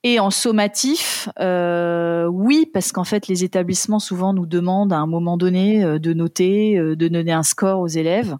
Et 0.05 0.21
en 0.21 0.31
sommatif, 0.31 1.29
euh, 1.41 2.27
oui, 2.27 2.71
parce 2.73 2.93
qu'en 2.93 3.05
fait, 3.05 3.27
les 3.27 3.43
établissements 3.43 3.99
souvent 3.99 4.33
nous 4.33 4.47
demandent 4.47 4.93
à 4.93 4.99
un 4.99 5.09
moment 5.09 5.37
donné 5.37 5.83
de 5.83 6.13
noter, 6.13 6.77
de 6.79 7.09
donner 7.09 7.33
un 7.33 7.43
score 7.43 7.81
aux 7.81 7.89
élèves. 7.89 8.37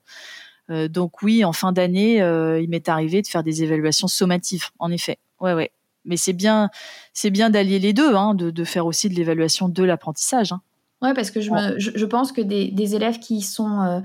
donc 0.69 1.21
oui, 1.23 1.45
en 1.45 1.53
fin 1.53 1.73
d'année, 1.73 2.19
il 2.63 2.69
m'est 2.69 2.89
arrivé 2.89 3.23
de 3.23 3.27
faire 3.27 3.43
des 3.43 3.65
évaluations 3.65 4.07
sommatives, 4.07 4.67
en 4.79 4.93
effet. 4.93 5.19
Ouais, 5.41 5.53
ouais 5.53 5.73
mais 6.05 6.17
c'est 6.17 6.33
bien, 6.33 6.71
c'est 7.13 7.31
bien 7.31 7.51
d'allier 7.51 7.79
les 7.79 7.93
deux, 7.93 8.15
hein, 8.15 8.35
de, 8.35 8.65
faire 8.65 8.87
aussi 8.87 9.09
de 9.09 9.15
l'évaluation 9.15 9.69
de 9.69 9.83
l'apprentissage. 9.83 10.53
Hein. 10.53 10.61
Ouais, 11.01 11.15
parce 11.15 11.31
que 11.31 11.41
je, 11.41 11.51
je, 11.79 12.05
pense 12.07 12.33
que 12.33 12.41
des, 12.41 12.95
élèves 12.97 13.21
qui 13.21 13.41
sont 13.41 13.81
euh, 13.83 14.01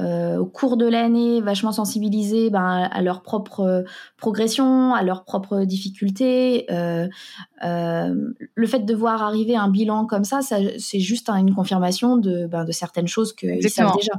euh, 0.00 0.38
au 0.38 0.46
cours 0.46 0.78
de 0.78 0.86
l'année 0.86 1.42
vachement 1.42 1.72
sensibilisés 1.72 2.48
ben, 2.48 2.88
à 2.90 3.02
leur 3.02 3.20
propre 3.20 3.60
euh, 3.60 3.82
progression, 4.16 4.94
à 4.94 5.02
leurs 5.02 5.24
propres 5.24 5.64
difficultés, 5.64 6.64
le 6.70 8.66
fait 8.66 8.78
de 8.78 8.94
voir 8.94 9.22
arriver 9.22 9.56
un 9.56 9.68
bilan 9.68 10.06
comme 10.06 10.24
ça, 10.24 10.40
c'est 10.40 11.00
juste 11.00 11.28
une 11.28 11.54
confirmation 11.54 12.16
de, 12.16 12.46
ben, 12.46 12.64
de 12.64 12.72
certaines 12.72 13.08
choses 13.08 13.34
qu'ils 13.34 13.68
savent 13.68 13.94
déjà. 13.94 14.14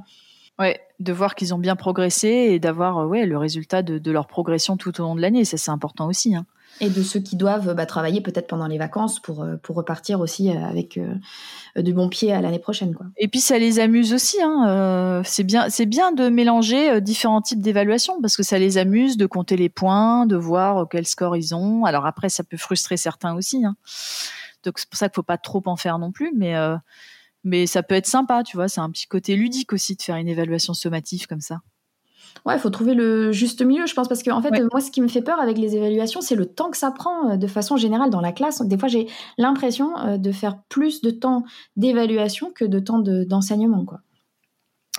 Ouais, 0.59 0.79
de 0.99 1.13
voir 1.13 1.33
qu'ils 1.35 1.53
ont 1.55 1.57
bien 1.57 1.77
progressé 1.77 2.27
et 2.27 2.59
d'avoir 2.59 3.07
ouais, 3.07 3.25
le 3.25 3.37
résultat 3.37 3.81
de, 3.81 3.97
de, 3.97 4.11
leur 4.11 4.27
progression 4.27 4.75
tout 4.75 4.99
au 4.99 5.03
long 5.03 5.15
de 5.15 5.21
l'année, 5.21 5.45
ça 5.45 5.57
c'est 5.57 5.71
important 5.71 6.07
aussi. 6.07 6.35
Hein 6.35 6.45
et 6.81 6.89
de 6.89 7.03
ceux 7.03 7.19
qui 7.19 7.35
doivent 7.35 7.73
bah, 7.73 7.85
travailler 7.85 8.21
peut-être 8.21 8.47
pendant 8.47 8.67
les 8.67 8.77
vacances 8.77 9.19
pour, 9.19 9.43
euh, 9.43 9.57
pour 9.57 9.75
repartir 9.75 10.19
aussi 10.19 10.49
euh, 10.49 10.63
avec 10.63 10.97
euh, 10.97 11.15
de 11.75 11.91
bons 11.91 12.09
pieds 12.09 12.31
à 12.31 12.41
l'année 12.41 12.59
prochaine. 12.59 12.95
Quoi. 12.95 13.07
Et 13.17 13.27
puis 13.27 13.39
ça 13.39 13.57
les 13.59 13.79
amuse 13.79 14.13
aussi. 14.13 14.37
Hein. 14.41 15.21
c'est 15.25 15.43
bien, 15.43 15.67
bien 15.87 16.11
de 16.11 16.29
mélanger 16.29 17.01
différents 17.01 17.41
types 17.41 17.61
d'évaluations 17.61 18.21
parce 18.21 18.37
que 18.37 18.43
ça 18.43 18.59
les 18.59 18.77
amuse 18.77 19.17
de 19.17 19.25
compter 19.25 19.57
les 19.57 19.69
points, 19.69 20.25
de 20.25 20.35
voir 20.35 20.87
quel 20.89 21.05
score 21.05 21.35
ils 21.35 21.53
ont. 21.53 21.85
Alors 21.85 22.05
après, 22.05 22.29
ça 22.29 22.43
peut 22.43 22.57
frustrer 22.57 22.97
certains 22.97 23.35
aussi. 23.35 23.65
Hein. 23.65 23.75
Donc 24.63 24.79
c'est 24.79 24.89
pour 24.89 24.97
ça 24.97 25.09
qu'il 25.09 25.15
faut 25.15 25.23
pas 25.23 25.37
trop 25.37 25.61
en 25.65 25.75
faire 25.75 25.99
non 25.99 26.11
plus, 26.11 26.33
mais 26.35 26.55
mais 27.45 27.67
ça 27.67 27.83
peut 27.83 27.95
être 27.95 28.07
sympa, 28.07 28.43
tu 28.43 28.57
vois. 28.57 28.67
C'est 28.67 28.81
un 28.81 28.89
petit 28.89 29.07
côté 29.07 29.35
ludique 29.35 29.71
aussi 29.71 29.95
de 29.95 30.01
faire 30.01 30.17
une 30.17 30.27
évaluation 30.27 30.73
sommative 30.73 31.27
comme 31.27 31.41
ça. 31.41 31.61
Ouais, 32.45 32.55
il 32.55 32.59
faut 32.59 32.69
trouver 32.69 32.93
le 32.93 33.31
juste 33.31 33.61
milieu, 33.61 33.85
je 33.85 33.93
pense, 33.93 34.07
parce 34.07 34.23
que 34.23 34.31
en 34.31 34.41
fait, 34.41 34.51
moi, 34.71 34.81
ce 34.81 34.91
qui 34.91 35.01
me 35.01 35.07
fait 35.07 35.21
peur 35.21 35.39
avec 35.39 35.57
les 35.57 35.75
évaluations, 35.75 36.21
c'est 36.21 36.35
le 36.35 36.45
temps 36.45 36.71
que 36.71 36.77
ça 36.77 36.91
prend 36.91 37.31
euh, 37.31 37.37
de 37.37 37.47
façon 37.47 37.77
générale 37.77 38.09
dans 38.09 38.21
la 38.21 38.31
classe. 38.31 38.61
Des 38.61 38.77
fois, 38.77 38.87
j'ai 38.87 39.07
l'impression 39.37 39.97
euh, 39.99 40.17
de 40.17 40.31
faire 40.31 40.57
plus 40.69 41.01
de 41.01 41.11
temps 41.11 41.43
d'évaluation 41.75 42.51
que 42.51 42.65
de 42.65 42.79
temps 42.79 42.99
d'enseignement, 42.99 43.85
quoi. 43.85 43.99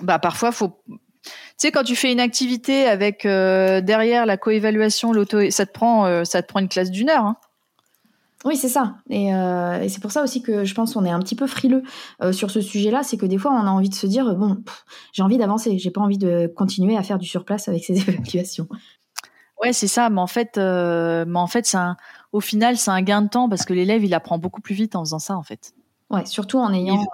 Bah, 0.01 0.19
parfois, 0.19 0.51
faut. 0.51 0.81
Tu 1.23 1.31
sais, 1.67 1.71
quand 1.71 1.83
tu 1.83 1.95
fais 1.95 2.11
une 2.11 2.19
activité 2.19 2.85
avec 2.85 3.25
euh, 3.25 3.81
derrière 3.81 4.25
la 4.25 4.37
coévaluation, 4.37 5.11
l'auto, 5.11 5.49
ça 5.51 5.65
te 5.65 5.71
prend, 5.71 6.25
ça 6.25 6.41
te 6.41 6.47
prend 6.47 6.59
une 6.59 6.69
classe 6.69 6.89
d'une 6.89 7.09
heure. 7.09 7.25
Hein. 7.25 7.37
Oui, 8.43 8.55
c'est 8.55 8.69
ça. 8.69 8.95
Euh, 9.11 9.81
et, 9.81 9.89
c'est 9.89 10.01
pour 10.01 10.11
ça 10.11 10.23
aussi 10.23 10.41
que 10.41 10.65
je 10.65 10.73
pense 10.73 10.93
qu'on 10.93 11.05
est 11.05 11.11
un 11.11 11.19
petit 11.19 11.35
peu 11.35 11.45
frileux 11.45 11.83
euh, 12.23 12.31
sur 12.31 12.49
ce 12.49 12.59
sujet-là. 12.59 13.03
C'est 13.03 13.17
que 13.17 13.25
des 13.25 13.37
fois, 13.37 13.51
on 13.51 13.67
a 13.67 13.69
envie 13.69 13.89
de 13.89 13.95
se 13.95 14.07
dire 14.07 14.35
bon, 14.35 14.57
j'ai 15.13 15.21
envie 15.21 15.37
d'avancer. 15.37 15.77
J'ai 15.77 15.91
pas 15.91 16.01
envie 16.01 16.17
de 16.17 16.51
continuer 16.55 16.97
à 16.97 17.03
faire 17.03 17.19
du 17.19 17.27
surplace 17.27 17.67
avec 17.67 17.83
ces 17.83 17.93
évaluations. 18.09 18.67
Ouais, 19.61 19.73
c'est 19.73 19.87
ça. 19.87 20.09
Mais 20.09 20.21
en 20.21 20.27
fait, 20.27 20.57
euh, 20.57 21.23
mais 21.27 21.39
en 21.39 21.47
fait, 21.47 21.67
c'est 21.67 21.77
au 22.31 22.39
final, 22.39 22.77
c'est 22.77 22.91
un 22.91 23.01
gain 23.01 23.21
de 23.21 23.29
temps 23.29 23.47
parce 23.47 23.63
que 23.63 23.73
l'élève, 23.73 24.03
il 24.03 24.13
apprend 24.13 24.39
beaucoup 24.39 24.61
plus 24.61 24.73
vite 24.73 24.95
en 24.95 25.03
faisant 25.03 25.19
ça, 25.19 25.37
en 25.37 25.43
fait. 25.43 25.73
Ouais, 26.09 26.25
surtout 26.25 26.57
en 26.57 26.73
ayant 26.73 27.05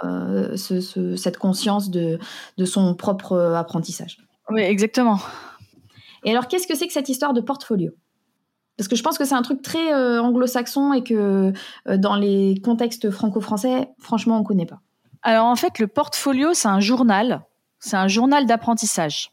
cette 0.55 1.37
conscience 1.37 1.91
de, 1.91 2.19
de 2.57 2.65
son 2.65 2.95
propre 2.95 3.37
apprentissage. 3.55 4.17
Oui, 4.49 4.61
exactement. 4.61 5.19
Et 6.23 6.31
alors, 6.31 6.47
qu'est-ce 6.47 6.67
que 6.67 6.75
c'est 6.75 6.87
que 6.87 6.93
cette 6.93 7.09
histoire 7.09 7.33
de 7.33 7.41
portfolio? 7.41 7.91
Parce 8.77 8.87
que 8.87 8.95
je 8.95 9.03
pense 9.03 9.17
que 9.17 9.25
c'est 9.25 9.35
un 9.35 9.41
truc 9.41 9.61
très 9.61 9.93
euh, 9.93 10.21
anglo-saxon 10.21 10.93
et 10.93 11.03
que 11.03 11.51
euh, 11.87 11.97
dans 11.97 12.15
les 12.15 12.61
contextes 12.63 13.09
franco-français, 13.09 13.89
franchement, 13.99 14.37
on 14.37 14.41
ne 14.41 14.45
connaît 14.45 14.67
pas. 14.67 14.81
Alors 15.23 15.45
en 15.45 15.55
fait, 15.55 15.79
le 15.79 15.87
portfolio, 15.87 16.53
c'est 16.53 16.67
un 16.67 16.79
journal. 16.79 17.41
C'est 17.79 17.97
un 17.97 18.07
journal 18.07 18.45
d'apprentissage. 18.45 19.31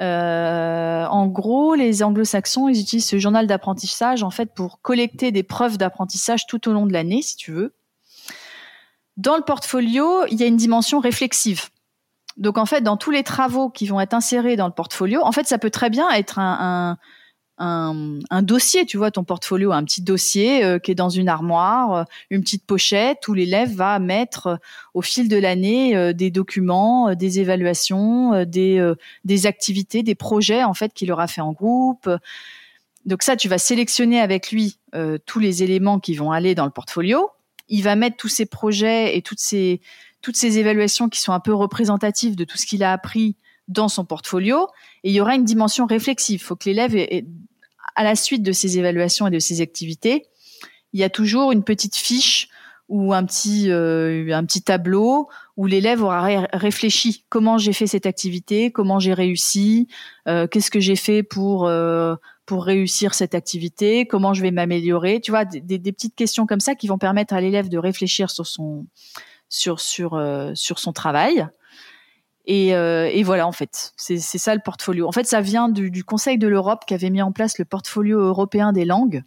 Euh, 0.00 1.06
en 1.06 1.26
gros, 1.26 1.74
les 1.74 2.02
anglo-saxons, 2.02 2.68
ils 2.68 2.80
utilisent 2.80 3.06
ce 3.06 3.18
journal 3.18 3.46
d'apprentissage 3.46 4.22
en 4.22 4.30
fait 4.30 4.52
pour 4.54 4.80
collecter 4.80 5.32
des 5.32 5.42
preuves 5.42 5.76
d'apprentissage 5.78 6.46
tout 6.46 6.68
au 6.68 6.72
long 6.72 6.86
de 6.86 6.92
l'année, 6.92 7.22
si 7.22 7.36
tu 7.36 7.52
veux. 7.52 7.74
Dans 9.16 9.36
le 9.36 9.42
portfolio, 9.42 10.26
il 10.30 10.40
y 10.40 10.44
a 10.44 10.46
une 10.46 10.56
dimension 10.56 11.00
réflexive. 11.00 11.68
Donc 12.36 12.58
en 12.58 12.66
fait, 12.66 12.82
dans 12.82 12.96
tous 12.96 13.10
les 13.10 13.24
travaux 13.24 13.68
qui 13.68 13.86
vont 13.86 14.00
être 14.00 14.14
insérés 14.14 14.54
dans 14.54 14.66
le 14.66 14.72
portfolio, 14.72 15.20
en 15.24 15.32
fait, 15.32 15.46
ça 15.46 15.58
peut 15.58 15.70
très 15.70 15.90
bien 15.90 16.08
être 16.10 16.38
un, 16.38 16.58
un, 16.60 16.98
dossier, 18.42 18.86
tu 18.86 18.96
vois, 18.96 19.10
ton 19.10 19.24
portfolio, 19.24 19.72
un 19.72 19.84
petit 19.84 20.02
dossier 20.02 20.64
euh, 20.64 20.78
qui 20.78 20.90
est 20.90 20.94
dans 20.94 21.08
une 21.08 21.28
armoire, 21.28 21.94
euh, 21.94 22.04
une 22.30 22.42
petite 22.42 22.64
pochette 22.64 23.26
où 23.28 23.34
l'élève 23.34 23.74
va 23.74 23.98
mettre 23.98 24.46
euh, 24.46 24.56
au 24.94 25.02
fil 25.02 25.28
de 25.28 25.36
l'année 25.36 26.14
des 26.14 26.30
documents, 26.30 27.14
des 27.14 27.40
évaluations, 27.40 28.44
des, 28.44 28.92
des 29.24 29.46
activités, 29.46 30.02
des 30.02 30.14
projets 30.14 30.64
en 30.64 30.74
fait 30.74 30.92
qu'il 30.92 31.12
aura 31.12 31.26
fait 31.26 31.40
en 31.40 31.52
groupe. 31.52 32.10
Donc 33.04 33.22
ça, 33.22 33.36
tu 33.36 33.48
vas 33.48 33.58
sélectionner 33.58 34.20
avec 34.20 34.50
lui 34.50 34.78
tous 35.24 35.38
les 35.38 35.62
éléments 35.62 36.00
qui 36.00 36.14
vont 36.14 36.32
aller 36.32 36.54
dans 36.54 36.64
le 36.64 36.70
portfolio. 36.72 37.30
Il 37.68 37.82
va 37.82 37.94
mettre 37.94 38.16
tous 38.16 38.28
ces 38.28 38.46
projets 38.46 39.16
et 39.16 39.22
toutes 39.22 39.40
ces 39.40 39.80
toutes 40.20 40.36
ces 40.36 40.58
évaluations 40.58 41.08
qui 41.08 41.20
sont 41.20 41.32
un 41.32 41.40
peu 41.40 41.54
représentatives 41.54 42.34
de 42.34 42.42
tout 42.42 42.56
ce 42.56 42.66
qu'il 42.66 42.82
a 42.82 42.92
appris 42.92 43.36
dans 43.68 43.88
son 43.88 44.04
portfolio 44.04 44.66
et 45.04 45.10
il 45.10 45.14
y 45.14 45.20
aura 45.20 45.34
une 45.34 45.44
dimension 45.44 45.86
réflexive. 45.86 46.40
Il 46.40 46.44
faut 46.44 46.56
que 46.56 46.68
l'élève, 46.68 46.96
à 47.98 48.04
la 48.04 48.14
suite 48.14 48.44
de 48.44 48.52
ses 48.52 48.78
évaluations 48.78 49.26
et 49.26 49.30
de 49.30 49.40
ses 49.40 49.60
activités, 49.60 50.28
il 50.92 51.00
y 51.00 51.02
a 51.02 51.10
toujours 51.10 51.50
une 51.50 51.64
petite 51.64 51.96
fiche 51.96 52.48
ou 52.88 53.12
un 53.12 53.24
petit 53.24 53.72
euh, 53.72 54.32
un 54.32 54.44
petit 54.44 54.62
tableau 54.62 55.28
où 55.56 55.66
l'élève 55.66 56.00
aura 56.04 56.46
réfléchi. 56.52 57.24
Comment 57.28 57.58
j'ai 57.58 57.72
fait 57.72 57.88
cette 57.88 58.06
activité, 58.06 58.70
comment 58.70 59.00
j'ai 59.00 59.14
réussi, 59.14 59.88
euh, 60.28 60.46
qu'est-ce 60.46 60.70
que 60.70 60.78
j'ai 60.78 60.94
fait 60.94 61.24
pour 61.24 61.66
euh, 61.66 62.14
pour 62.46 62.64
réussir 62.64 63.14
cette 63.14 63.34
activité? 63.34 64.06
Comment 64.06 64.32
je 64.32 64.42
vais 64.42 64.52
m'améliorer? 64.52 65.20
Tu 65.20 65.32
vois, 65.32 65.44
des, 65.44 65.80
petites 65.92 66.14
questions 66.14 66.46
comme 66.46 66.60
ça 66.60 66.76
qui 66.76 66.86
vont 66.86 66.98
permettre 66.98 67.34
à 67.34 67.40
l'élève 67.40 67.68
de 67.68 67.78
réfléchir 67.78 68.30
sur 68.30 68.46
son 68.46 68.86
sur 69.48 69.80
sur 69.80 70.22
sur 70.54 70.78
son 70.78 70.92
travail. 70.92 71.48
Et, 72.50 72.74
euh, 72.74 73.10
et, 73.12 73.22
voilà, 73.22 73.46
en 73.46 73.52
fait, 73.52 73.92
c'est 73.98 74.18
ça 74.18 74.54
le 74.54 74.62
portfolio. 74.64 75.06
En 75.06 75.12
fait, 75.12 75.26
ça 75.26 75.42
vient 75.42 75.68
du, 75.68 76.02
Conseil 76.02 76.38
de 76.38 76.48
l'Europe 76.48 76.84
qui 76.86 76.94
avait 76.94 77.10
mis 77.10 77.20
en 77.20 77.30
place 77.30 77.58
le 77.58 77.66
portfolio 77.66 78.18
européen 78.18 78.72
des 78.72 78.86
langues, 78.86 79.22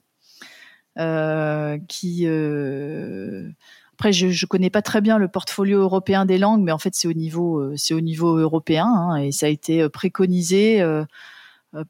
euh, 0.97 1.77
qui 1.87 2.23
euh, 2.25 3.47
après, 3.93 4.11
je 4.11 4.25
ne 4.25 4.47
connais 4.47 4.71
pas 4.71 4.81
très 4.81 5.01
bien 5.01 5.19
le 5.19 5.27
portfolio 5.27 5.81
européen 5.81 6.25
des 6.25 6.39
langues, 6.39 6.63
mais 6.63 6.71
en 6.71 6.79
fait, 6.79 6.95
c'est 6.95 7.07
au 7.07 7.13
niveau, 7.13 7.77
c'est 7.77 7.93
au 7.93 8.01
niveau 8.01 8.37
européen 8.37 8.87
hein, 8.87 9.17
et 9.17 9.31
ça 9.31 9.45
a 9.45 9.49
été 9.49 9.87
préconisé, 9.89 10.83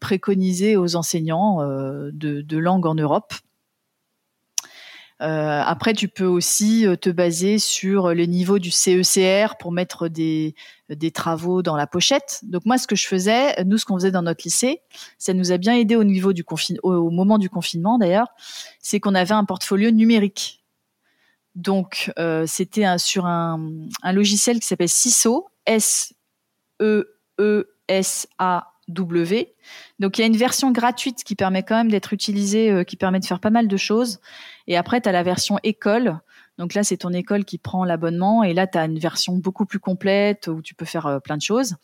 préconisé 0.02 0.76
aux 0.76 0.98
enseignants 0.98 1.62
de, 1.62 2.42
de 2.42 2.66
en 2.68 2.96
Europe. 2.96 3.34
Euh, 5.22 5.62
après, 5.64 5.94
tu 5.94 6.08
peux 6.08 6.26
aussi 6.26 6.86
te 7.00 7.10
baser 7.10 7.60
sur 7.60 8.10
les 8.10 8.28
niveaux 8.28 8.60
du 8.60 8.72
CECR 8.72 9.58
pour 9.60 9.72
mettre 9.72 10.08
des, 10.08 10.56
travaux 11.14 11.62
dans 11.62 11.76
la 11.76 11.88
pochette. 11.88 12.40
Donc 12.44 12.66
moi, 12.66 12.78
ce 12.78 12.88
que 12.88 12.96
je 12.96 13.08
faisais, 13.08 13.64
nous, 13.64 13.78
ce 13.78 13.86
qu'on 13.86 13.96
faisait 13.96 14.12
dans 14.12 14.24
notre 14.24 14.42
lycée, 14.44 14.82
ça 15.18 15.34
nous 15.34 15.52
a 15.52 15.58
bien 15.58 15.76
aidé 15.76 15.96
au 15.96 16.04
niveau 16.04 16.34
du 16.34 16.44
confin 16.44 16.74
au 16.84 17.12
moment 17.12 17.38
du 17.38 17.50
confinement 17.50 17.98
d'ailleurs, 17.98 18.28
c'est 18.80 19.00
qu'on 19.00 19.16
avait 19.16 19.34
un 19.34 19.46
portfolio 19.46 19.92
numérique. 19.92 20.62
Donc, 21.56 22.12
euh, 22.18 22.46
c'était 22.48 22.98
sur 22.98 23.26
un, 23.26 23.60
logiciel 24.12 24.60
qui 24.60 24.68
s'appelle 24.68 24.90
SISO, 24.90 25.48
Donc, 30.00 30.18
il 30.18 30.22
y 30.22 30.24
a 30.24 30.28
une 30.28 30.38
version 30.38 30.72
gratuite 30.72 31.24
qui 31.24 31.36
permet 31.36 31.64
quand 31.64 31.76
même 31.76 31.92
d'être 31.92 32.14
utilisée, 32.14 32.72
euh, 32.72 32.84
qui 32.84 32.96
permet 32.96 33.20
de 33.20 33.26
faire 33.26 33.40
pas 33.40 33.50
mal 33.50 33.68
de 33.68 33.78
choses. 33.78 34.20
Et 34.68 34.78
après, 34.78 35.02
tu 35.02 35.10
as 35.10 35.12
la 35.12 35.24
version 35.24 35.58
école. 35.64 36.20
Donc 36.58 36.74
là, 36.74 36.84
c'est 36.84 36.98
ton 36.98 37.14
école 37.14 37.46
qui 37.46 37.58
prend 37.58 37.86
l'abonnement. 37.86 38.44
Et 38.44 38.54
là, 38.54 38.68
tu 38.68 38.78
as 38.78 38.86
une 38.86 39.00
version 39.00 39.36
beaucoup 39.38 39.66
plus 39.66 39.80
complète 39.80 40.48
où 40.48 40.62
tu 40.62 40.76
peux 40.76 40.86
faire 40.86 41.08
euh, 41.08 41.20
plein 41.20 41.38
de 41.38 41.42
choses. 41.42 41.76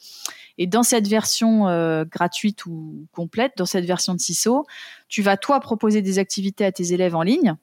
Et 0.57 0.67
dans 0.67 0.83
cette 0.83 1.07
version 1.07 1.65
gratuite 2.05 2.65
ou 2.65 3.05
complète, 3.11 3.53
dans 3.57 3.67
cette 3.67 3.85
version 3.85 4.15
de 4.15 4.19
CISO, 4.19 4.65
tu 5.07 5.21
vas 5.21 5.37
toi 5.37 5.59
proposer 5.59 6.01
des 6.01 6.17
activités 6.17 6.65
à 6.65 6.71
tes 6.71 6.93
élèves 6.93 7.15
en 7.15 7.21
ligne 7.21 7.55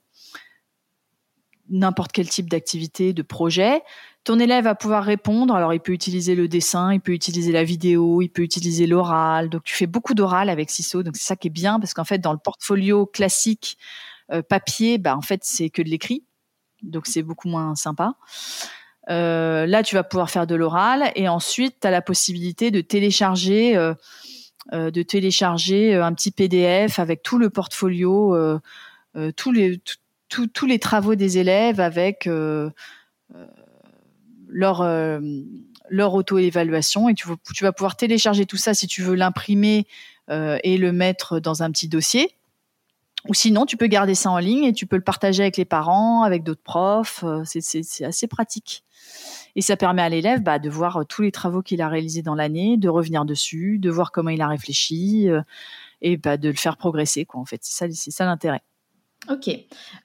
n'importe 1.68 2.12
quel 2.12 2.28
type 2.28 2.48
d'activité, 2.48 3.12
de 3.12 3.22
projet. 3.22 3.82
Ton 4.24 4.38
élève 4.38 4.64
va 4.64 4.74
pouvoir 4.74 5.04
répondre. 5.04 5.54
Alors, 5.54 5.74
il 5.74 5.80
peut 5.80 5.92
utiliser 5.92 6.34
le 6.34 6.48
dessin, 6.48 6.94
il 6.94 7.00
peut 7.00 7.12
utiliser 7.12 7.52
la 7.52 7.62
vidéo, 7.62 8.22
il 8.22 8.30
peut 8.30 8.42
utiliser 8.42 8.86
l'oral. 8.86 9.50
Donc, 9.50 9.64
tu 9.64 9.74
fais 9.74 9.86
beaucoup 9.86 10.14
d'oral 10.14 10.48
avec 10.48 10.70
CISO. 10.70 11.02
Donc, 11.02 11.16
c'est 11.16 11.26
ça 11.26 11.36
qui 11.36 11.48
est 11.48 11.50
bien 11.50 11.78
parce 11.78 11.92
qu'en 11.92 12.04
fait, 12.04 12.18
dans 12.18 12.32
le 12.32 12.38
portfolio 12.38 13.04
classique 13.04 13.76
euh, 14.32 14.40
papier, 14.40 14.96
bah, 14.96 15.14
en 15.14 15.20
fait, 15.20 15.40
c'est 15.44 15.68
que 15.68 15.82
de 15.82 15.90
l'écrit. 15.90 16.24
Donc, 16.82 17.06
c'est 17.06 17.22
beaucoup 17.22 17.48
moins 17.48 17.74
sympa. 17.74 18.14
Euh, 19.10 19.66
là, 19.66 19.82
tu 19.82 19.94
vas 19.94 20.02
pouvoir 20.02 20.30
faire 20.30 20.46
de 20.46 20.54
l'oral 20.54 21.12
et 21.16 21.28
ensuite, 21.28 21.80
tu 21.82 21.86
as 21.86 21.90
la 21.90 22.00
possibilité 22.00 22.70
de 22.70 22.80
télécharger, 22.80 23.76
euh, 23.76 23.94
de 24.72 25.02
télécharger 25.02 25.94
un 25.94 26.14
petit 26.14 26.30
PDF 26.30 26.98
avec 26.98 27.22
tout 27.22 27.36
le 27.36 27.50
portfolio, 27.50 28.34
tous 29.36 29.52
les, 29.52 30.78
travaux 30.78 31.14
des 31.14 31.36
élèves 31.36 31.80
avec 31.80 32.26
leur 34.54 34.80
euh, 34.80 35.20
leur 35.90 36.14
auto-évaluation 36.14 37.08
et 37.10 37.14
tu, 37.14 37.28
vas 37.60 37.72
pouvoir 37.72 37.96
télécharger 37.96 38.46
tout 38.46 38.56
ça 38.56 38.72
si 38.72 38.86
tu 38.86 39.02
veux 39.02 39.14
l'imprimer 39.14 39.86
et 40.30 40.78
le 40.78 40.92
mettre 40.92 41.38
dans 41.38 41.62
un 41.62 41.70
petit 41.70 41.88
dossier. 41.88 42.34
Ou 43.28 43.34
sinon, 43.34 43.66
tu 43.66 43.76
peux 43.76 43.86
garder 43.86 44.14
ça 44.14 44.30
en 44.30 44.38
ligne 44.38 44.64
et 44.64 44.72
tu 44.72 44.86
peux 44.86 44.96
le 44.96 45.02
partager 45.02 45.42
avec 45.42 45.58
les 45.58 45.66
parents, 45.66 46.22
avec 46.22 46.42
d'autres 46.42 46.62
profs. 46.62 47.22
C'est 47.44 48.04
assez 48.04 48.26
pratique. 48.26 48.84
Et 49.56 49.60
ça 49.60 49.76
permet 49.76 50.00
à 50.00 50.08
l'élève 50.08 50.40
bah, 50.40 50.58
de 50.58 50.70
voir 50.70 51.04
tous 51.06 51.20
les 51.20 51.30
travaux 51.30 51.60
qu'il 51.60 51.82
a 51.82 51.88
réalisés 51.90 52.22
dans 52.22 52.34
l'année, 52.34 52.78
de 52.78 52.88
revenir 52.88 53.26
dessus, 53.26 53.78
de 53.78 53.90
voir 53.90 54.10
comment 54.10 54.30
il 54.30 54.40
a 54.40 54.48
réfléchi 54.48 55.28
et 56.00 56.16
bah, 56.16 56.38
de 56.38 56.48
le 56.48 56.56
faire 56.56 56.78
progresser. 56.78 57.26
Quoi, 57.26 57.42
en 57.42 57.44
fait, 57.44 57.60
c'est 57.62 57.90
ça 57.92 58.24
l'intérêt. 58.24 58.62
Ok. 59.30 59.48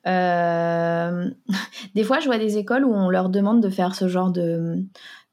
Euh, 0.08 1.30
des 1.96 2.04
fois, 2.04 2.20
je 2.20 2.26
vois 2.26 2.38
des 2.38 2.58
écoles 2.58 2.86
où 2.86 2.94
on 2.94 3.10
leur 3.10 3.30
demande 3.30 3.62
de 3.62 3.70
faire 3.70 3.96
ce 3.96 4.08
genre 4.08 4.32
de, 4.32 4.84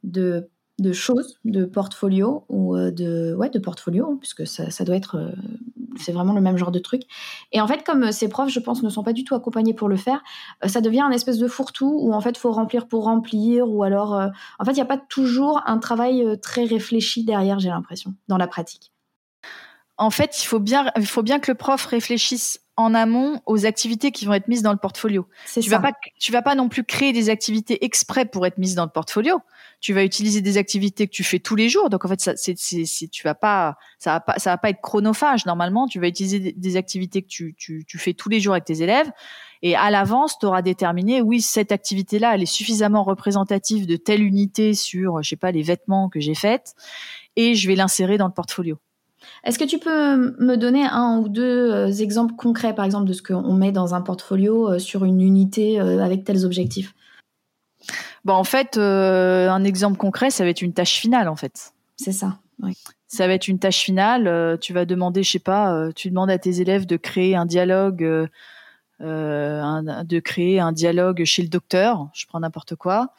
de, 0.02 0.48
de 0.78 0.92
choses, 0.92 1.38
de 1.44 1.64
portfolio, 1.64 2.44
ou 2.48 2.76
euh, 2.76 2.90
de, 2.90 3.34
ouais, 3.34 3.50
de 3.50 3.58
portfolio, 3.58 4.16
puisque 4.16 4.46
ça, 4.46 4.70
ça 4.70 4.84
doit 4.84 4.96
être. 4.96 5.16
Euh, 5.16 5.32
c'est 5.98 6.12
vraiment 6.12 6.34
le 6.34 6.42
même 6.42 6.58
genre 6.58 6.72
de 6.72 6.78
truc. 6.78 7.02
Et 7.52 7.60
en 7.60 7.66
fait, 7.66 7.82
comme 7.82 8.12
ces 8.12 8.28
profs, 8.28 8.50
je 8.50 8.60
pense, 8.60 8.82
ne 8.82 8.90
sont 8.90 9.02
pas 9.02 9.14
du 9.14 9.24
tout 9.24 9.34
accompagnés 9.34 9.72
pour 9.72 9.88
le 9.88 9.96
faire, 9.96 10.22
ça 10.66 10.82
devient 10.82 11.00
un 11.00 11.10
espèce 11.10 11.38
de 11.38 11.48
fourre-tout 11.48 12.00
où 12.02 12.12
en 12.12 12.20
fait, 12.20 12.30
il 12.30 12.38
faut 12.38 12.52
remplir 12.52 12.86
pour 12.86 13.04
remplir, 13.04 13.70
ou 13.70 13.82
alors. 13.82 14.12
en 14.12 14.64
fait, 14.64 14.72
il 14.72 14.76
n'y 14.76 14.82
a 14.82 14.86
pas 14.86 14.98
toujours 14.98 15.62
un 15.64 15.78
travail 15.78 16.38
très 16.42 16.64
réfléchi 16.64 17.24
derrière, 17.24 17.60
j'ai 17.60 17.70
l'impression, 17.70 18.14
dans 18.28 18.36
la 18.36 18.46
pratique. 18.46 18.92
En 19.96 20.10
fait, 20.10 20.42
il 20.42 20.46
faut 20.46 20.60
bien, 20.60 20.90
il 20.96 21.06
faut 21.06 21.22
bien 21.22 21.38
que 21.38 21.50
le 21.50 21.56
prof 21.56 21.82
réfléchisse 21.86 22.60
en 22.76 22.94
amont 22.94 23.40
aux 23.46 23.64
activités 23.64 24.12
qui 24.12 24.26
vont 24.26 24.34
être 24.34 24.48
mises 24.48 24.62
dans 24.62 24.72
le 24.72 24.78
portfolio. 24.78 25.26
Tu 25.52 25.62
ça. 25.62 25.78
vas 25.78 25.90
pas, 25.90 25.98
tu 26.18 26.30
vas 26.30 26.42
pas 26.42 26.54
non 26.54 26.68
plus 26.68 26.84
créer 26.84 27.12
des 27.12 27.30
activités 27.30 27.84
exprès 27.84 28.26
pour 28.26 28.46
être 28.46 28.58
mises 28.58 28.74
dans 28.74 28.84
le 28.84 28.90
portfolio. 28.90 29.40
Tu 29.80 29.94
vas 29.94 30.04
utiliser 30.04 30.42
des 30.42 30.58
activités 30.58 31.06
que 31.06 31.12
tu 31.12 31.24
fais 31.24 31.38
tous 31.38 31.56
les 31.56 31.68
jours. 31.70 31.88
Donc 31.88 32.04
en 32.04 32.08
fait, 32.08 32.20
ça, 32.20 32.32
c'est, 32.36 32.54
tu 33.10 33.22
vas 33.22 33.34
pas, 33.34 33.76
ça 33.98 34.12
va 34.12 34.20
pas, 34.20 34.38
ça 34.38 34.50
va 34.50 34.58
pas 34.58 34.70
être 34.70 34.82
chronophage 34.82 35.46
normalement. 35.46 35.86
Tu 35.86 36.00
vas 36.00 36.08
utiliser 36.08 36.52
des, 36.52 36.76
activités 36.76 37.22
que 37.22 37.28
tu, 37.28 37.54
tu, 37.56 37.84
tu 37.86 37.98
fais 37.98 38.12
tous 38.12 38.28
les 38.28 38.40
jours 38.40 38.52
avec 38.52 38.64
tes 38.64 38.82
élèves. 38.82 39.10
Et 39.62 39.74
à 39.74 39.90
l'avance, 39.90 40.38
tu 40.38 40.44
auras 40.44 40.60
déterminé, 40.60 41.22
oui, 41.22 41.40
cette 41.40 41.72
activité-là, 41.72 42.34
elle 42.34 42.42
est 42.42 42.46
suffisamment 42.46 43.04
représentative 43.04 43.86
de 43.86 43.96
telle 43.96 44.22
unité 44.22 44.74
sur, 44.74 45.22
je 45.22 45.28
sais 45.30 45.36
pas, 45.36 45.50
les 45.50 45.62
vêtements 45.62 46.10
que 46.10 46.20
j'ai 46.20 46.34
faites, 46.34 46.74
et 47.36 47.54
je 47.54 47.66
vais 47.66 47.74
l'insérer 47.74 48.18
dans 48.18 48.26
le 48.26 48.34
portfolio. 48.34 48.76
Est-ce 49.44 49.58
que 49.58 49.64
tu 49.64 49.78
peux 49.78 50.34
me 50.38 50.56
donner 50.56 50.84
un 50.84 51.18
ou 51.18 51.28
deux 51.28 51.72
euh, 51.72 51.92
exemples 51.92 52.34
concrets, 52.34 52.74
par 52.74 52.84
exemple, 52.84 53.06
de 53.06 53.12
ce 53.12 53.22
qu'on 53.22 53.52
met 53.52 53.72
dans 53.72 53.94
un 53.94 54.00
portfolio 54.00 54.72
euh, 54.72 54.78
sur 54.78 55.04
une 55.04 55.20
unité 55.20 55.80
euh, 55.80 56.02
avec 56.02 56.24
tels 56.24 56.44
objectifs? 56.44 56.94
Bon, 58.24 58.34
En 58.34 58.44
fait, 58.44 58.76
un 58.76 59.62
exemple 59.62 59.96
concret, 59.96 60.30
ça 60.30 60.42
va 60.42 60.50
être 60.50 60.62
une 60.62 60.72
tâche 60.72 60.98
finale, 60.98 61.28
en 61.28 61.36
fait. 61.36 61.72
C'est 61.96 62.12
ça, 62.12 62.38
oui. 62.60 62.76
Ça 63.06 63.28
va 63.28 63.34
être 63.34 63.46
une 63.46 63.60
tâche 63.60 63.78
finale. 63.78 64.58
tu 64.60 64.72
vas 64.72 64.84
demander, 64.84 65.22
je 65.22 65.30
sais 65.30 65.38
pas, 65.38 65.92
tu 65.94 66.10
demandes 66.10 66.30
à 66.30 66.38
tes 66.38 66.60
élèves 66.60 66.86
de 66.86 66.96
créer 66.96 67.36
un 67.36 67.46
dialogue, 67.46 68.28
de 68.98 70.18
créer 70.18 70.58
un 70.58 70.72
dialogue 70.72 71.22
chez 71.24 71.42
le 71.42 71.48
docteur. 71.48 72.08
Je 72.14 72.26
prends 72.26 72.40
n'importe 72.40 72.74
quoi 72.74 73.14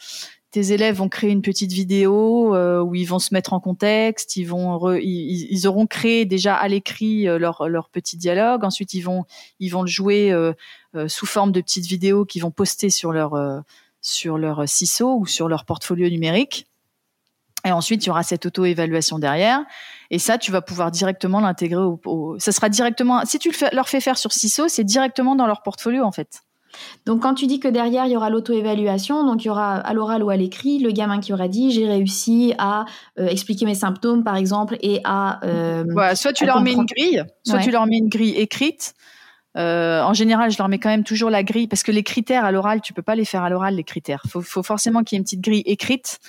tes 0.52 0.72
élèves 0.72 0.96
vont 0.96 1.10
créer 1.10 1.32
une 1.32 1.42
petite 1.42 1.74
vidéo 1.74 2.56
euh, 2.56 2.82
où 2.82 2.96
ils 2.96 3.06
vont 3.06 3.20
se 3.20 3.34
mettre 3.34 3.54
en 3.54 3.60
contexte, 3.60 4.38
ils 4.38 4.46
vont 4.46 4.96
ils, 4.96 5.68
auront 5.68 5.88
créé 5.88 6.26
déjà 6.26 6.56
à 6.56 6.68
l'écrit 6.68 7.28
euh, 7.28 7.38
leur 7.38 7.68
leur 7.68 7.90
petit 7.90 8.18
dialogue. 8.18 8.64
Ensuite, 8.64 8.94
ils 8.94 9.02
vont 9.02 9.26
ils 9.60 9.70
vont 9.70 9.82
le 9.82 9.88
jouer 9.88 10.32
euh, 10.32 10.54
sous 11.08 11.26
forme 11.26 11.52
de 11.52 11.62
petites 11.62 11.86
vidéos 11.86 12.26
qu'ils 12.26 12.42
vont 12.42 12.52
poster 12.52 12.90
sur 12.90 13.12
leur 13.12 13.64
sur 14.02 14.38
leur 14.38 14.68
CISO 14.68 15.18
ou 15.20 15.26
sur 15.26 15.50
leur 15.50 15.66
portfolio 15.66 16.10
numérique. 16.10 16.68
Et 17.66 17.72
ensuite, 17.72 18.06
il 18.06 18.08
y 18.08 18.10
aura 18.10 18.24
cette 18.24 18.46
auto-évaluation 18.46 19.20
derrière. 19.20 19.66
Et 20.12 20.20
ça, 20.20 20.38
tu 20.38 20.52
vas 20.54 20.62
pouvoir 20.62 20.92
directement 20.92 21.42
l'intégrer 21.42 21.82
au, 21.82 22.38
Ça 22.40 22.54
sera 22.54 22.70
directement. 22.70 23.26
Si 23.26 23.40
tu 23.40 23.50
le 23.50 23.76
leur 23.76 23.90
fais 23.90 24.00
faire 24.00 24.18
sur 24.18 24.32
CISO, 24.32 24.70
c'est 24.70 24.86
directement 24.86 25.36
dans 25.36 25.48
leur 25.48 25.62
portfolio 25.62 26.04
en 26.04 26.14
fait. 26.14 26.47
Donc 27.06 27.22
quand 27.22 27.34
tu 27.34 27.48
dis 27.48 27.60
que 27.60 27.68
derrière 27.68 28.06
il 28.06 28.12
y 28.12 28.18
aura 28.18 28.30
l'auto-évaluation, 28.30 29.26
donc 29.26 29.44
il 29.44 29.48
y 29.48 29.50
aura 29.50 29.76
à 29.76 29.94
l'oral 29.94 30.24
ou 30.24 30.30
à 30.30 30.36
l'écrit 30.36 30.80
le 30.80 30.92
gamin 30.92 31.20
qui 31.20 31.34
aura 31.34 31.48
dit 31.48 31.72
j'ai 31.72 31.88
réussi 31.88 32.54
à 32.58 32.86
euh, 33.20 33.28
expliquer 33.28 33.66
mes 33.66 33.76
symptômes 33.76 34.24
par 34.24 34.36
exemple 34.36 34.78
et 34.82 35.02
à 35.04 35.40
euh, 35.46 35.86
soit 36.16 36.34
tu 36.34 36.46
leur 36.46 36.62
mets 36.62 36.74
une 36.74 36.86
grille, 36.86 37.24
soit 37.46 37.60
tu 37.60 37.72
leur 37.72 37.86
mets 37.88 37.98
une 37.98 38.10
grille 38.10 38.36
écrite. 38.36 38.94
Euh, 39.58 40.04
en 40.04 40.14
général, 40.14 40.52
je 40.52 40.58
leur 40.60 40.68
mets 40.68 40.78
quand 40.78 40.90
même 40.90 41.04
toujours 41.04 41.32
la 41.32 41.44
grille 41.44 41.68
parce 41.68 41.82
que 41.82 41.92
les 41.92 42.04
critères 42.04 42.46
à 42.46 42.52
l'oral, 42.52 42.82
tu 42.82 42.94
peux 42.94 43.02
pas 43.02 43.16
les 43.16 43.26
faire 43.26 43.42
à 43.42 43.50
l'oral 43.50 43.76
les 43.76 43.84
critères. 43.84 44.22
Faut, 44.30 44.42
faut 44.42 44.62
forcément 44.62 45.04
qu'il 45.04 45.16
y 45.16 45.18
ait 45.18 45.22
une 45.22 45.24
petite 45.24 45.42
grille 45.42 45.64
écrite. 45.66 46.20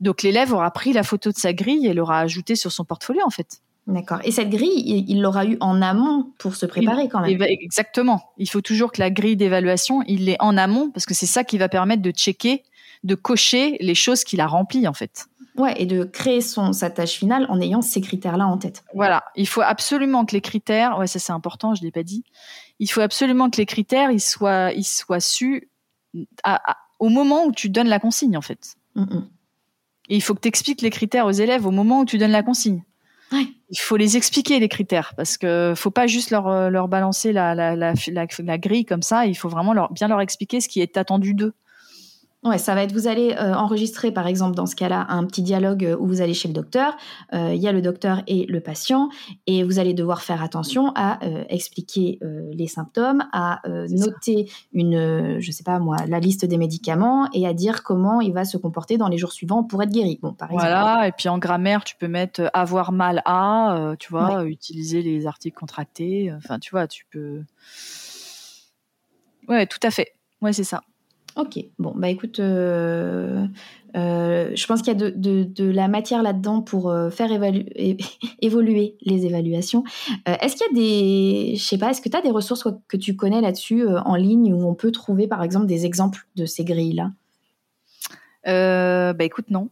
Donc 0.00 0.22
l'élève 0.22 0.52
aura 0.52 0.70
pris 0.70 0.92
la 0.92 1.02
photo 1.02 1.30
de 1.30 1.36
sa 1.38 1.54
grille 1.54 1.86
et 1.86 1.94
l'aura 1.94 2.20
ajoutée 2.20 2.54
sur 2.54 2.72
son 2.72 2.84
portfolio 2.84 3.22
en 3.24 3.30
fait. 3.30 3.62
D'accord. 3.86 4.18
Et 4.24 4.32
cette 4.32 4.50
grille, 4.50 5.04
il 5.06 5.20
l'aura 5.20 5.44
eu 5.46 5.56
en 5.60 5.80
amont 5.80 6.32
pour 6.38 6.56
se 6.56 6.66
préparer 6.66 7.08
quand 7.08 7.20
même. 7.20 7.40
Exactement. 7.42 8.20
Il 8.36 8.48
faut 8.48 8.60
toujours 8.60 8.90
que 8.90 9.00
la 9.00 9.10
grille 9.10 9.36
d'évaluation, 9.36 10.02
il 10.08 10.24
l'ait 10.24 10.36
en 10.40 10.56
amont 10.56 10.90
parce 10.90 11.06
que 11.06 11.14
c'est 11.14 11.26
ça 11.26 11.44
qui 11.44 11.56
va 11.56 11.68
permettre 11.68 12.02
de 12.02 12.10
checker, 12.10 12.64
de 13.04 13.14
cocher 13.14 13.76
les 13.80 13.94
choses 13.94 14.24
qu'il 14.24 14.40
a 14.40 14.46
remplies 14.48 14.88
en 14.88 14.92
fait. 14.92 15.26
Ouais, 15.56 15.80
et 15.80 15.86
de 15.86 16.04
créer 16.04 16.40
son, 16.40 16.72
sa 16.72 16.90
tâche 16.90 17.12
finale 17.12 17.46
en 17.48 17.60
ayant 17.60 17.80
ces 17.80 18.00
critères-là 18.00 18.46
en 18.46 18.58
tête. 18.58 18.84
Voilà, 18.92 19.24
il 19.36 19.46
faut 19.46 19.62
absolument 19.62 20.26
que 20.26 20.32
les 20.32 20.42
critères, 20.42 20.98
ouais, 20.98 21.06
ça 21.06 21.18
c'est 21.18 21.32
important, 21.32 21.74
je 21.74 21.82
l'ai 21.82 21.92
pas 21.92 22.02
dit. 22.02 22.24
Il 22.78 22.90
faut 22.90 23.00
absolument 23.00 23.48
que 23.48 23.56
les 23.56 23.66
critères, 23.66 24.10
ils 24.10 24.20
soient, 24.20 24.72
ils 24.72 24.84
soient 24.84 25.20
su 25.20 25.70
au 26.98 27.08
moment 27.08 27.44
où 27.46 27.52
tu 27.52 27.70
donnes 27.70 27.88
la 27.88 28.00
consigne 28.00 28.36
en 28.36 28.42
fait. 28.42 28.74
Et 28.96 30.16
il 30.16 30.20
faut 30.20 30.34
que 30.34 30.40
tu 30.40 30.48
expliques 30.48 30.82
les 30.82 30.90
critères 30.90 31.26
aux 31.26 31.30
élèves 31.30 31.66
au 31.66 31.70
moment 31.70 32.00
où 32.00 32.04
tu 32.04 32.18
donnes 32.18 32.32
la 32.32 32.42
consigne. 32.42 32.82
Il 33.32 33.78
faut 33.78 33.96
les 33.96 34.16
expliquer 34.16 34.60
les 34.60 34.68
critères 34.68 35.14
parce 35.16 35.36
que 35.36 35.74
faut 35.76 35.90
pas 35.90 36.06
juste 36.06 36.30
leur, 36.30 36.70
leur 36.70 36.86
balancer 36.86 37.32
la, 37.32 37.54
la, 37.54 37.74
la, 37.74 38.58
grille 38.58 38.84
comme 38.84 39.02
ça. 39.02 39.26
Il 39.26 39.34
faut 39.34 39.48
vraiment 39.48 39.88
bien 39.90 40.06
leur 40.08 40.20
expliquer 40.20 40.60
ce 40.60 40.68
qui 40.68 40.80
est 40.80 40.96
attendu 40.96 41.34
d'eux. 41.34 41.52
Ouais, 42.42 42.58
ça 42.58 42.74
va 42.74 42.82
être, 42.84 42.92
vous 42.92 43.08
allez 43.08 43.32
euh, 43.32 43.54
enregistrer 43.54 44.12
par 44.12 44.26
exemple 44.28 44.54
dans 44.54 44.66
ce 44.66 44.76
cas-là 44.76 45.06
un 45.08 45.24
petit 45.24 45.42
dialogue 45.42 45.84
euh, 45.84 45.96
où 45.98 46.06
vous 46.06 46.20
allez 46.20 46.34
chez 46.34 46.46
le 46.46 46.54
docteur, 46.54 46.96
euh, 47.32 47.52
il 47.52 47.60
y 47.60 47.66
a 47.66 47.72
le 47.72 47.82
docteur 47.82 48.22
et 48.28 48.46
le 48.46 48.60
patient, 48.60 49.08
et 49.48 49.64
vous 49.64 49.80
allez 49.80 49.94
devoir 49.94 50.22
faire 50.22 50.42
attention 50.42 50.92
à 50.94 51.18
expliquer 51.48 52.20
les 52.52 52.66
symptômes, 52.66 53.24
à 53.32 53.62
noter 53.88 54.48
une, 54.72 55.40
je 55.40 55.50
sais 55.50 55.64
pas 55.64 55.78
moi, 55.78 55.96
la 56.06 56.20
liste 56.20 56.44
des 56.44 56.58
médicaments 56.58 57.28
et 57.32 57.46
à 57.46 57.54
dire 57.54 57.82
comment 57.82 58.20
il 58.20 58.32
va 58.32 58.44
se 58.44 58.56
comporter 58.56 58.98
dans 58.98 59.08
les 59.08 59.18
jours 59.18 59.32
suivants 59.32 59.64
pour 59.64 59.82
être 59.82 59.90
guéri. 59.90 60.18
Bon, 60.22 60.32
par 60.32 60.50
exemple. 60.50 60.68
Voilà, 60.68 61.08
et 61.08 61.12
puis 61.12 61.28
en 61.28 61.38
grammaire, 61.38 61.84
tu 61.84 61.96
peux 61.96 62.08
mettre 62.08 62.50
avoir 62.52 62.92
mal 62.92 63.22
à, 63.24 63.94
tu 63.98 64.10
vois, 64.10 64.44
utiliser 64.44 65.02
les 65.02 65.26
articles 65.26 65.58
contractés, 65.58 66.32
enfin 66.36 66.58
tu 66.58 66.70
vois, 66.70 66.86
tu 66.86 67.06
peux. 67.10 67.42
Ouais, 69.48 69.66
tout 69.66 69.80
à 69.82 69.90
fait. 69.90 70.12
Ouais, 70.42 70.52
c'est 70.52 70.64
ça. 70.64 70.82
Ok, 71.36 71.58
bon, 71.78 71.92
bah 71.94 72.08
écoute, 72.08 72.40
euh, 72.40 73.46
euh, 73.94 74.50
je 74.54 74.66
pense 74.66 74.80
qu'il 74.80 74.98
y 74.98 75.04
a 75.04 75.10
de, 75.10 75.70
la 75.70 75.86
matière 75.86 76.22
là-dedans 76.22 76.62
pour 76.62 76.88
euh, 76.88 77.10
faire 77.10 77.28
évoluer 78.40 78.96
les 79.02 79.26
évaluations. 79.26 79.84
est-ce 80.24 80.56
qu'il 80.56 80.66
y 80.66 80.70
a 80.70 80.82
des, 80.82 81.56
je 81.56 81.62
sais 81.62 81.76
pas, 81.76 81.90
est-ce 81.90 82.00
que 82.00 82.08
tu 82.08 82.16
as 82.16 82.22
des 82.22 82.30
ressources 82.30 82.66
que 82.88 82.96
tu 82.96 83.16
connais 83.16 83.42
là-dessus 83.42 83.86
en 83.86 84.14
ligne 84.14 84.54
où 84.54 84.66
on 84.66 84.74
peut 84.74 84.90
trouver 84.90 85.26
par 85.26 85.42
exemple 85.42 85.66
des 85.66 85.84
exemples 85.84 86.26
de 86.36 86.46
ces 86.46 86.64
grilles-là? 86.64 87.10
Bah 88.46 89.24
écoute, 89.24 89.50
non. 89.50 89.68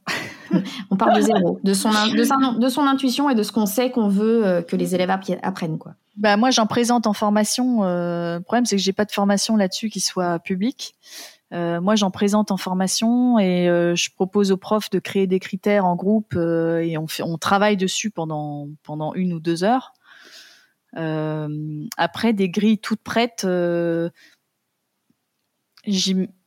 on 0.91 0.97
part 0.97 1.15
de 1.17 1.23
zéro, 1.23 1.61
de 1.65 1.73
son, 1.73 1.89
de, 1.89 2.61
de 2.61 2.69
son 2.69 2.83
intuition 2.83 3.31
et 3.31 3.35
de 3.35 3.43
ce 3.43 3.53
qu'on 3.53 3.67
sait 3.67 3.91
qu'on 3.91 4.09
veut 4.09 4.62
que 4.69 4.77
les 4.77 4.95
élèves 4.95 5.11
apprennent. 5.43 5.79
Quoi. 5.79 5.95
Bah 6.19 6.37
moi, 6.37 6.51
j'en 6.51 6.67
présente 6.67 7.07
en 7.07 7.15
formation. 7.15 7.85
le 7.85 8.41
problème, 8.41 8.67
c'est 8.67 8.77
que 8.77 8.83
j'ai 8.83 8.93
pas 8.93 9.07
de 9.07 9.12
formation 9.12 9.57
là-dessus 9.57 9.89
qui 9.89 10.01
soit 10.01 10.39
publique. 10.41 10.95
Euh, 11.55 11.80
moi, 11.80 11.94
j'en 11.94 12.11
présente 12.11 12.50
en 12.50 12.57
formation 12.57 13.38
et 13.38 13.68
euh, 13.68 13.94
je 13.94 14.11
propose 14.11 14.50
aux 14.50 14.57
profs 14.57 14.90
de 14.90 14.98
créer 14.98 15.28
des 15.28 15.38
critères 15.38 15.86
en 15.86 15.94
groupe 15.94 16.34
euh, 16.34 16.80
et 16.80 16.96
on, 16.98 17.38
travaille 17.38 17.76
dessus 17.76 18.11
pendant 18.11 18.68
pendant 18.82 19.14
une 19.14 19.32
ou 19.32 19.40
deux 19.40 19.62
heures. 19.62 19.92
après, 21.96 22.32
des 22.32 22.48
grilles 22.48 22.78
toutes 22.78 23.02
prêtes, 23.02 23.46
je, 23.46 24.11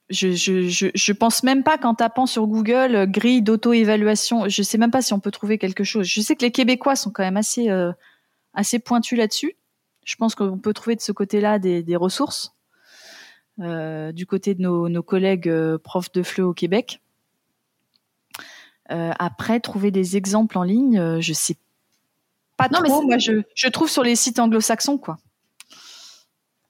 je, 0.09 1.11
pense 1.11 1.43
même 1.43 1.63
pas 1.63 1.77
qu'en 1.77 1.93
tapant 1.93 2.25
sur 2.25 2.47
Google 2.47 3.09
grille 3.09 3.41
d'auto-évaluation, 3.41 4.49
je 4.49 4.63
sais 4.63 4.77
même 4.77 4.91
pas 4.91 5.01
si 5.01 5.13
on 5.13 5.19
peut 5.19 5.31
trouver 5.31 5.57
quelque 5.57 5.83
chose. 5.83 6.05
Je 6.05 6.21
sais 6.21 6.35
que 6.35 6.43
les 6.43 6.51
Québécois 6.51 6.95
sont 6.95 7.11
quand 7.11 7.23
même 7.23 7.37
assez 7.37 7.69
assez 8.53 8.79
pointus 8.79 9.17
là-dessus. 9.17 9.55
Je 10.05 10.15
pense 10.15 10.35
qu'on 10.35 10.57
peut 10.57 10.73
trouver 10.73 10.95
de 10.95 11.01
ce 11.01 11.11
côté-là 11.11 11.59
des, 11.59 11.83
des 11.83 11.95
ressources. 11.95 12.56
Euh, 13.59 14.11
du 14.11 14.27
côté 14.27 14.53
de 14.53 14.61
nos, 14.61 15.03
collègues 15.03 15.49
euh, 15.49 15.79
profs 15.79 16.11
de 16.11 16.21
FLE 16.21 16.43
au 16.43 16.53
Québec. 16.53 17.01
Euh, 18.91 19.11
après, 19.17 19.59
trouver 19.59 19.89
des 19.89 20.15
exemples 20.15 20.57
en 20.57 20.63
ligne, 20.63 21.19
je 21.19 21.33
sais 21.33 21.55
pas 22.55 22.69
non, 22.69 22.81
trop. 22.83 23.01
Moi, 23.01 23.17
je, 23.17 23.41
je, 23.55 23.67
trouve 23.67 23.89
sur 23.89 24.03
les 24.03 24.15
sites 24.15 24.39
anglo-saxons, 24.39 24.97
quoi. 24.97 25.17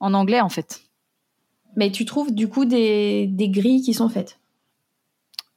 En 0.00 0.14
anglais, 0.14 0.40
en 0.40 0.48
fait. 0.48 0.82
Mais 1.76 1.92
tu 1.92 2.04
trouves 2.04 2.34
du 2.34 2.48
coup 2.48 2.64
des, 2.64 3.26
des 3.26 3.48
grilles 3.48 3.82
qui 3.82 3.94
sont 3.94 4.08
faites? 4.08 4.38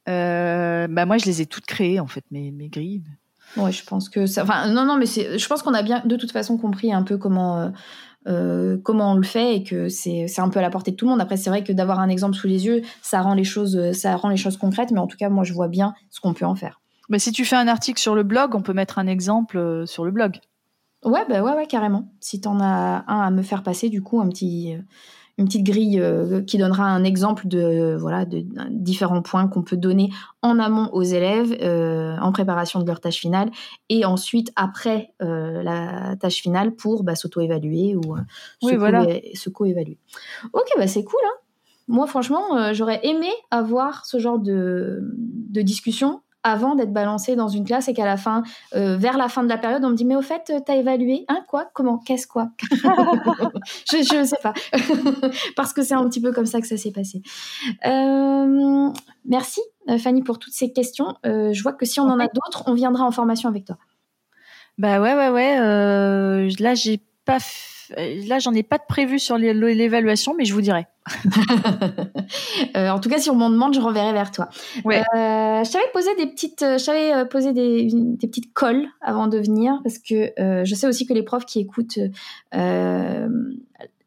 Bah 0.06 1.06
moi, 1.06 1.16
je 1.16 1.26
les 1.26 1.40
ai 1.40 1.46
toutes 1.46 1.66
créées, 1.66 2.00
en 2.00 2.06
fait, 2.06 2.24
mes, 2.30 2.50
mes 2.50 2.68
grilles. 2.68 3.02
Ouais, 3.56 3.72
je 3.72 3.84
pense 3.84 4.08
que 4.08 4.26
ça. 4.26 4.42
Enfin, 4.44 4.68
non, 4.68 4.84
non, 4.84 4.96
mais 4.96 5.06
je 5.06 5.46
pense 5.46 5.62
qu'on 5.62 5.74
a 5.74 5.82
bien, 5.82 6.02
de 6.04 6.16
toute 6.16 6.32
façon, 6.32 6.56
compris 6.56 6.92
un 6.92 7.02
peu 7.02 7.18
comment 7.18 7.60
euh, 7.60 7.70
comment 8.24 9.12
on 9.12 9.14
le 9.16 9.22
fait 9.22 9.56
et 9.56 9.62
que 9.64 9.88
c'est 9.88 10.26
un 10.38 10.48
peu 10.48 10.58
à 10.58 10.62
la 10.62 10.70
portée 10.70 10.92
de 10.92 10.96
tout 10.96 11.06
le 11.06 11.10
monde. 11.10 11.20
Après, 11.20 11.36
c'est 11.36 11.50
vrai 11.50 11.64
que 11.64 11.72
d'avoir 11.72 12.00
un 12.00 12.08
exemple 12.08 12.34
sous 12.34 12.46
les 12.46 12.66
yeux, 12.66 12.82
ça 13.02 13.20
rend 13.20 13.34
les 13.34 13.44
choses, 13.44 13.92
ça 13.92 14.16
rend 14.16 14.28
les 14.28 14.36
choses 14.36 14.56
concrètes, 14.56 14.90
mais 14.90 15.00
en 15.00 15.06
tout 15.06 15.16
cas, 15.16 15.28
moi, 15.28 15.44
je 15.44 15.52
vois 15.52 15.68
bien 15.68 15.94
ce 16.10 16.20
qu'on 16.20 16.34
peut 16.34 16.46
en 16.46 16.54
faire. 16.54 16.82
Mais 17.08 17.18
si 17.18 17.30
tu 17.30 17.44
fais 17.44 17.56
un 17.56 17.68
article 17.68 18.00
sur 18.00 18.14
le 18.14 18.22
blog, 18.22 18.54
on 18.54 18.62
peut 18.62 18.72
mettre 18.72 18.98
un 18.98 19.06
exemple 19.06 19.58
euh, 19.58 19.84
sur 19.84 20.04
le 20.04 20.10
blog. 20.10 20.38
Ouais, 21.04 21.24
bah 21.28 21.42
ouais, 21.42 21.52
ouais, 21.52 21.66
carrément. 21.66 22.08
Si 22.20 22.40
tu 22.40 22.48
en 22.48 22.60
as 22.60 23.04
un 23.06 23.20
à 23.20 23.30
me 23.30 23.42
faire 23.42 23.62
passer, 23.62 23.88
du 23.88 24.02
coup, 24.02 24.20
un 24.20 24.28
petit, 24.28 24.74
euh, 24.74 24.80
une 25.38 25.46
petite 25.46 25.64
grille 25.64 25.98
euh, 26.00 26.42
qui 26.42 26.58
donnera 26.58 26.84
un 26.84 27.04
exemple 27.04 27.48
de 27.48 27.96
voilà 27.98 28.24
de, 28.24 28.44
différents 28.70 29.22
points 29.22 29.48
qu'on 29.48 29.62
peut 29.62 29.76
donner 29.76 30.10
en 30.42 30.58
amont 30.58 30.90
aux 30.92 31.02
élèves 31.02 31.56
euh, 31.62 32.16
en 32.20 32.32
préparation 32.32 32.80
de 32.80 32.86
leur 32.86 33.00
tâche 33.00 33.20
finale 33.20 33.50
et 33.88 34.04
ensuite 34.04 34.52
après 34.56 35.14
euh, 35.22 35.62
la 35.62 36.16
tâche 36.16 36.36
finale 36.42 36.72
pour 36.72 37.02
bah, 37.02 37.14
s'auto-évaluer 37.14 37.96
ou 37.96 38.16
se, 38.60 39.48
co-évaluer. 39.48 39.98
Ok, 40.52 40.66
bah 40.76 40.86
c'est 40.86 41.04
cool. 41.04 41.20
Hein 41.24 41.36
Moi, 41.88 42.06
franchement, 42.06 42.72
j'aurais 42.72 43.00
aimé 43.06 43.28
avoir 43.50 44.04
ce 44.04 44.18
genre 44.18 44.38
de, 44.38 45.00
de 45.16 45.62
discussion 45.62 46.20
avant 46.44 46.74
d'être 46.74 46.92
balancé 46.92 47.36
dans 47.36 47.48
une 47.48 47.64
classe 47.64 47.88
et 47.88 47.94
qu'à 47.94 48.04
la 48.04 48.16
fin, 48.16 48.42
euh, 48.74 48.96
vers 48.96 49.16
la 49.16 49.28
fin 49.28 49.42
de 49.42 49.48
la 49.48 49.58
période, 49.58 49.84
on 49.84 49.90
me 49.90 49.94
dit 49.94 50.04
mais 50.04 50.16
au 50.16 50.22
fait, 50.22 50.50
euh, 50.50 50.60
t'as 50.64 50.76
évalué 50.76 51.24
Hein 51.28 51.44
Quoi 51.48 51.70
Comment 51.72 51.98
Qu'est-ce 51.98 52.26
quoi? 52.26 52.50
Je 53.90 54.18
ne 54.18 54.24
sais 54.24 54.36
pas. 54.42 54.54
Parce 55.56 55.72
que 55.72 55.82
c'est 55.82 55.94
un 55.94 56.08
petit 56.08 56.20
peu 56.20 56.32
comme 56.32 56.46
ça 56.46 56.60
que 56.60 56.66
ça 56.66 56.76
s'est 56.76 56.92
passé. 56.92 57.22
Euh, 57.86 58.90
merci 59.24 59.60
Fanny 59.98 60.22
pour 60.22 60.38
toutes 60.38 60.54
ces 60.54 60.72
questions. 60.72 61.14
je 61.24 61.62
vois 61.62 61.72
que 61.72 61.84
si 61.84 62.00
on 62.00 62.04
en 62.04 62.20
a 62.20 62.28
d'autres, 62.28 62.64
on 62.66 62.74
viendra 62.74 63.04
en 63.04 63.10
formation 63.10 63.48
avec 63.48 63.64
toi. 63.64 63.76
Bah 64.78 65.00
ouais, 65.00 65.14
ouais, 65.14 65.28
ouais. 65.28 66.48
là, 66.58 66.74
j'ai 66.74 67.00
pas 67.24 67.38
là, 68.26 68.38
j'en 68.38 68.52
ai 68.54 68.62
pas 68.62 68.78
de 68.78 68.84
prévu 68.88 69.18
sur 69.18 69.38
l'évaluation, 69.38 70.34
mais 70.36 70.44
je 70.44 70.54
vous 70.54 70.60
dirai. 70.60 70.86
Euh, 72.76 72.88
en 72.88 73.00
tout 73.00 73.10
cas, 73.10 73.18
si 73.18 73.28
on 73.28 73.34
m'en 73.34 73.50
demande, 73.50 73.74
je 73.74 73.80
reverrai 73.80 74.12
vers 74.12 74.30
toi. 74.30 74.48
Ouais. 74.84 75.00
Euh, 75.00 75.64
je 75.64 75.70
t'avais 75.70 75.84
posé 75.92 76.14
des 76.16 76.26
petites, 76.26 76.62
euh, 76.62 76.78
j'avais 76.78 77.26
posé 77.26 77.52
des, 77.52 77.88
des, 77.92 78.26
petites 78.26 78.54
colles 78.54 78.86
avant 79.02 79.26
de 79.26 79.36
venir 79.36 79.80
parce 79.84 79.98
que 79.98 80.32
je 80.38 80.74
sais 80.74 80.86
aussi 80.86 81.06
que 81.06 81.12
les 81.12 81.22
profs 81.22 81.44
qui 81.44 81.60
écoutent 81.60 81.98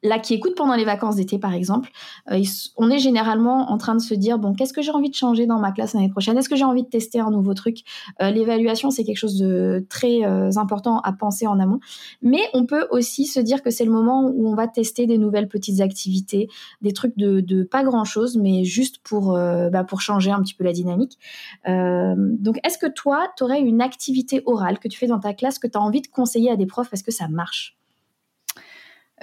là 0.05 0.19
qui 0.19 0.33
écoutent 0.33 0.55
pendant 0.55 0.75
les 0.75 0.85
vacances 0.85 1.15
d'été 1.15 1.39
par 1.39 1.53
exemple, 1.53 1.89
euh, 2.31 2.41
on 2.77 2.89
est 2.89 2.99
généralement 2.99 3.71
en 3.71 3.77
train 3.77 3.95
de 3.95 4.01
se 4.01 4.13
dire 4.13 4.39
bon 4.39 4.53
qu'est-ce 4.53 4.73
que 4.73 4.81
j'ai 4.81 4.91
envie 4.91 5.09
de 5.09 5.15
changer 5.15 5.45
dans 5.45 5.59
ma 5.59 5.71
classe 5.71 5.93
l'année 5.93 6.09
prochaine? 6.09 6.37
Est-ce 6.37 6.49
que 6.49 6.55
j'ai 6.55 6.63
envie 6.63 6.83
de 6.83 6.87
tester 6.89 7.19
un 7.19 7.31
nouveau 7.31 7.53
truc? 7.53 7.79
Euh, 8.21 8.29
L'évaluation 8.31 8.91
c'est 8.91 9.03
quelque 9.03 9.17
chose 9.17 9.37
de 9.37 9.85
très 9.89 10.23
euh, 10.23 10.51
important 10.57 10.99
à 10.99 11.11
penser 11.13 11.47
en 11.47 11.59
amont, 11.59 11.79
mais 12.21 12.41
on 12.53 12.65
peut 12.65 12.87
aussi 12.91 13.25
se 13.25 13.39
dire 13.39 13.61
que 13.61 13.69
c'est 13.69 13.85
le 13.85 13.91
moment 13.91 14.31
où 14.33 14.47
on 14.47 14.55
va 14.55 14.67
tester 14.67 15.07
des 15.07 15.17
nouvelles 15.17 15.47
petites 15.47 15.81
activités, 15.81 16.47
des 16.81 16.93
trucs 16.93 17.17
de, 17.17 17.63
pas 17.63 17.83
grand 17.83 18.05
chose, 18.05 18.37
mais 18.37 18.63
juste 18.63 18.99
pour 19.03 19.33
bah, 19.33 19.83
pour 19.83 20.01
changer 20.01 20.31
un 20.31 20.41
petit 20.41 20.53
peu 20.53 20.63
la 20.63 20.73
dynamique. 20.73 21.17
donc 21.65 22.59
est-ce 22.63 22.77
que 22.77 22.87
toi 22.87 23.27
tu 23.37 23.43
aurais 23.43 23.61
une 23.61 23.81
activité 23.81 24.41
orale 24.45 24.79
que 24.79 24.87
tu 24.87 24.97
fais 24.97 25.07
dans 25.07 25.19
ta 25.19 25.33
classe 25.33 25.59
que 25.59 25.67
tu 25.67 25.77
as 25.77 25.81
envie 25.81 26.01
de 26.01 26.07
conseiller 26.07 26.51
à 26.51 26.55
des 26.55 26.65
profs? 26.65 26.89
Parce 26.89 27.03
que 27.03 27.11
ça 27.11 27.27
marche? 27.27 27.75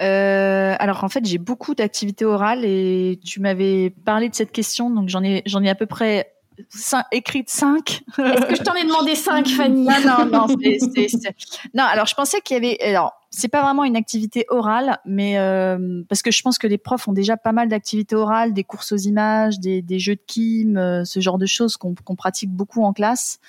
Euh, 0.01 0.75
alors 0.79 1.03
en 1.03 1.09
fait, 1.09 1.25
j'ai 1.25 1.37
beaucoup 1.37 1.75
d'activités 1.75 2.25
orales 2.25 2.65
et 2.65 3.19
tu 3.23 3.39
m'avais 3.39 3.91
parlé 4.05 4.29
de 4.29 4.35
cette 4.35 4.51
question, 4.51 4.89
donc 4.89 5.09
j'en 5.09 5.23
ai 5.23 5.43
j'en 5.45 5.61
ai 5.63 5.69
à 5.69 5.75
peu 5.75 5.85
près 5.85 6.33
cinq, 6.69 7.05
écrite 7.11 7.49
5. 7.49 8.03
Est-ce 8.17 8.45
que 8.45 8.55
je 8.55 8.61
t'en 8.63 8.75
ai 8.75 8.83
demandé 8.83 9.15
5, 9.15 9.47
Fanny? 9.57 9.85
Non, 9.85 9.95
non, 10.05 10.25
non. 10.25 10.47
Non, 11.73 11.83
alors 11.83 12.05
je 12.05 12.15
pensais 12.15 12.41
qu'il 12.41 12.55
y 12.55 12.57
avait. 12.57 12.81
Alors, 12.81 13.13
c'est 13.29 13.47
pas 13.47 13.61
vraiment 13.61 13.83
une 13.83 13.95
activité 13.95 14.45
orale, 14.49 14.99
mais 15.05 15.37
euh, 15.39 16.03
parce 16.07 16.21
que 16.21 16.31
je 16.31 16.41
pense 16.41 16.57
que 16.57 16.67
les 16.67 16.77
profs 16.77 17.07
ont 17.07 17.13
déjà 17.13 17.37
pas 17.37 17.51
mal 17.51 17.67
d'activités 17.67 18.15
orales, 18.15 18.53
des 18.53 18.63
courses 18.63 18.91
aux 18.91 18.97
images, 18.97 19.59
des, 19.59 19.81
des 19.81 19.99
jeux 19.99 20.15
de 20.15 20.21
kim, 20.25 20.77
euh, 20.77 21.03
ce 21.03 21.19
genre 21.19 21.37
de 21.37 21.45
choses 21.45 21.77
qu'on 21.77 22.15
pratique 22.15 22.51
beaucoup 22.51 22.83
en 22.83 22.93
classe. 22.93 23.39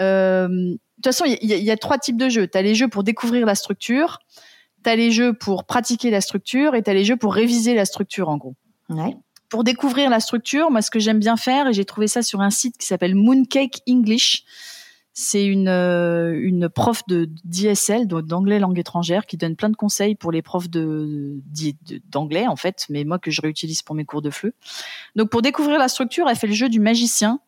Euh, 0.00 0.48
de 0.48 0.78
toute 0.96 1.04
façon, 1.04 1.24
il 1.26 1.36
y, 1.42 1.54
y, 1.54 1.70
a 1.70 1.76
trois 1.76 1.98
types 1.98 2.16
de 2.16 2.28
jeux. 2.28 2.48
Tu 2.48 2.56
as 2.56 2.62
les 2.62 2.74
jeux 2.74 2.88
pour 2.88 3.04
découvrir 3.04 3.44
la 3.46 3.54
structure 3.54 4.20
tu 4.84 4.96
les 4.96 5.10
jeux 5.10 5.32
pour 5.32 5.64
pratiquer 5.64 6.10
la 6.10 6.20
structure 6.20 6.74
et 6.74 6.82
tu 6.82 6.92
les 6.92 7.04
jeux 7.04 7.16
pour 7.16 7.34
réviser 7.34 7.74
la 7.74 7.84
structure 7.84 8.28
en 8.28 8.36
gros. 8.36 8.54
Pour 9.48 9.64
découvrir 9.64 10.10
la 10.10 10.20
structure, 10.20 10.70
moi 10.70 10.82
ce 10.82 10.90
que 10.90 10.98
j'aime 10.98 11.18
bien 11.18 11.36
faire, 11.36 11.68
et 11.68 11.72
j'ai 11.72 11.84
trouvé 11.84 12.06
ça 12.06 12.22
sur 12.22 12.40
un 12.40 12.50
site 12.50 12.76
qui 12.78 12.86
s'appelle 12.86 13.14
Mooncake 13.14 13.82
English, 13.88 14.44
c'est 15.16 15.46
une, 15.46 15.68
euh, 15.68 16.36
une 16.42 16.68
prof 16.68 17.06
de 17.06 17.30
d'ISL, 17.44 18.08
d'anglais 18.08 18.58
langue 18.58 18.80
étrangère, 18.80 19.26
qui 19.26 19.36
donne 19.36 19.54
plein 19.54 19.70
de 19.70 19.76
conseils 19.76 20.16
pour 20.16 20.32
les 20.32 20.42
profs 20.42 20.68
de 20.68 21.40
d'anglais 22.10 22.48
en 22.48 22.56
fait, 22.56 22.86
mais 22.88 23.04
moi 23.04 23.20
que 23.20 23.30
je 23.30 23.40
réutilise 23.40 23.82
pour 23.82 23.94
mes 23.94 24.04
cours 24.04 24.22
de 24.22 24.30
fleu. 24.30 24.54
Donc 25.14 25.30
pour 25.30 25.40
découvrir 25.40 25.78
la 25.78 25.86
structure, 25.86 26.28
elle 26.28 26.36
fait 26.36 26.48
le 26.48 26.52
jeu 26.52 26.68
du 26.68 26.80
magicien. 26.80 27.38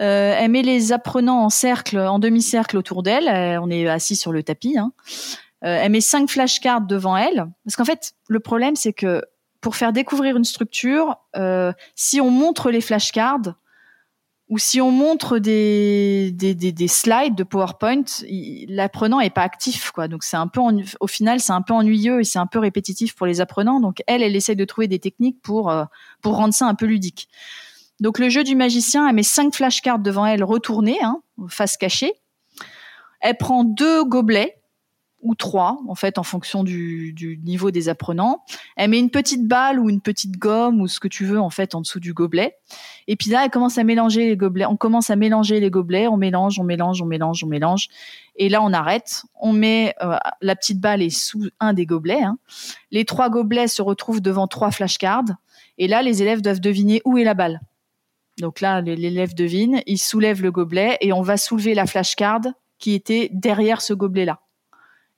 Euh, 0.00 0.34
elle 0.36 0.50
met 0.50 0.62
les 0.62 0.92
apprenants 0.92 1.44
en 1.44 1.48
cercle, 1.48 1.98
en 1.98 2.18
demi-cercle 2.18 2.76
autour 2.76 3.04
d'elle. 3.04 3.28
Euh, 3.28 3.60
on 3.60 3.70
est 3.70 3.88
assis 3.88 4.16
sur 4.16 4.32
le 4.32 4.42
tapis. 4.42 4.78
Hein. 4.78 4.92
Euh, 5.64 5.78
elle 5.82 5.92
met 5.92 6.00
cinq 6.00 6.30
flashcards 6.30 6.82
devant 6.82 7.16
elle. 7.16 7.46
Parce 7.64 7.76
qu'en 7.76 7.84
fait, 7.84 8.14
le 8.28 8.40
problème, 8.40 8.76
c'est 8.76 8.92
que 8.92 9.22
pour 9.60 9.76
faire 9.76 9.92
découvrir 9.92 10.36
une 10.36 10.44
structure, 10.44 11.16
euh, 11.36 11.72
si 11.94 12.20
on 12.20 12.30
montre 12.30 12.70
les 12.70 12.80
flashcards, 12.80 13.54
ou 14.48 14.56
si 14.56 14.80
on 14.80 14.90
montre 14.90 15.38
des, 15.38 16.30
des, 16.32 16.54
des, 16.54 16.88
slides 16.88 17.34
de 17.34 17.44
PowerPoint, 17.44 18.04
l'apprenant 18.68 19.20
est 19.20 19.30
pas 19.30 19.42
actif, 19.42 19.90
quoi. 19.90 20.08
Donc 20.08 20.24
c'est 20.24 20.38
un 20.38 20.46
peu, 20.46 20.62
au 21.00 21.06
final, 21.06 21.40
c'est 21.40 21.52
un 21.52 21.60
peu 21.60 21.74
ennuyeux 21.74 22.20
et 22.20 22.24
c'est 22.24 22.38
un 22.38 22.46
peu 22.46 22.58
répétitif 22.58 23.14
pour 23.14 23.26
les 23.26 23.42
apprenants. 23.42 23.78
Donc 23.78 24.02
elle, 24.06 24.22
elle 24.22 24.34
essaye 24.34 24.56
de 24.56 24.64
trouver 24.64 24.88
des 24.88 24.98
techniques 24.98 25.42
pour 25.42 25.70
euh, 25.70 25.84
pour 26.22 26.36
rendre 26.36 26.54
ça 26.54 26.66
un 26.66 26.74
peu 26.74 26.86
ludique. 26.86 27.28
Donc 28.00 28.18
le 28.18 28.30
jeu 28.30 28.42
du 28.42 28.56
magicien, 28.56 29.06
elle 29.06 29.14
met 29.14 29.22
cinq 29.22 29.54
flashcards 29.54 29.98
devant 29.98 30.24
elle 30.24 30.44
retournées, 30.44 31.02
hein, 31.02 31.20
face 31.48 31.76
cachée. 31.76 32.14
Elle 33.20 33.36
prend 33.36 33.64
deux 33.64 34.04
gobelets 34.04 34.57
ou 35.20 35.34
trois, 35.34 35.78
en 35.88 35.94
fait, 35.94 36.18
en 36.18 36.22
fonction 36.22 36.62
du, 36.62 37.12
du, 37.12 37.38
niveau 37.38 37.70
des 37.70 37.88
apprenants. 37.88 38.44
Elle 38.76 38.90
met 38.90 38.98
une 38.98 39.10
petite 39.10 39.46
balle 39.46 39.80
ou 39.80 39.90
une 39.90 40.00
petite 40.00 40.38
gomme 40.38 40.80
ou 40.80 40.86
ce 40.86 41.00
que 41.00 41.08
tu 41.08 41.24
veux, 41.24 41.40
en 41.40 41.50
fait, 41.50 41.74
en 41.74 41.80
dessous 41.80 41.98
du 41.98 42.12
gobelet. 42.12 42.56
Et 43.08 43.16
puis 43.16 43.30
là, 43.30 43.44
elle 43.44 43.50
commence 43.50 43.78
à 43.78 43.84
mélanger 43.84 44.28
les 44.28 44.36
gobelets. 44.36 44.66
On 44.66 44.76
commence 44.76 45.10
à 45.10 45.16
mélanger 45.16 45.58
les 45.60 45.70
gobelets. 45.70 46.06
On 46.06 46.16
mélange, 46.16 46.60
on 46.60 46.64
mélange, 46.64 47.02
on 47.02 47.06
mélange, 47.06 47.42
on 47.42 47.48
mélange. 47.48 47.88
Et 48.36 48.48
là, 48.48 48.62
on 48.62 48.72
arrête. 48.72 49.24
On 49.40 49.52
met 49.52 49.94
euh, 50.02 50.16
la 50.40 50.54
petite 50.54 50.80
balle 50.80 51.02
est 51.02 51.10
sous 51.10 51.48
un 51.58 51.72
des 51.72 51.86
gobelets. 51.86 52.22
Hein. 52.22 52.38
Les 52.92 53.04
trois 53.04 53.28
gobelets 53.28 53.68
se 53.68 53.82
retrouvent 53.82 54.20
devant 54.20 54.46
trois 54.46 54.70
flashcards. 54.70 55.34
Et 55.78 55.88
là, 55.88 56.02
les 56.02 56.22
élèves 56.22 56.42
doivent 56.42 56.60
deviner 56.60 57.02
où 57.04 57.18
est 57.18 57.24
la 57.24 57.34
balle. 57.34 57.60
Donc 58.38 58.60
là, 58.60 58.80
l'élève 58.80 59.34
devine, 59.34 59.82
il 59.86 59.98
soulève 59.98 60.42
le 60.42 60.52
gobelet 60.52 60.96
et 61.00 61.12
on 61.12 61.22
va 61.22 61.36
soulever 61.36 61.74
la 61.74 61.86
flashcard 61.86 62.42
qui 62.78 62.94
était 62.94 63.30
derrière 63.32 63.80
ce 63.80 63.92
gobelet-là 63.92 64.38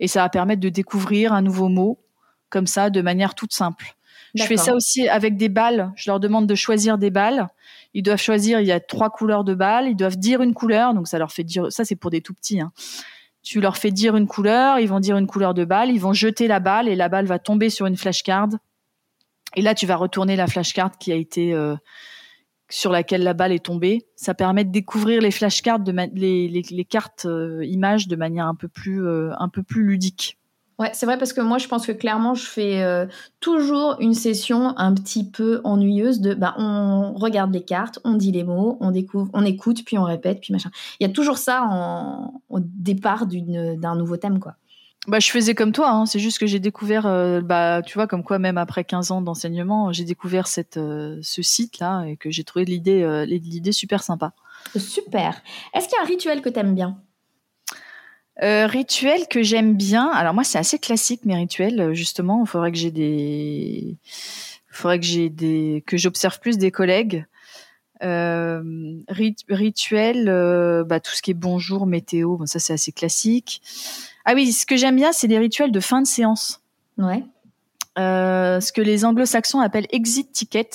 et 0.01 0.09
ça 0.09 0.23
va 0.23 0.29
permettre 0.29 0.61
de 0.61 0.69
découvrir 0.69 1.33
un 1.33 1.43
nouveau 1.43 1.69
mot 1.69 2.01
comme 2.49 2.67
ça 2.67 2.91
de 2.91 3.01
manière 3.01 3.35
toute 3.35 3.55
simple. 3.55 3.95
Je 4.35 4.45
fais 4.45 4.57
ça 4.57 4.75
aussi 4.75 5.09
avec 5.09 5.37
des 5.37 5.49
balles. 5.49 5.93
Je 5.97 6.11
leur 6.11 6.21
demande 6.21 6.47
de 6.47 6.55
choisir 6.55 6.99
des 6.99 7.11
balles. 7.11 7.49
Ils 7.95 8.03
doivent 8.03 8.21
choisir. 8.21 8.61
Il 8.61 8.67
y 8.67 8.73
a 8.73 8.81
trois 8.81 9.11
couleurs 9.11 9.45
de 9.45 9.55
balles. 9.55 9.89
Ils 9.89 9.97
doivent 9.97 10.17
dire 10.17 10.41
une 10.41 10.55
couleur. 10.55 10.95
Donc 10.95 11.09
ça 11.09 11.19
leur 11.19 11.33
fait 11.33 11.45
dire. 11.45 11.71
Ça 11.71 11.85
c'est 11.85 11.97
pour 11.97 12.11
des 12.11 12.21
tout 12.21 12.35
petits. 12.35 12.61
Hein. 12.61 12.73
Tu 13.43 13.61
leur 13.61 13.77
fais 13.77 13.91
dire 13.91 14.17
une 14.17 14.27
couleur. 14.27 14.79
Ils 14.79 14.89
vont 14.89 15.01
dire 15.01 15.17
une 15.17 15.27
couleur 15.27 15.53
de 15.53 15.65
balle. 15.65 15.91
Ils 15.91 16.01
vont 16.01 16.13
jeter 16.13 16.47
la 16.47 16.61
balle 16.61 16.89
et 16.89 16.95
la 16.95 17.09
balle 17.09 17.27
va 17.27 17.39
tomber 17.39 17.71
sur 17.71 17.87
une 17.87 17.97
flashcard. 17.97 18.49
Et 19.57 19.63
là 19.63 19.75
tu 19.75 19.87
vas 19.87 19.97
retourner 19.97 20.37
la 20.37 20.47
flashcard 20.47 20.97
qui 20.99 21.11
a 21.11 21.17
été 21.17 21.53
euh, 21.53 21.75
sur 22.71 22.91
laquelle 22.93 23.23
la 23.23 23.35
balle 23.35 23.53
est 23.53 23.65
tombée. 23.65 24.07
Ça 24.17 24.35
permet 24.35 24.65
de 24.65 24.71
découvrir 24.71 25.21
les 25.21 25.31
flashcards, 25.31 25.81
de 25.81 25.93
les, 26.15 26.87
cartes 26.89 27.27
euh, 27.27 27.65
images 27.65 28.09
de 28.09 28.17
manière 28.17 28.47
un 28.47 28.55
peu 28.55 28.69
plus, 28.69 29.07
euh, 29.07 29.33
un 29.39 29.49
peu 29.49 29.63
plus 29.63 29.85
ludique. 29.85 30.39
Ouais, 30.79 30.91
c'est 30.95 31.05
vrai 31.05 31.19
parce 31.19 31.35
que 31.35 31.43
moi 31.43 31.59
je 31.59 31.69
pense 31.69 31.87
que 31.87 31.93
clairement 31.93 32.35
je 32.35 32.47
fais 32.47 32.83
euh, 32.83 33.05
toujours 33.41 33.97
une 34.01 34.15
session 34.15 34.73
un 34.79 34.95
petit 34.95 35.31
peu 35.31 35.61
ennuyeuse 35.63 36.23
de 36.23 36.33
bah 36.33 36.55
on 36.57 37.13
regarde 37.13 37.53
les 37.53 37.63
cartes, 37.63 37.99
on 38.03 38.15
dit 38.15 38.33
les 38.33 38.45
mots, 38.45 38.79
on 38.81 38.91
découvre, 38.91 39.29
on 39.35 39.45
écoute 39.45 39.85
puis 39.85 39.99
on 39.99 40.05
répète 40.05 40.41
puis 40.41 40.55
machin. 40.55 40.71
Il 40.99 41.07
y 41.07 41.11
a 41.11 41.13
toujours 41.13 41.37
ça 41.37 41.69
au 42.49 42.61
départ 42.61 43.27
d'un 43.27 43.95
nouveau 43.95 44.17
thème 44.17 44.41
quoi. 44.41 44.55
Bah, 45.07 45.19
je 45.19 45.31
faisais 45.31 45.55
comme 45.55 45.73
toi, 45.73 45.91
hein. 45.91 46.05
c'est 46.05 46.19
juste 46.19 46.39
que 46.39 46.47
j'ai 46.47 46.59
découvert, 46.59 47.07
euh, 47.07 47.41
bah, 47.41 47.81
tu 47.85 47.95
vois, 47.95 48.07
comme 48.07 48.23
quoi 48.23 48.39
même 48.39 48.59
après 48.59 48.85
15 48.85 49.13
ans 49.13 49.23
d'enseignement, 49.23 49.93
j'ai 49.93 50.05
découvert 50.05 50.47
cette, 50.47 50.77
euh, 50.77 51.19
ce 51.23 51.41
site-là 51.41 52.05
et 52.05 52.19
que 52.19 52.31
j'ai 52.31 52.45
trouvé 52.45 52.67
l'idée, 52.67 53.03
euh, 53.03 53.25
l'idée 53.25 53.73
super 53.73 54.03
sympa. 54.03 54.35
Super. 54.77 55.41
Est-ce 55.73 55.89
qu'il 55.89 55.97
y 55.97 56.01
a 56.01 56.03
un 56.03 56.07
rituel 56.07 56.43
que 56.43 56.51
tu 56.51 56.59
aimes 56.59 56.75
bien 56.75 57.01
Rituel 58.43 59.29
que 59.29 59.43
j'aime 59.43 59.77
bien. 59.77 60.09
Alors 60.09 60.33
moi, 60.33 60.45
c'est 60.45 60.57
assez 60.57 60.79
classique 60.79 61.27
mes 61.27 61.35
rituels. 61.35 61.93
Justement, 61.93 62.43
il 62.43 62.49
faudrait 62.49 62.73
que 62.73 62.79
j'ai 62.79 62.91
des, 62.91 63.99
faudrait 64.71 64.99
que 64.99 65.05
j'ai 65.05 65.29
des, 65.29 65.85
que 65.87 65.99
j'observe 65.99 66.41
plus 66.41 66.57
des 66.57 66.71
collègues. 66.71 67.27
rituel, 68.01 70.25
bah, 70.87 71.01
tout 71.01 71.13
ce 71.13 71.21
qui 71.21 71.33
est 71.33 71.35
bonjour, 71.35 71.87
météo, 71.87 72.39
bon, 72.39 72.47
ça 72.47 72.59
c'est 72.59 72.73
assez 72.73 72.93
classique. 72.93 73.61
Ah 74.25 74.35
oui, 74.35 74.53
ce 74.53 74.67
que 74.67 74.77
j'aime 74.77 74.97
bien, 74.97 75.13
c'est 75.13 75.27
les 75.27 75.39
rituels 75.39 75.73
de 75.73 75.81
fin 75.81 76.03
de 76.03 76.07
séance. 76.07 76.61
Ouais. 76.99 77.25
Euh, 77.99 78.61
ce 78.61 78.73
que 78.73 78.81
les 78.81 79.05
anglo-saxons 79.05 79.61
appellent 79.61 79.89
exit 79.91 80.31
ticket. 80.31 80.71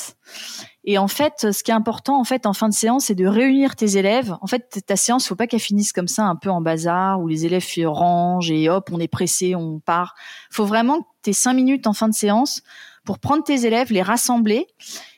Et 0.84 0.98
en 0.98 1.08
fait, 1.08 1.52
ce 1.52 1.64
qui 1.64 1.72
est 1.72 1.76
important 1.76 2.20
en 2.20 2.24
fait 2.24 2.46
en 2.46 2.54
fin 2.54 2.70
de 2.70 2.74
séance, 2.74 3.06
c'est 3.06 3.16
de 3.16 3.26
réunir 3.26 3.76
tes 3.76 3.98
élèves. 3.98 4.36
En 4.42 4.48
fait, 4.48 4.84
ta 4.86 4.96
séance, 4.96 5.28
faut 5.28 5.36
pas 5.36 5.48
qu'elle 5.48 5.62
finisse 5.62 5.94
comme 5.94 6.08
ça, 6.08 6.26
un 6.26 6.36
peu 6.36 6.50
en 6.50 6.62
bazar, 6.62 7.22
où 7.22 7.28
les 7.28 7.46
élèves 7.46 7.66
rangent 7.86 8.52
et 8.52 8.70
hop, 8.70 8.90
on 8.92 9.00
est 9.00 9.08
pressé, 9.08 9.56
on 9.56 9.80
part. 9.80 10.14
Faut 10.52 10.66
vraiment 10.66 11.02
que 11.02 11.08
tu 11.24 11.34
cinq 11.34 11.54
minutes 11.54 11.88
en 11.88 11.94
fin 11.94 12.10
de 12.10 12.14
séance 12.14 12.62
pour 13.06 13.20
prendre 13.20 13.44
tes 13.44 13.66
élèves, 13.66 13.92
les 13.92 14.02
rassembler. 14.02 14.68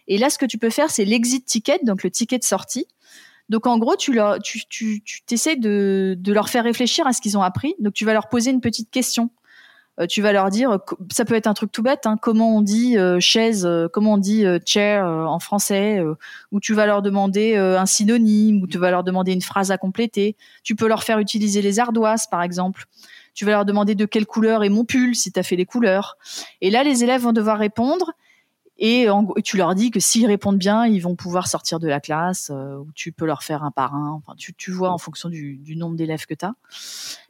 Et 0.08 0.18
là, 0.18 0.30
ce 0.30 0.38
que 0.38 0.46
tu 0.46 0.58
peux 0.58 0.70
faire, 0.70 0.90
c'est 0.92 1.04
l'exit 1.04 1.46
ticket, 1.46 1.80
donc 1.84 2.04
le 2.04 2.12
ticket 2.12 2.38
de 2.38 2.44
sortie. 2.44 2.88
Donc 3.50 3.68
en 3.68 3.78
gros, 3.78 3.96
tu 3.96 4.14
leur, 4.14 4.40
tu, 4.40 4.62
tu, 4.68 5.02
tu 5.04 5.22
t'essaies 5.24 5.56
de, 5.56 6.16
de 6.18 6.34
leur 6.34 6.50
faire 6.50 6.64
réfléchir 6.64 7.08
à 7.08 7.14
ce 7.14 7.22
qu'ils 7.22 7.38
ont 7.38 7.42
appris. 7.42 7.76
Donc 7.80 7.94
tu 7.94 8.06
vas 8.06 8.14
leur 8.14 8.30
poser 8.30 8.52
une 8.52 8.62
petite 8.62 8.92
question. 8.92 9.30
Euh, 10.00 10.06
tu 10.06 10.22
vas 10.22 10.32
leur 10.32 10.50
dire, 10.50 10.78
ça 11.12 11.26
peut 11.26 11.34
être 11.34 11.48
un 11.48 11.54
truc 11.54 11.72
tout 11.72 11.82
bête, 11.82 12.06
hein, 12.06 12.18
comment 12.22 12.56
on 12.56 12.62
dit 12.62 12.98
euh, 12.98 13.20
chaise, 13.20 13.66
euh, 13.66 13.88
comment 13.92 14.14
on 14.14 14.18
dit 14.18 14.46
chair 14.66 15.06
en 15.06 15.40
français, 15.40 16.04
ou 16.52 16.60
tu 16.60 16.74
vas 16.74 16.86
leur 16.86 17.02
demander 17.02 17.56
un 17.56 17.86
synonyme, 17.86 18.62
ou 18.62 18.68
tu 18.68 18.78
vas 18.78 18.92
leur 18.92 19.04
demander 19.04 19.34
une 19.34 19.42
phrase 19.42 19.72
à 19.72 19.78
compléter. 19.78 20.36
Tu 20.64 20.76
peux 20.76 20.88
leur 20.88 21.04
faire 21.04 21.20
utiliser 21.20 21.62
les 21.62 21.80
ardoises, 21.80 22.28
par 22.28 22.42
exemple. 22.42 22.86
Tu 23.34 23.46
vas 23.46 23.52
leur 23.52 23.66
demander 23.66 23.96
de 23.96 24.06
quelle 24.06 24.26
couleur 24.26 24.64
est 24.64 24.70
mon 24.70 24.84
pull, 24.84 25.16
si 25.16 25.32
tu 25.32 25.40
as 25.40 25.44
fait 25.44 25.56
les 25.56 25.66
couleurs. 25.66 26.18
Et 26.62 26.70
là, 26.70 26.84
les 26.84 27.04
élèves 27.04 27.22
vont 27.22 27.34
devoir 27.34 27.58
répondre 27.58 28.14
et 28.80 29.08
tu 29.44 29.58
leur 29.58 29.74
dis 29.74 29.90
que 29.90 30.00
s'ils 30.00 30.28
répondent 30.28 30.58
bien, 30.58 30.86
ils 30.86 31.00
vont 31.00 31.16
pouvoir 31.16 31.48
sortir 31.48 31.80
de 31.80 31.88
la 31.88 32.00
classe, 32.00 32.52
euh, 32.54 32.78
ou 32.78 32.88
tu 32.94 33.12
peux 33.12 33.26
leur 33.26 33.42
faire 33.42 33.64
un 33.64 33.72
par 33.72 33.96
un. 33.96 34.12
Enfin, 34.12 34.34
tu, 34.38 34.54
tu 34.54 34.72
vois 34.72 34.92
en 34.92 35.00
fonction 35.00 35.30
du, 35.30 35.58
du 35.58 35.76
nombre 35.76 35.96
d'élèves 35.96 36.26
que 36.26 36.36
tu 36.36 36.46
as. 36.46 36.54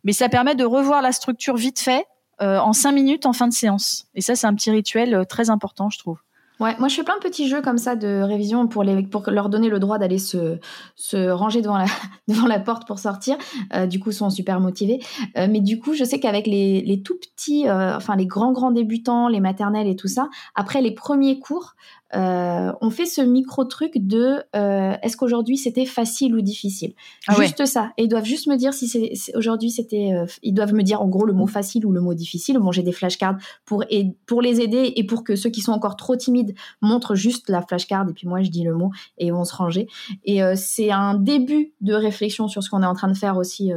Mais 0.04 0.12
ça 0.12 0.28
permet 0.28 0.56
de 0.56 0.66
revoir 0.66 1.02
la 1.02 1.14
structure 1.14 1.56
vite 1.56 1.80
fait 1.80 2.06
euh, 2.42 2.60
en 2.60 2.74
cinq 2.74 2.92
minutes 2.92 3.26
en 3.26 3.34
fin 3.34 3.48
de 3.48 3.54
séance. 3.54 4.08
Et 4.14 4.22
ça, 4.22 4.36
c'est 4.36 4.46
un 4.46 4.54
petit 4.54 4.72
rituel 4.72 5.16
euh, 5.16 5.24
très 5.24 5.50
important, 5.50 5.90
je 5.90 6.00
trouve. 6.00 6.20
Ouais, 6.60 6.76
moi 6.80 6.88
je 6.88 6.96
fais 6.96 7.04
plein 7.04 7.16
de 7.16 7.22
petits 7.22 7.48
jeux 7.48 7.62
comme 7.62 7.78
ça 7.78 7.96
de 7.96 8.22
révision 8.22 8.68
pour, 8.68 8.84
les, 8.84 9.04
pour 9.04 9.30
leur 9.30 9.50
donner 9.50 9.70
le 9.70 9.80
droit 9.80 10.00
d'aller 10.00 10.18
se, 10.18 10.58
se 10.96 11.30
ranger 11.30 11.62
devant 11.62 11.78
la, 11.78 11.86
devant 12.28 12.48
la 12.48 12.60
porte 12.60 12.88
pour 12.88 12.98
sortir. 12.98 13.38
Euh, 13.76 13.86
du 13.86 14.00
coup, 14.00 14.10
ils 14.10 14.16
sont 14.16 14.30
super 14.30 14.60
motivés. 14.60 15.00
Euh, 15.38 15.48
mais 15.50 15.62
du 15.62 15.80
coup, 15.80 15.94
je 15.94 16.04
sais 16.04 16.20
qu'avec 16.20 16.48
les, 16.48 16.82
les 16.82 17.02
tout 17.02 17.18
petits, 17.20 17.68
euh, 17.68 17.96
enfin 17.96 18.16
les 18.16 18.26
grands 18.26 18.52
grands 18.52 18.72
débutants, 18.72 19.28
les 19.28 19.40
maternelles 19.40 19.88
et 19.88 19.96
tout 19.96 20.08
ça, 20.08 20.30
après 20.56 20.82
les 20.82 20.92
premiers 20.92 21.40
cours, 21.40 21.76
euh, 22.16 22.72
on 22.80 22.90
fait 22.90 23.06
ce 23.06 23.22
micro 23.22 23.66
truc 23.66 23.98
de 23.98 24.42
euh, 24.56 24.96
est-ce 25.02 25.18
qu'aujourd'hui 25.18 25.58
c'était 25.58 25.86
facile 25.86 26.36
ou 26.36 26.42
difficile? 26.42 26.94
Ah 27.28 27.36
juste 27.36 27.66
ça. 27.66 27.92
Et 27.98 28.04
ils 28.04 28.08
doivent 28.08 28.26
juste 28.26 28.48
me 28.48 28.56
dire 28.56 28.74
si 28.74 28.88
c'est 28.88 29.36
aujourd'hui 29.36 29.72
c'était 29.72 30.14
euh, 30.14 30.26
ils 30.42 30.54
doivent 30.54 30.74
me 30.74 30.84
dire 30.84 31.02
en 31.02 31.08
gros 31.08 31.26
le 31.26 31.34
mot 31.34 31.48
facile 31.48 31.86
ou 31.86 31.92
le 31.92 32.00
mot 32.00 32.14
difficile. 32.14 32.60
Bon 32.60 32.72
j'ai 32.72 32.84
des 32.84 32.94
flashcards 32.94 33.38
pour 33.66 33.84
et 33.90 34.16
pour 34.26 34.42
les 34.42 34.62
aider 34.62 34.94
et 34.96 35.04
pour 35.04 35.26
que 35.26 35.36
ceux 35.36 35.50
qui 35.50 35.60
sont 35.60 35.74
encore 35.74 35.98
trop 35.98 36.16
timides 36.16 36.56
montrent 36.82 37.16
juste 37.16 37.50
la 37.50 37.62
flashcard 37.62 38.08
et 38.10 38.14
puis 38.14 38.28
moi 38.28 38.42
je 38.42 38.50
dis 38.50 38.64
le 38.64 38.74
mot 38.74 38.92
et 39.18 39.28
ils 39.28 39.34
vont 39.34 39.44
se 39.44 39.56
ranger 39.56 39.88
et 40.24 40.40
c'est 40.56 40.92
un 40.92 41.16
début 41.16 41.74
de 41.82 41.94
réflexion 41.94 42.48
sur 42.48 42.64
ce 42.64 42.70
qu'on 42.70 42.84
est 42.84 42.88
en 42.88 42.94
train 42.94 43.10
de 43.10 43.18
faire 43.18 43.38
aussi 43.38 43.72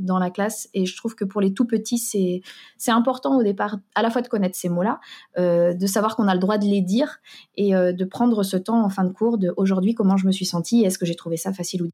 dans 0.00 0.18
la 0.18 0.30
classe. 0.30 0.68
Et 0.74 0.84
je 0.84 0.96
trouve 0.96 1.14
que 1.14 1.24
pour 1.24 1.40
les 1.40 1.54
tout 1.54 1.64
petits 1.64 1.98
c'est 1.98 2.42
c'est 2.76 2.90
important 2.90 3.38
au 3.38 3.42
départ 3.42 3.78
à 3.94 4.02
la 4.02 4.10
fois 4.10 4.20
de 4.20 4.28
connaître 4.28 4.56
ces 4.56 4.68
mots 4.68 4.82
là 4.82 5.00
de 5.38 5.86
savoir 5.86 6.16
qu'on 6.16 6.28
a 6.28 6.34
le 6.34 6.40
droit 6.40 6.58
de 6.58 6.66
les 6.66 6.82
dire 6.82 7.20
et 7.56 7.69
euh, 7.74 7.92
de 7.92 8.04
prendre 8.04 8.42
ce 8.42 8.56
temps 8.56 8.84
en 8.84 8.88
fin 8.88 9.04
de 9.04 9.12
cours 9.12 9.38
de 9.38 9.52
aujourd'hui 9.56 9.94
comment 9.94 10.16
je 10.16 10.26
me 10.26 10.32
suis 10.32 10.46
sentie, 10.46 10.84
est-ce 10.84 10.98
que 10.98 11.06
j'ai 11.06 11.14
trouvé 11.14 11.36
ça 11.36 11.52
facile 11.52 11.84
ou 11.84 11.90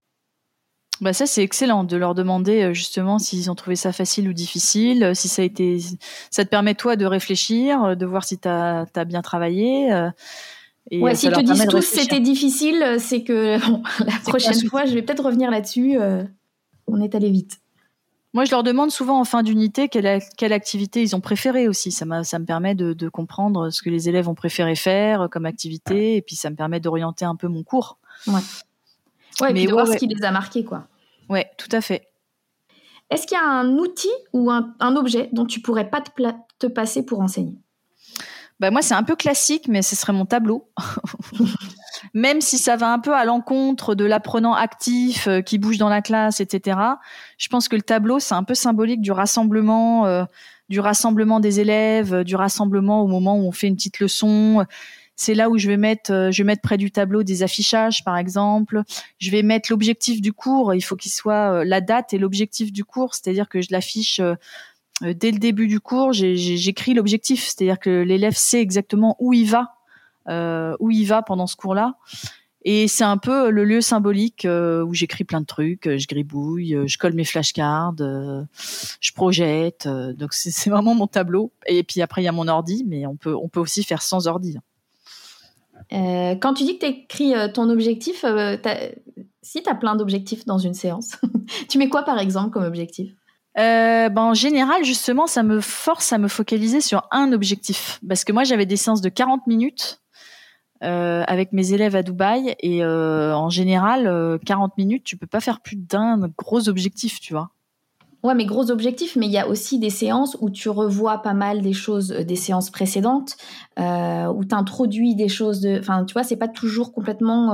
bah 1.03 1.13
ça 1.13 1.27
c'est 1.27 1.43
excellent 1.43 1.85
de 1.85 1.97
leur 1.99 2.15
demander 2.15 2.63
euh, 2.63 2.73
justement 2.73 3.19
s'ils 3.19 3.51
ont 3.51 3.55
trouvé 3.55 3.77
ça 3.77 3.93
facile 3.93 4.29
ou 4.29 4.33
difficile, 4.33 5.05
euh, 5.05 5.15
si 5.15 5.29
ça 5.29 5.43
a 5.43 5.45
été 5.45 5.79
ça 6.31 6.45
te 6.45 6.49
permet 6.49 6.75
toi 6.75 6.97
de 6.97 7.05
réfléchir, 7.05 7.97
de 7.97 8.07
voir 8.07 8.25
si 8.25 8.39
tu 8.39 8.49
as, 8.49 8.87
bien 9.07 9.23
travaillé 9.23 9.91
et 10.91 11.01
ouais, 11.01 11.15
s'ils 11.15 11.33
te 11.33 11.41
disent 11.41 11.67
tous 11.69 11.83
c'était 11.83 12.21
difficile, 12.21 12.97
c'est 12.99 13.25
que 13.25 13.59
la 14.05 14.19
prochaine 14.25 14.65
fois, 14.69 14.85
je 14.85 14.95
vais 14.95 15.03
peut-être 15.03 15.25
revenir 15.25 15.51
là-dessus. 15.51 15.99
on 16.87 17.01
est 17.01 17.15
allé 17.15 17.31
vite. 17.31 17.59
Moi, 18.37 18.45
je 18.45 18.51
leur 18.51 18.63
demande 18.63 18.91
souvent 18.91 19.19
en 19.19 19.25
fin 19.25 19.43
d'unité 19.43 19.89
quelle, 19.89 20.21
quelle, 20.37 20.53
activité 20.53 21.01
ils 21.01 21.17
ont 21.17 21.23
préféré 21.23 21.69
aussi. 21.69 21.91
Ça, 21.91 22.05
ça 22.23 22.39
me 22.39 22.45
permet 22.45 22.75
de, 22.75 22.93
de, 22.93 23.09
comprendre 23.09 23.71
ce 23.71 23.81
que 23.81 23.89
les 23.89 24.11
élèves 24.11 24.29
ont 24.29 24.35
préféré 24.35 24.77
faire 24.77 25.29
comme 25.31 25.47
activité, 25.47 26.17
et 26.17 26.21
puis 26.21 26.37
ça 26.37 26.51
me 26.51 26.55
permet 26.55 26.79
d'orienter 26.79 27.25
un 27.25 27.35
peu 27.35 27.49
mon 27.49 27.63
cours. 27.63 27.97
Ouais. 28.27 28.35
Ouais, 29.41 29.53
et 29.53 29.55
puis 29.55 29.65
de 29.65 29.71
voir 29.71 29.87
ce 29.87 29.97
qui 29.97 30.07
les 30.07 30.23
a 30.23 30.33
marqués, 30.33 30.67
quoi. 30.67 30.87
Ouais, 31.31 31.51
tout 31.57 31.71
à 31.73 31.81
fait. 31.81 32.09
Est-ce 33.09 33.27
qu'il 33.27 33.39
y 33.39 33.41
a 33.41 33.49
un 33.49 33.71
outil 33.79 34.13
ou 34.35 34.51
un, 34.51 34.75
un, 34.81 34.97
objet 34.97 35.31
dont 35.33 35.47
tu 35.47 35.63
pourrais 35.63 35.89
pas 35.89 36.03
te, 36.03 36.11
te 36.59 36.67
passer 36.67 37.07
pour 37.07 37.21
enseigner? 37.21 37.57
Bah 38.61 38.71
moi, 38.71 38.83
c'est 38.83 38.93
un 38.93 39.03
peu 39.03 39.17
classique, 39.17 39.67
mais 39.67 39.81
ce 39.81 39.97
serait 39.97 40.13
mon 40.13 40.27
tableau. 40.27 40.69
Même 42.15 42.41
si 42.41 42.59
ça 42.59 42.77
va 42.77 42.93
un 42.93 42.99
peu 42.99 43.15
à 43.15 43.25
l'encontre 43.25 43.95
de 43.95 44.05
l'apprenant 44.05 44.55
actif 44.55 45.29
euh, 45.29 45.41
qui 45.41 45.59
bouge 45.59 45.79
dans 45.79 45.89
la 45.89 46.03
classe, 46.03 46.41
etc. 46.41 46.79
Je 47.39 47.49
pense 47.49 47.69
que 47.69 47.77
le 47.77 47.83
tableau, 47.83 48.19
c'est 48.19 48.35
un 48.35 48.45
peu 48.45 48.55
symbolique 48.55 49.01
du 49.01 49.13
rassemblement, 49.13 50.07
euh, 50.07 50.25
du 50.69 50.81
rassemblement 50.81 51.41
des 51.41 51.61
élèves, 51.61 52.25
du 52.25 52.37
rassemblement 52.37 53.03
au 53.03 53.07
moment 53.07 53.37
où 53.37 53.47
on 53.47 53.53
fait 53.53 53.69
une 53.69 53.77
petite 53.77 54.01
leçon. 54.01 54.65
c'est 55.15 55.35
là 55.35 55.49
où 55.49 55.57
je 55.59 55.69
vais 55.69 55.77
mettre, 55.77 56.13
euh, 56.13 56.31
je 56.31 56.43
vais 56.43 56.47
mettre 56.47 56.63
près 56.63 56.77
du 56.77 56.91
tableau 56.91 57.23
des 57.23 57.43
affichages, 57.43 58.05
par 58.05 58.17
exemple. 58.17 58.83
Je 59.19 59.31
vais 59.31 59.43
mettre 59.43 59.71
l'objectif 59.71 60.21
du 60.21 60.33
cours. 60.33 60.75
Il 60.75 60.83
faut 60.83 60.97
qu'il 60.97 61.13
soit 61.13 61.65
la 61.65 61.81
date 61.81 62.13
et 62.13 62.19
l'objectif 62.19 62.73
du 62.73 62.85
cours, 62.85 63.15
c'est-à-dire 63.15 63.49
que 63.49 63.61
je 63.61 63.69
l'affiche 63.71 64.21
dès 65.03 65.31
le 65.31 65.39
début 65.39 65.67
du 65.67 65.81
cours. 65.81 66.13
J'écris 66.13 66.95
l'objectif, 66.95 67.45
c'est-à-dire 67.45 67.79
que 67.79 68.03
l'élève 68.03 68.37
sait 68.37 68.61
exactement 68.61 69.17
où 69.19 69.33
il 69.33 69.49
va, 69.49 69.76
où 70.29 70.91
il 70.91 71.05
va 71.05 71.23
pendant 71.23 71.47
ce 71.47 71.57
cours-là. 71.57 71.95
Et 72.69 72.89
c'est 72.89 73.05
un 73.05 73.17
peu 73.17 73.51
le 73.51 73.65
lieu 73.65 73.81
symbolique 73.81 74.45
euh, 74.45 74.83
où 74.83 74.93
j'écris 74.93 75.23
plein 75.23 75.41
de 75.41 75.47
trucs, 75.47 75.87
euh, 75.87 75.99
je 75.99 76.09
gribouille, 76.09 76.75
euh, 76.75 76.89
je 76.89 76.99
colle 76.99 77.13
mes 77.13 77.23
flashcards, 77.23 77.95
je 77.99 79.13
projette. 79.13 79.87
donc 79.87 80.33
c'est 80.33 80.69
vraiment 80.69 80.97
mon 80.97 81.07
tableau. 81.07 81.53
Et 81.67 81.85
puis 81.85 82.03
après 82.03 82.23
il 82.23 82.25
y 82.25 82.29
a 82.29 82.33
mon 82.33 82.49
ordi, 82.49 82.85
mais 82.85 83.07
on 83.07 83.15
peut 83.15 83.37
on 83.37 83.49
peut 83.49 83.61
aussi 83.61 83.85
faire 83.85 84.03
sans 84.03 84.27
ordi. 84.27 84.59
quand 85.93 86.55
tu 86.55 86.65
dis 86.65 86.77
que 86.77 86.87
tu 86.87 86.93
écris 86.93 87.35
ton 87.55 87.71
objectif, 87.71 88.25
si 89.43 89.63
tu 89.63 89.71
as 89.71 89.75
plein 89.77 89.95
d'objectifs 89.95 90.45
dans 90.45 90.59
une 90.59 90.75
séance, 90.75 91.19
tu 91.69 91.79
mets 91.79 91.89
quoi 91.89 92.03
par 92.03 92.19
exemple 92.19 92.51
comme 92.51 92.65
objectif? 92.65 93.13
Ben, 93.55 94.13
en 94.19 94.35
général, 94.35 94.85
justement, 94.85 95.27
ça 95.29 95.43
me 95.45 95.61
force 95.61 96.13
à 96.13 96.19
me 96.19 96.29
focaliser 96.29 96.83
sur 96.83 97.09
un 97.11 97.33
objectif. 97.33 98.01
Parce 98.07 98.23
que 98.23 98.33
moi, 98.33 98.45
j'avais 98.45 98.67
des 98.67 98.77
séances 98.77 99.01
de 99.01 99.09
40 99.09 99.47
minutes 99.47 100.03
euh, 100.83 101.25
avec 101.27 101.53
mes 101.53 101.73
élèves 101.73 101.97
à 101.97 102.03
Dubaï 102.03 102.55
et 102.61 102.85
euh, 102.85 103.35
en 103.35 103.49
général 103.49 104.39
40 104.45 104.71
euh, 104.71 104.75
minutes 104.77 105.05
tu 105.05 105.17
peux 105.17 105.27
pas 105.27 105.41
faire 105.41 105.61
plus 105.61 105.77
d'un 105.77 106.29
gros 106.37 106.69
objectif 106.69 107.19
tu 107.21 107.33
vois 107.33 107.51
Ouais, 108.23 108.35
mais 108.35 108.45
gros 108.45 108.73
objectif, 108.73 109.15
mais 109.15 109.27
il 109.27 109.33
y 109.33 109.39
a 109.39 109.47
aussi 109.47 109.79
des 109.79 109.91
séances 109.91 110.37
où 110.41 110.51
tu 110.51 110.69
revois 110.69 111.19
pas 111.19 111.35
mal 111.35 111.63
des 111.63 111.75
choses 111.75 112.09
des 112.09 112.35
séances 112.35 112.71
précédentes, 112.71 113.37
où 113.77 114.45
tu 114.45 114.55
introduis 114.55 115.15
des 115.15 115.29
choses 115.29 115.61
de. 115.61 115.79
Enfin, 115.79 116.05
tu 116.05 116.15
vois, 116.15 116.25
c'est 116.25 116.37
pas 116.37 116.49
toujours 116.49 116.93
complètement 116.93 117.53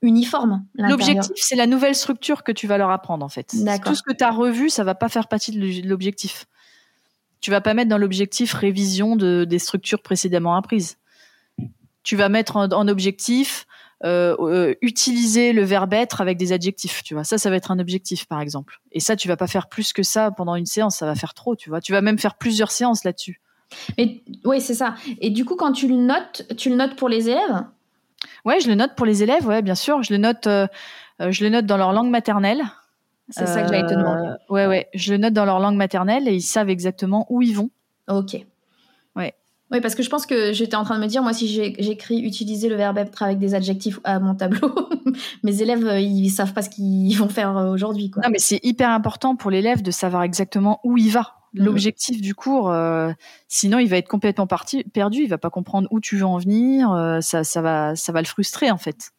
uniforme. 0.00 0.64
L'objectif, 0.76 1.36
c'est 1.36 1.56
la 1.56 1.66
nouvelle 1.66 1.94
structure 1.94 2.42
que 2.42 2.52
tu 2.52 2.66
vas 2.66 2.78
leur 2.78 2.90
apprendre, 2.90 3.22
en 3.22 3.28
fait. 3.28 3.54
Tout 3.84 3.94
ce 3.94 4.02
que 4.02 4.14
tu 4.14 4.24
as 4.24 4.30
revu, 4.30 4.70
ça 4.70 4.82
va 4.82 4.94
pas 4.94 5.10
faire 5.10 5.28
partie 5.28 5.50
de 5.50 5.86
l'objectif. 5.86 6.46
Tu 7.40 7.50
vas 7.50 7.60
pas 7.60 7.74
mettre 7.74 7.90
dans 7.90 7.98
l'objectif 7.98 8.54
révision 8.54 9.14
de, 9.14 9.44
des 9.44 9.58
structures 9.58 10.00
précédemment 10.00 10.56
apprises 10.56 10.96
tu 12.06 12.14
vas 12.14 12.28
mettre 12.28 12.56
en, 12.56 12.88
objectif 12.88 13.66
euh, 14.04 14.36
euh, 14.38 14.74
utiliser 14.80 15.52
le 15.52 15.64
verbe 15.64 15.92
être 15.92 16.20
avec 16.20 16.38
des 16.38 16.52
adjectifs, 16.52 17.02
tu 17.02 17.14
vois. 17.14 17.24
Ça, 17.24 17.36
ça 17.36 17.50
va 17.50 17.56
être 17.56 17.72
un 17.72 17.80
objectif, 17.80 18.26
par 18.26 18.40
exemple. 18.40 18.80
Et 18.92 19.00
ça, 19.00 19.16
tu 19.16 19.26
vas 19.26 19.36
pas 19.36 19.48
faire 19.48 19.68
plus 19.68 19.92
que 19.92 20.04
ça 20.04 20.30
pendant 20.30 20.54
une 20.54 20.66
séance, 20.66 20.98
ça 20.98 21.06
va 21.06 21.16
faire 21.16 21.34
trop, 21.34 21.56
tu 21.56 21.68
vois. 21.68 21.80
Tu 21.80 21.90
vas 21.90 22.02
même 22.02 22.18
faire 22.18 22.36
plusieurs 22.36 22.70
séances 22.70 23.02
là-dessus. 23.02 23.40
Mais 23.98 24.22
oui, 24.44 24.60
c'est 24.60 24.74
ça. 24.74 24.94
Et 25.20 25.30
du 25.30 25.44
coup, 25.44 25.56
quand 25.56 25.72
tu 25.72 25.88
le 25.88 25.96
notes, 25.96 26.46
tu 26.56 26.70
le 26.70 26.76
notes 26.76 26.94
pour 26.94 27.08
les 27.08 27.28
élèves? 27.28 27.64
Ouais, 28.44 28.60
je 28.60 28.68
le 28.68 28.76
note 28.76 28.94
pour 28.94 29.04
les 29.04 29.24
élèves, 29.24 29.44
ouais, 29.44 29.60
bien 29.60 29.74
sûr. 29.74 30.04
Je 30.04 30.12
le 30.12 30.18
note, 30.18 30.46
euh, 30.46 30.68
je 31.18 31.42
le 31.42 31.50
note 31.50 31.66
dans 31.66 31.76
leur 31.76 31.92
langue 31.92 32.10
maternelle. 32.10 32.62
C'est 33.30 33.46
ça 33.46 33.62
que 33.62 33.68
j'allais 33.68 33.88
te 33.88 33.94
demander. 33.94 34.28
Ouais, 34.48 34.68
ouais. 34.68 34.86
Je 34.94 35.12
le 35.12 35.18
note 35.18 35.32
dans 35.32 35.44
leur 35.44 35.58
langue 35.58 35.74
maternelle 35.74 36.28
et 36.28 36.34
ils 36.34 36.42
savent 36.42 36.70
exactement 36.70 37.26
où 37.30 37.42
ils 37.42 37.56
vont. 37.56 37.70
Ok. 38.06 38.46
Oui, 39.72 39.80
parce 39.80 39.96
que 39.96 40.02
je 40.04 40.10
pense 40.10 40.26
que 40.26 40.52
j'étais 40.52 40.76
en 40.76 40.84
train 40.84 40.96
de 40.96 41.02
me 41.02 41.08
dire, 41.08 41.22
moi, 41.22 41.32
si 41.32 41.48
j'écris 41.48 42.20
utiliser 42.20 42.68
le 42.68 42.76
verbe 42.76 42.98
être 42.98 43.22
avec 43.22 43.38
des 43.38 43.54
adjectifs 43.54 43.98
à 44.04 44.20
mon 44.20 44.36
tableau, 44.36 44.70
mes 45.42 45.60
élèves, 45.60 45.84
euh, 45.86 45.98
ils 45.98 46.30
savent 46.30 46.52
pas 46.52 46.62
ce 46.62 46.70
qu'ils 46.70 47.16
vont 47.18 47.28
faire 47.28 47.56
euh, 47.56 47.72
aujourd'hui. 47.72 48.12
Non, 48.22 48.28
mais 48.30 48.38
c'est 48.38 48.64
hyper 48.64 48.90
important 48.90 49.34
pour 49.34 49.50
l'élève 49.50 49.82
de 49.82 49.90
savoir 49.90 50.22
exactement 50.22 50.80
où 50.84 50.96
il 50.96 51.10
va. 51.10 51.34
Mm. 51.54 51.64
L'objectif 51.64 52.20
du 52.20 52.34
cours, 52.34 52.70
euh, 52.70 53.10
sinon 53.48 53.80
il 53.80 53.88
va 53.88 53.96
être 53.96 54.08
complètement 54.08 54.46
parti, 54.46 54.84
perdu, 54.84 55.22
il 55.22 55.28
va 55.28 55.38
pas 55.38 55.50
comprendre 55.50 55.88
où 55.90 55.98
tu 55.98 56.16
veux 56.16 56.26
en 56.26 56.38
venir, 56.38 57.18
ça, 57.20 57.42
ça, 57.42 57.60
va, 57.60 57.96
ça 57.96 58.12
va 58.12 58.20
le 58.20 58.26
frustrer 58.26 58.70
en 58.70 58.78
fait. 58.78 59.10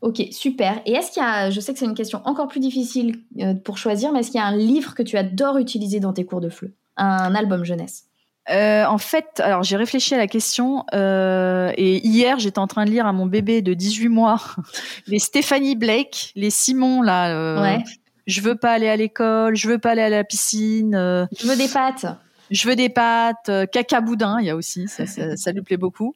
Ok, 0.00 0.22
super. 0.30 0.80
Et 0.86 0.92
est-ce 0.92 1.10
qu'il 1.10 1.22
y 1.22 1.26
a, 1.26 1.50
je 1.50 1.58
sais 1.58 1.72
que 1.72 1.78
c'est 1.80 1.86
une 1.86 1.94
question 1.94 2.20
encore 2.24 2.46
plus 2.46 2.60
difficile 2.60 3.16
pour 3.64 3.78
choisir, 3.78 4.12
mais 4.12 4.20
est-ce 4.20 4.30
qu'il 4.30 4.38
y 4.38 4.44
a 4.44 4.46
un 4.46 4.56
livre 4.56 4.94
que 4.94 5.02
tu 5.02 5.16
adores 5.16 5.58
utiliser 5.58 5.98
dans 5.98 6.12
tes 6.12 6.24
cours 6.24 6.40
de 6.40 6.50
FLE 6.50 6.72
Un 6.96 7.34
album 7.34 7.64
jeunesse? 7.64 8.04
Euh, 8.50 8.84
en 8.84 8.98
fait, 8.98 9.40
alors 9.40 9.62
j'ai 9.62 9.76
réfléchi 9.76 10.14
à 10.14 10.18
la 10.18 10.26
question 10.26 10.84
euh, 10.92 11.72
et 11.78 12.06
hier 12.06 12.38
j'étais 12.38 12.58
en 12.58 12.66
train 12.66 12.84
de 12.84 12.90
lire 12.90 13.06
à 13.06 13.12
mon 13.12 13.24
bébé 13.24 13.62
de 13.62 13.72
18 13.72 14.08
mois 14.08 14.38
les 15.06 15.18
Stéphanie 15.18 15.76
Blake, 15.76 16.32
les 16.36 16.50
Simon 16.50 17.00
là. 17.00 17.34
Euh, 17.34 17.62
ouais. 17.62 17.84
Je 18.26 18.40
veux 18.40 18.56
pas 18.56 18.72
aller 18.72 18.88
à 18.88 18.96
l'école, 18.96 19.54
je 19.54 19.68
veux 19.68 19.78
pas 19.78 19.90
aller 19.90 20.02
à 20.02 20.08
la 20.08 20.24
piscine. 20.24 20.92
Je 21.38 21.46
veux 21.46 21.56
des 21.56 21.68
pâtes. 21.68 22.06
Je 22.50 22.68
veux 22.68 22.76
des 22.76 22.88
pâtes, 22.88 23.50
caca 23.70 24.00
boudin, 24.00 24.38
il 24.40 24.46
y 24.46 24.50
a 24.50 24.56
aussi, 24.56 24.86
ça, 24.88 25.06
ça, 25.06 25.36
ça, 25.36 25.52
lui 25.52 25.60
plaît 25.60 25.76
beaucoup. 25.76 26.14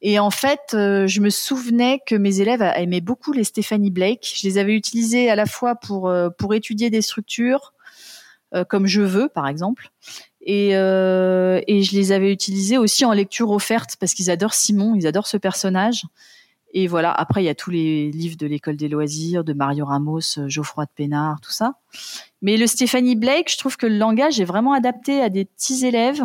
Et 0.00 0.18
en 0.18 0.30
fait, 0.30 0.60
je 0.72 1.20
me 1.20 1.28
souvenais 1.28 2.00
que 2.06 2.14
mes 2.14 2.40
élèves 2.40 2.62
aimaient 2.76 3.02
beaucoup 3.02 3.32
les 3.32 3.44
Stéphanie 3.44 3.90
Blake. 3.90 4.34
Je 4.36 4.46
les 4.46 4.56
avais 4.56 4.74
utilisés 4.74 5.28
à 5.30 5.36
la 5.36 5.44
fois 5.44 5.74
pour 5.74 6.10
pour 6.38 6.54
étudier 6.54 6.88
des 6.88 7.02
structures, 7.02 7.74
comme 8.68 8.86
je 8.86 9.02
veux 9.02 9.28
par 9.28 9.46
exemple, 9.46 9.90
et, 10.44 10.76
euh, 10.76 11.60
et 11.66 11.82
je 11.82 11.96
les 11.96 12.12
avais 12.12 12.32
utilisés 12.32 12.78
aussi 12.78 13.04
en 13.04 13.12
lecture 13.12 13.50
offerte 13.50 13.96
parce 13.98 14.14
qu'ils 14.14 14.30
adorent 14.30 14.54
Simon, 14.54 14.94
ils 14.94 15.06
adorent 15.06 15.26
ce 15.26 15.36
personnage. 15.36 16.04
Et 16.74 16.86
voilà, 16.86 17.12
après, 17.12 17.42
il 17.42 17.46
y 17.46 17.48
a 17.48 17.54
tous 17.54 17.70
les 17.70 18.10
livres 18.10 18.36
de 18.36 18.46
l'école 18.46 18.76
des 18.76 18.88
loisirs, 18.88 19.44
de 19.44 19.52
Mario 19.52 19.86
Ramos, 19.86 20.38
euh, 20.38 20.48
Geoffroy 20.48 20.84
de 20.86 20.90
Pénard, 20.94 21.40
tout 21.40 21.52
ça. 21.52 21.74
Mais 22.42 22.56
le 22.56 22.66
Stéphanie 22.66 23.16
Blake, 23.16 23.50
je 23.50 23.56
trouve 23.58 23.76
que 23.76 23.86
le 23.86 23.96
langage 23.96 24.40
est 24.40 24.44
vraiment 24.44 24.72
adapté 24.72 25.22
à 25.22 25.28
des 25.28 25.44
petits 25.44 25.86
élèves, 25.86 26.22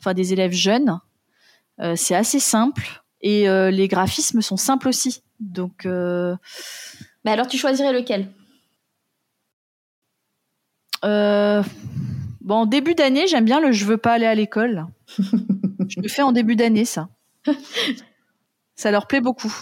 enfin 0.00 0.12
des 0.12 0.32
élèves 0.32 0.52
jeunes. 0.52 1.00
Euh, 1.80 1.94
c'est 1.96 2.16
assez 2.16 2.40
simple 2.40 3.02
et 3.22 3.48
euh, 3.48 3.70
les 3.70 3.88
graphismes 3.88 4.42
sont 4.42 4.56
simples 4.56 4.88
aussi. 4.88 5.22
Donc. 5.38 5.86
Mais 5.86 7.30
alors, 7.30 7.46
tu 7.46 7.56
choisirais 7.56 7.92
lequel? 7.92 8.28
euh, 11.04 11.62
Bon, 12.50 12.56
en 12.56 12.66
début 12.66 12.96
d'année, 12.96 13.28
j'aime 13.28 13.44
bien 13.44 13.60
le 13.60 13.70
je 13.70 13.84
veux 13.84 13.96
pas 13.96 14.14
aller 14.14 14.26
à 14.26 14.34
l'école. 14.34 14.86
je 15.16 16.00
le 16.00 16.08
fais 16.08 16.22
en 16.22 16.32
début 16.32 16.56
d'année, 16.56 16.84
ça. 16.84 17.08
ça 18.74 18.90
leur 18.90 19.06
plaît 19.06 19.20
beaucoup. 19.20 19.54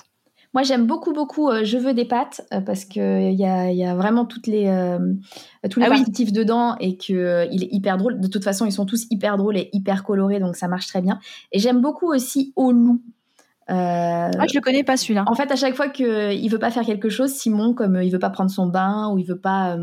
Moi, 0.54 0.62
j'aime 0.62 0.86
beaucoup, 0.86 1.12
beaucoup 1.12 1.50
euh, 1.50 1.64
Je 1.64 1.76
veux 1.76 1.92
des 1.92 2.06
pâtes 2.06 2.40
euh, 2.50 2.62
parce 2.62 2.86
qu'il 2.86 3.34
y 3.34 3.44
a, 3.44 3.70
y 3.70 3.84
a 3.84 3.94
vraiment 3.94 4.24
toutes 4.24 4.46
les, 4.46 4.68
euh, 4.68 4.98
tous 5.70 5.80
les 5.80 5.86
ah 5.86 6.32
dedans 6.32 6.76
et 6.80 6.96
qu'il 6.96 7.48
il 7.52 7.62
est 7.62 7.68
hyper 7.70 7.98
drôle. 7.98 8.20
De 8.20 8.26
toute 8.26 8.42
façon, 8.42 8.64
ils 8.64 8.72
sont 8.72 8.86
tous 8.86 9.06
hyper 9.10 9.36
drôles 9.36 9.58
et 9.58 9.68
hyper 9.74 10.02
colorés, 10.02 10.40
donc 10.40 10.56
ça 10.56 10.66
marche 10.66 10.86
très 10.86 11.02
bien. 11.02 11.18
Et 11.52 11.58
j'aime 11.58 11.82
beaucoup 11.82 12.10
aussi 12.10 12.54
Au 12.56 12.72
loup. 12.72 13.02
ah, 13.66 14.30
je 14.48 14.54
le 14.54 14.62
connais 14.62 14.82
pas 14.82 14.96
celui-là. 14.96 15.24
En 15.26 15.34
fait, 15.34 15.52
à 15.52 15.56
chaque 15.56 15.74
fois 15.74 15.90
qu'il 15.90 16.50
veut 16.50 16.58
pas 16.58 16.70
faire 16.70 16.86
quelque 16.86 17.10
chose, 17.10 17.32
Simon, 17.32 17.74
comme 17.74 18.00
il 18.00 18.10
veut 18.10 18.18
pas 18.18 18.30
prendre 18.30 18.50
son 18.50 18.64
bain 18.64 19.10
ou 19.12 19.18
il 19.18 19.26
veut 19.26 19.38
pas, 19.38 19.76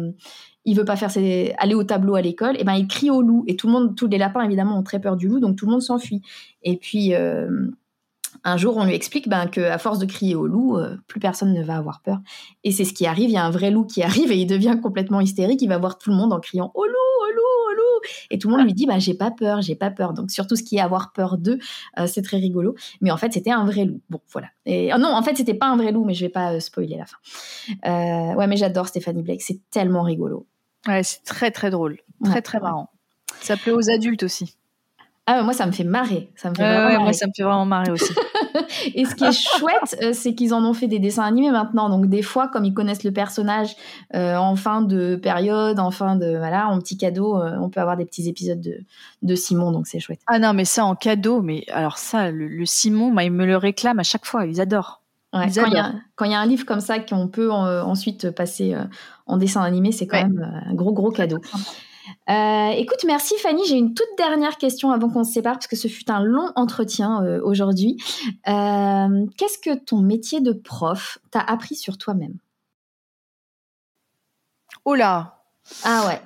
il 0.65 0.75
veut 0.75 0.85
pas 0.85 0.95
faire 0.95 1.11
aller 1.57 1.75
au 1.75 1.83
tableau 1.83 2.15
à 2.15 2.21
l'école, 2.21 2.55
et 2.59 2.63
ben 2.63 2.73
il 2.73 2.87
crie 2.87 3.09
au 3.09 3.21
loup. 3.21 3.43
Et 3.47 3.55
tout 3.55 3.67
le 3.67 3.73
monde, 3.73 3.95
tous 3.95 4.07
les 4.07 4.17
lapins 4.17 4.41
évidemment 4.41 4.77
ont 4.77 4.83
très 4.83 4.99
peur 4.99 5.15
du 5.15 5.27
loup, 5.27 5.39
donc 5.39 5.55
tout 5.55 5.65
le 5.65 5.71
monde 5.71 5.81
s'enfuit. 5.81 6.21
Et 6.63 6.77
puis 6.77 7.13
euh, 7.13 7.69
un 8.43 8.57
jour, 8.57 8.77
on 8.77 8.85
lui 8.85 8.93
explique 8.93 9.29
ben, 9.29 9.47
que 9.47 9.61
à 9.61 9.77
force 9.77 9.99
de 9.99 10.05
crier 10.05 10.35
au 10.35 10.47
loup, 10.47 10.77
euh, 10.77 10.97
plus 11.07 11.19
personne 11.19 11.53
ne 11.53 11.63
va 11.63 11.77
avoir 11.77 12.01
peur. 12.01 12.19
Et 12.63 12.71
c'est 12.71 12.85
ce 12.85 12.93
qui 12.93 13.05
arrive. 13.05 13.29
Il 13.29 13.33
y 13.33 13.37
a 13.37 13.45
un 13.45 13.51
vrai 13.51 13.71
loup 13.71 13.85
qui 13.85 14.03
arrive 14.03 14.31
et 14.31 14.37
il 14.37 14.47
devient 14.47 14.77
complètement 14.81 15.21
hystérique. 15.21 15.61
Il 15.61 15.69
va 15.69 15.77
voir 15.77 15.97
tout 15.97 16.09
le 16.09 16.15
monde 16.15 16.33
en 16.33 16.39
criant 16.39 16.71
au 16.73 16.85
loup, 16.85 16.91
au 16.91 17.31
loup, 17.31 17.71
au 17.71 17.75
loup. 17.75 18.07
Et 18.29 18.39
tout 18.39 18.49
le 18.49 18.57
monde 18.57 18.65
lui 18.65 18.73
dit 18.73 18.85
ben 18.85 18.99
j'ai 18.99 19.13
pas 19.13 19.31
peur, 19.31 19.61
j'ai 19.61 19.75
pas 19.75 19.91
peur. 19.91 20.13
Donc 20.13 20.31
surtout 20.31 20.55
ce 20.55 20.63
qui 20.63 20.77
est 20.77 20.81
avoir 20.81 21.13
peur 21.13 21.37
d'eux, 21.37 21.59
euh, 21.99 22.07
c'est 22.07 22.21
très 22.21 22.37
rigolo. 22.37 22.75
Mais 23.01 23.11
en 23.11 23.17
fait, 23.17 23.33
c'était 23.33 23.51
un 23.51 23.65
vrai 23.65 23.85
loup. 23.85 24.01
Bon, 24.09 24.19
voilà. 24.31 24.47
Et 24.65 24.91
oh 24.93 24.97
non, 24.97 25.09
en 25.09 25.23
fait, 25.23 25.37
c'était 25.37 25.53
pas 25.53 25.67
un 25.67 25.77
vrai 25.77 25.91
loup, 25.91 26.05
mais 26.05 26.13
je 26.13 26.25
vais 26.25 26.31
pas 26.31 26.59
spoiler 26.59 26.97
la 26.97 27.05
fin. 27.05 28.35
ouais, 28.35 28.47
mais 28.47 28.57
j'adore 28.57 28.87
Stéphanie 28.87 29.23
Blake. 29.23 29.41
C'est 29.41 29.59
tellement 29.71 30.03
rigolo. 30.03 30.47
Ouais, 30.87 31.03
c'est 31.03 31.23
très 31.23 31.51
très 31.51 31.69
drôle, 31.69 31.99
très 32.23 32.41
très 32.41 32.59
marrant. 32.59 32.89
Ça 33.41 33.57
plaît 33.57 33.71
aux 33.71 33.89
adultes 33.89 34.23
aussi. 34.23 34.55
Ah, 35.27 35.41
moi, 35.41 35.53
ça 35.53 35.65
me 35.65 35.71
fait 35.71 35.83
marrer. 35.83 36.29
Ça 36.35 36.51
me 36.51 36.55
fait. 36.55 36.99
Moi, 36.99 37.13
ça 37.13 37.25
me 37.25 37.31
fait 37.35 37.41
vraiment 37.41 37.65
marrer 37.65 37.89
aussi. 37.89 38.13
et 38.93 39.05
ce 39.05 39.15
qui 39.15 39.23
est 39.23 39.31
chouette, 39.31 39.97
euh, 40.03 40.13
c'est 40.13 40.35
qu'ils 40.35 40.53
en 40.53 40.63
ont 40.63 40.73
fait 40.75 40.85
des 40.85 40.99
dessins 40.99 41.23
animés 41.23 41.49
maintenant. 41.49 41.89
Donc, 41.89 42.07
des 42.07 42.21
fois, 42.21 42.47
comme 42.47 42.63
ils 42.63 42.75
connaissent 42.75 43.03
le 43.03 43.11
personnage 43.11 43.75
euh, 44.13 44.35
en 44.35 44.55
fin 44.55 44.83
de 44.83 45.15
période, 45.15 45.79
en 45.79 45.89
fin 45.89 46.15
de. 46.15 46.37
Voilà, 46.37 46.67
en 46.67 46.79
petit 46.79 46.95
cadeau, 46.97 47.41
euh, 47.41 47.57
on 47.59 47.69
peut 47.69 47.79
avoir 47.79 47.97
des 47.97 48.05
petits 48.05 48.29
épisodes 48.29 48.61
de, 48.61 48.77
de 49.23 49.35
Simon. 49.35 49.71
Donc, 49.71 49.87
c'est 49.87 49.99
chouette. 49.99 50.21
Ah 50.27 50.37
non, 50.37 50.53
mais 50.53 50.65
ça, 50.65 50.85
en 50.85 50.93
cadeau, 50.93 51.41
mais 51.41 51.65
alors 51.71 51.97
ça, 51.97 52.29
le, 52.29 52.63
Simon, 52.67 53.11
bah, 53.11 53.23
ils 53.23 53.31
me 53.31 53.47
le 53.47 53.57
réclament 53.57 53.99
à 53.99 54.03
chaque 54.03 54.27
fois. 54.27 54.45
Ils 54.45 54.61
adorent. 54.61 55.01
quand 55.33 55.41
il 56.25 56.31
y, 56.31 56.35
a 56.35 56.39
un 56.39 56.45
livre 56.45 56.67
comme 56.67 56.81
ça 56.81 56.99
qu'on 56.99 57.27
peut 57.27 57.51
ensuite 57.51 58.29
passer 58.29 58.75
en 59.25 59.37
dessin 59.37 59.61
animé, 59.61 59.91
c'est 59.91 60.07
quand 60.07 60.21
même 60.21 60.39
euh, 60.39 60.69
un 60.69 60.73
gros, 60.73 60.93
gros 60.93 61.11
cadeau. 61.11 61.37
Euh, 62.29 62.69
écoute, 62.69 63.03
merci 63.05 63.33
Fanny. 63.39 63.63
J'ai 63.67 63.77
une 63.77 63.95
toute 63.95 64.07
dernière 64.17 64.57
question 64.57 64.91
avant 64.91 65.09
qu'on 65.09 65.23
se 65.23 65.33
sépare, 65.33 65.53
parce 65.53 65.67
que 65.67 65.75
ce 65.75 65.87
fut 65.87 66.09
un 66.11 66.23
long 66.23 66.51
entretien 66.55 67.23
euh, 67.23 67.41
aujourd'hui. 67.43 67.97
Qu'est-ce 68.45 69.57
que 69.57 69.75
ton 69.75 70.01
métier 70.01 70.41
de 70.41 70.51
prof 70.53 71.17
t'a 71.31 71.39
appris 71.39 71.75
sur 71.75 71.97
toi-même? 71.97 72.35
Oh 74.85 74.93
là 74.93 75.39
Ah 75.83 76.07
ouais. 76.07 76.21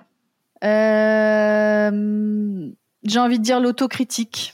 J'ai 3.04 3.20
envie 3.20 3.40
de 3.40 3.44
dire 3.44 3.62
l'autocritique. 3.62 4.54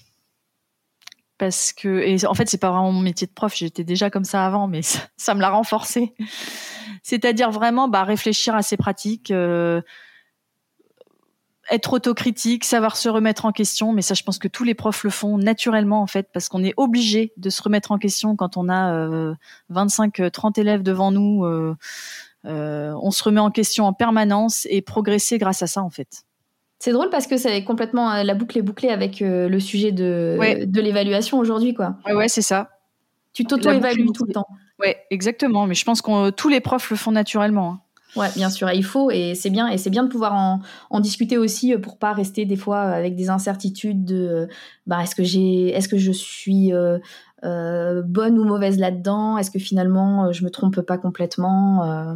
parce 1.40 1.74
que 1.74 2.00
et 2.00 2.26
en 2.28 2.36
fait 2.36 2.48
c'est 2.48 2.60
pas 2.60 2.70
vraiment 2.70 2.92
mon 2.92 3.02
métier 3.02 3.26
de 3.28 3.34
prof 3.34 3.54
j'étais 3.56 3.84
déjà 3.84 4.10
comme 4.10 4.24
ça 4.24 4.46
avant 4.46 4.68
mais 4.68 4.82
ça, 5.18 5.34
me 5.34 5.42
l'a 5.42 5.50
renforcé 5.50 6.14
c'est-à-dire 7.04 7.52
vraiment 7.52 7.88
bah, 7.88 8.04
réfléchir 8.04 8.56
à 8.56 8.62
ses 8.62 8.78
pratiques 8.78 9.32
euh, 9.32 9.82
être 11.72 11.94
autocritique 11.94 12.64
savoir 12.64 12.96
se 12.96 13.10
remettre 13.10 13.46
en 13.46 13.52
question 13.52 13.94
mais 13.94 14.02
ça 14.02 14.14
je 14.14 14.24
pense 14.24 14.38
que 14.38 14.48
tous 14.48 14.64
les 14.64 14.76
profs 14.76 15.04
le 15.04 15.10
font 15.10 15.38
naturellement 15.38 16.02
en 16.02 16.08
fait 16.08 16.30
parce 16.32 16.50
qu'on 16.50 16.64
est 16.64 16.74
obligé 16.78 17.34
de 17.38 17.50
se 17.50 17.62
remettre 17.62 17.92
en 17.92 17.98
question 17.98 18.36
quand 18.36 18.58
on 18.58 18.70
a 18.70 19.36
25 19.70 20.20
euh, 20.20 20.30
30 20.30 20.58
élèves 20.58 20.84
devant 20.84 21.12
nous 21.12 21.44
euh, 21.46 21.76
on 22.46 23.12
se 23.12 23.24
remet 23.24 23.40
en 23.40 23.52
question 23.52 23.86
en 23.86 23.94
permanence 23.94 24.68
et 24.70 24.82
progresser 24.82 25.38
grâce 25.38 25.64
à 25.64 25.68
ça 25.68 25.82
en 25.82 25.90
fait 25.90 26.26
c'est 26.80 26.92
drôle 26.92 27.10
parce 27.10 27.28
que 27.28 27.38
c'est 27.38 27.64
complètement 27.64 28.12
euh, 28.12 28.24
la 28.24 28.34
boucle 28.34 28.58
est 28.58 28.62
bouclée 28.62 28.90
avec 28.90 29.22
euh, 29.22 29.48
le 29.48 29.60
sujet 29.60 29.92
de, 29.92 30.66
de 30.66 30.82
l'évaluation 30.82 31.40
aujourd'hui, 31.40 31.74
quoi. 31.74 31.96
Ouais, 32.06 32.14
ouais 32.14 32.28
c'est 32.28 32.42
ça. 32.42 32.70
Tu 33.36 33.46
t'auto-évalues 33.46 34.08
tout 34.14 34.26
le 34.26 34.34
temps. 34.34 34.48
Ouais, 34.80 34.98
exactement. 35.12 35.68
Mais 35.68 35.76
je 35.76 35.86
pense 35.86 36.02
que 36.02 36.32
tous 36.32 36.50
les 36.50 36.62
profs 36.62 36.90
le 36.90 36.96
font 36.96 37.12
naturellement. 37.12 37.74
Hein. 37.74 37.82
Ouais, 38.20 38.30
bien 38.36 38.50
sûr, 38.50 38.72
il 38.72 38.84
faut 38.84 39.12
et 39.12 39.36
c'est 39.36 39.50
bien 39.50 39.68
et 39.68 39.78
c'est 39.78 39.90
bien 39.90 40.04
de 40.04 40.08
pouvoir 40.08 40.34
en, 40.34 40.62
en, 40.90 41.00
discuter 41.02 41.38
aussi 41.38 41.74
euh, 41.74 41.80
pour 41.80 41.98
pas 41.98 42.14
rester 42.14 42.46
des 42.46 42.56
fois 42.56 42.80
avec 42.80 43.14
des 43.16 43.30
incertitudes 43.30 44.06
de 44.06 44.48
bah 44.88 45.04
est-ce 45.04 45.16
que 45.16 45.24
j'ai 45.24 45.68
est-ce 45.68 45.90
que 45.90 45.98
je 45.98 46.14
suis 46.14 46.72
bonne 47.44 48.40
ou 48.40 48.44
mauvaise 48.46 48.80
là-dedans? 48.80 49.38
Est-ce 49.38 49.52
que 49.52 49.60
finalement 49.60 50.32
je 50.32 50.44
me 50.46 50.50
trompe 50.50 50.80
pas 50.82 50.98
complètement? 50.98 52.16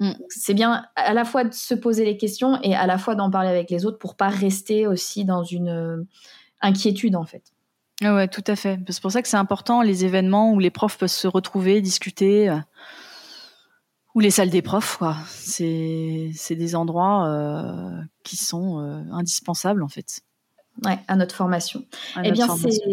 Mm. 0.00 0.12
C'est 0.28 0.54
bien 0.54 0.86
à 0.96 1.14
la 1.14 1.24
fois 1.24 1.44
de 1.44 1.54
se 1.54 1.74
poser 1.74 2.04
les 2.04 2.16
questions 2.16 2.60
et 2.62 2.74
à 2.74 2.86
la 2.86 2.98
fois 2.98 3.14
d'en 3.14 3.30
parler 3.30 3.48
avec 3.48 3.70
les 3.70 3.86
autres 3.86 3.98
pour 3.98 4.16
pas 4.16 4.28
rester 4.28 4.86
aussi 4.86 5.24
dans 5.24 5.44
une 5.44 5.68
euh, 5.68 6.02
inquiétude 6.60 7.16
en 7.16 7.24
fait. 7.24 7.53
Ah 8.02 8.14
ouais, 8.14 8.28
tout 8.28 8.44
à 8.46 8.56
fait. 8.56 8.78
C'est 8.88 9.00
pour 9.00 9.12
ça 9.12 9.22
que 9.22 9.28
c'est 9.28 9.36
important 9.36 9.82
les 9.82 10.04
événements 10.04 10.52
où 10.52 10.58
les 10.58 10.70
profs 10.70 10.98
peuvent 10.98 11.08
se 11.08 11.28
retrouver, 11.28 11.80
discuter, 11.80 12.48
euh, 12.48 12.58
ou 14.14 14.20
les 14.20 14.30
salles 14.30 14.50
des 14.50 14.62
profs, 14.62 14.96
quoi. 14.96 15.16
C'est 15.28 16.32
des 16.50 16.74
endroits 16.76 17.28
euh, 17.28 18.00
qui 18.24 18.36
sont 18.36 18.78
indispensables 19.12 19.82
en 19.82 19.88
fait. 19.88 20.22
Ouais, 20.82 20.98
à 21.06 21.14
notre 21.14 21.36
formation. 21.36 21.84
eh 22.24 22.32
bien, 22.32 22.48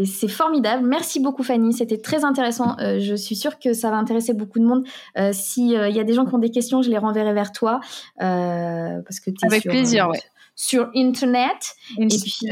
c'est 0.06 0.28
formidable. 0.28 0.88
Merci 0.88 1.20
beaucoup, 1.20 1.42
Fanny. 1.42 1.74
C'était 1.74 1.98
très 1.98 2.24
intéressant. 2.24 2.78
Euh, 2.80 3.00
je 3.00 3.16
suis 3.16 3.36
sûre 3.36 3.58
que 3.58 3.74
ça 3.74 3.90
va 3.90 3.98
intéresser 3.98 4.34
beaucoup 4.34 4.60
de 4.60 4.66
monde. 4.66 4.86
Euh, 5.18 5.32
S'il 5.34 5.76
euh, 5.76 5.90
y 5.90 6.00
a 6.00 6.04
des 6.04 6.14
gens 6.14 6.26
qui 6.26 6.36
ont 6.36 6.40
des 6.40 6.52
questions, 6.52 6.84
je 6.84 6.92
les 6.92 7.00
renverrai 7.00 7.34
vers 7.34 7.52
toi. 7.52 7.80
Euh, 8.22 9.02
parce 9.02 9.20
que 9.20 9.32
Avec 9.42 9.64
sur, 9.64 9.72
plaisir, 9.72 10.10
ouais. 10.10 10.22
Sur 10.64 10.92
Internet. 10.96 11.76
Et 11.98 12.08
puis, 12.08 12.40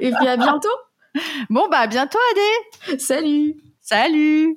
et 0.00 0.12
puis, 0.12 0.28
à 0.28 0.36
bientôt. 0.36 0.68
Bon, 1.50 1.66
bah, 1.68 1.78
à 1.80 1.86
bientôt, 1.88 2.18
Adé. 2.30 2.98
Salut. 3.00 3.56
Salut. 3.80 4.56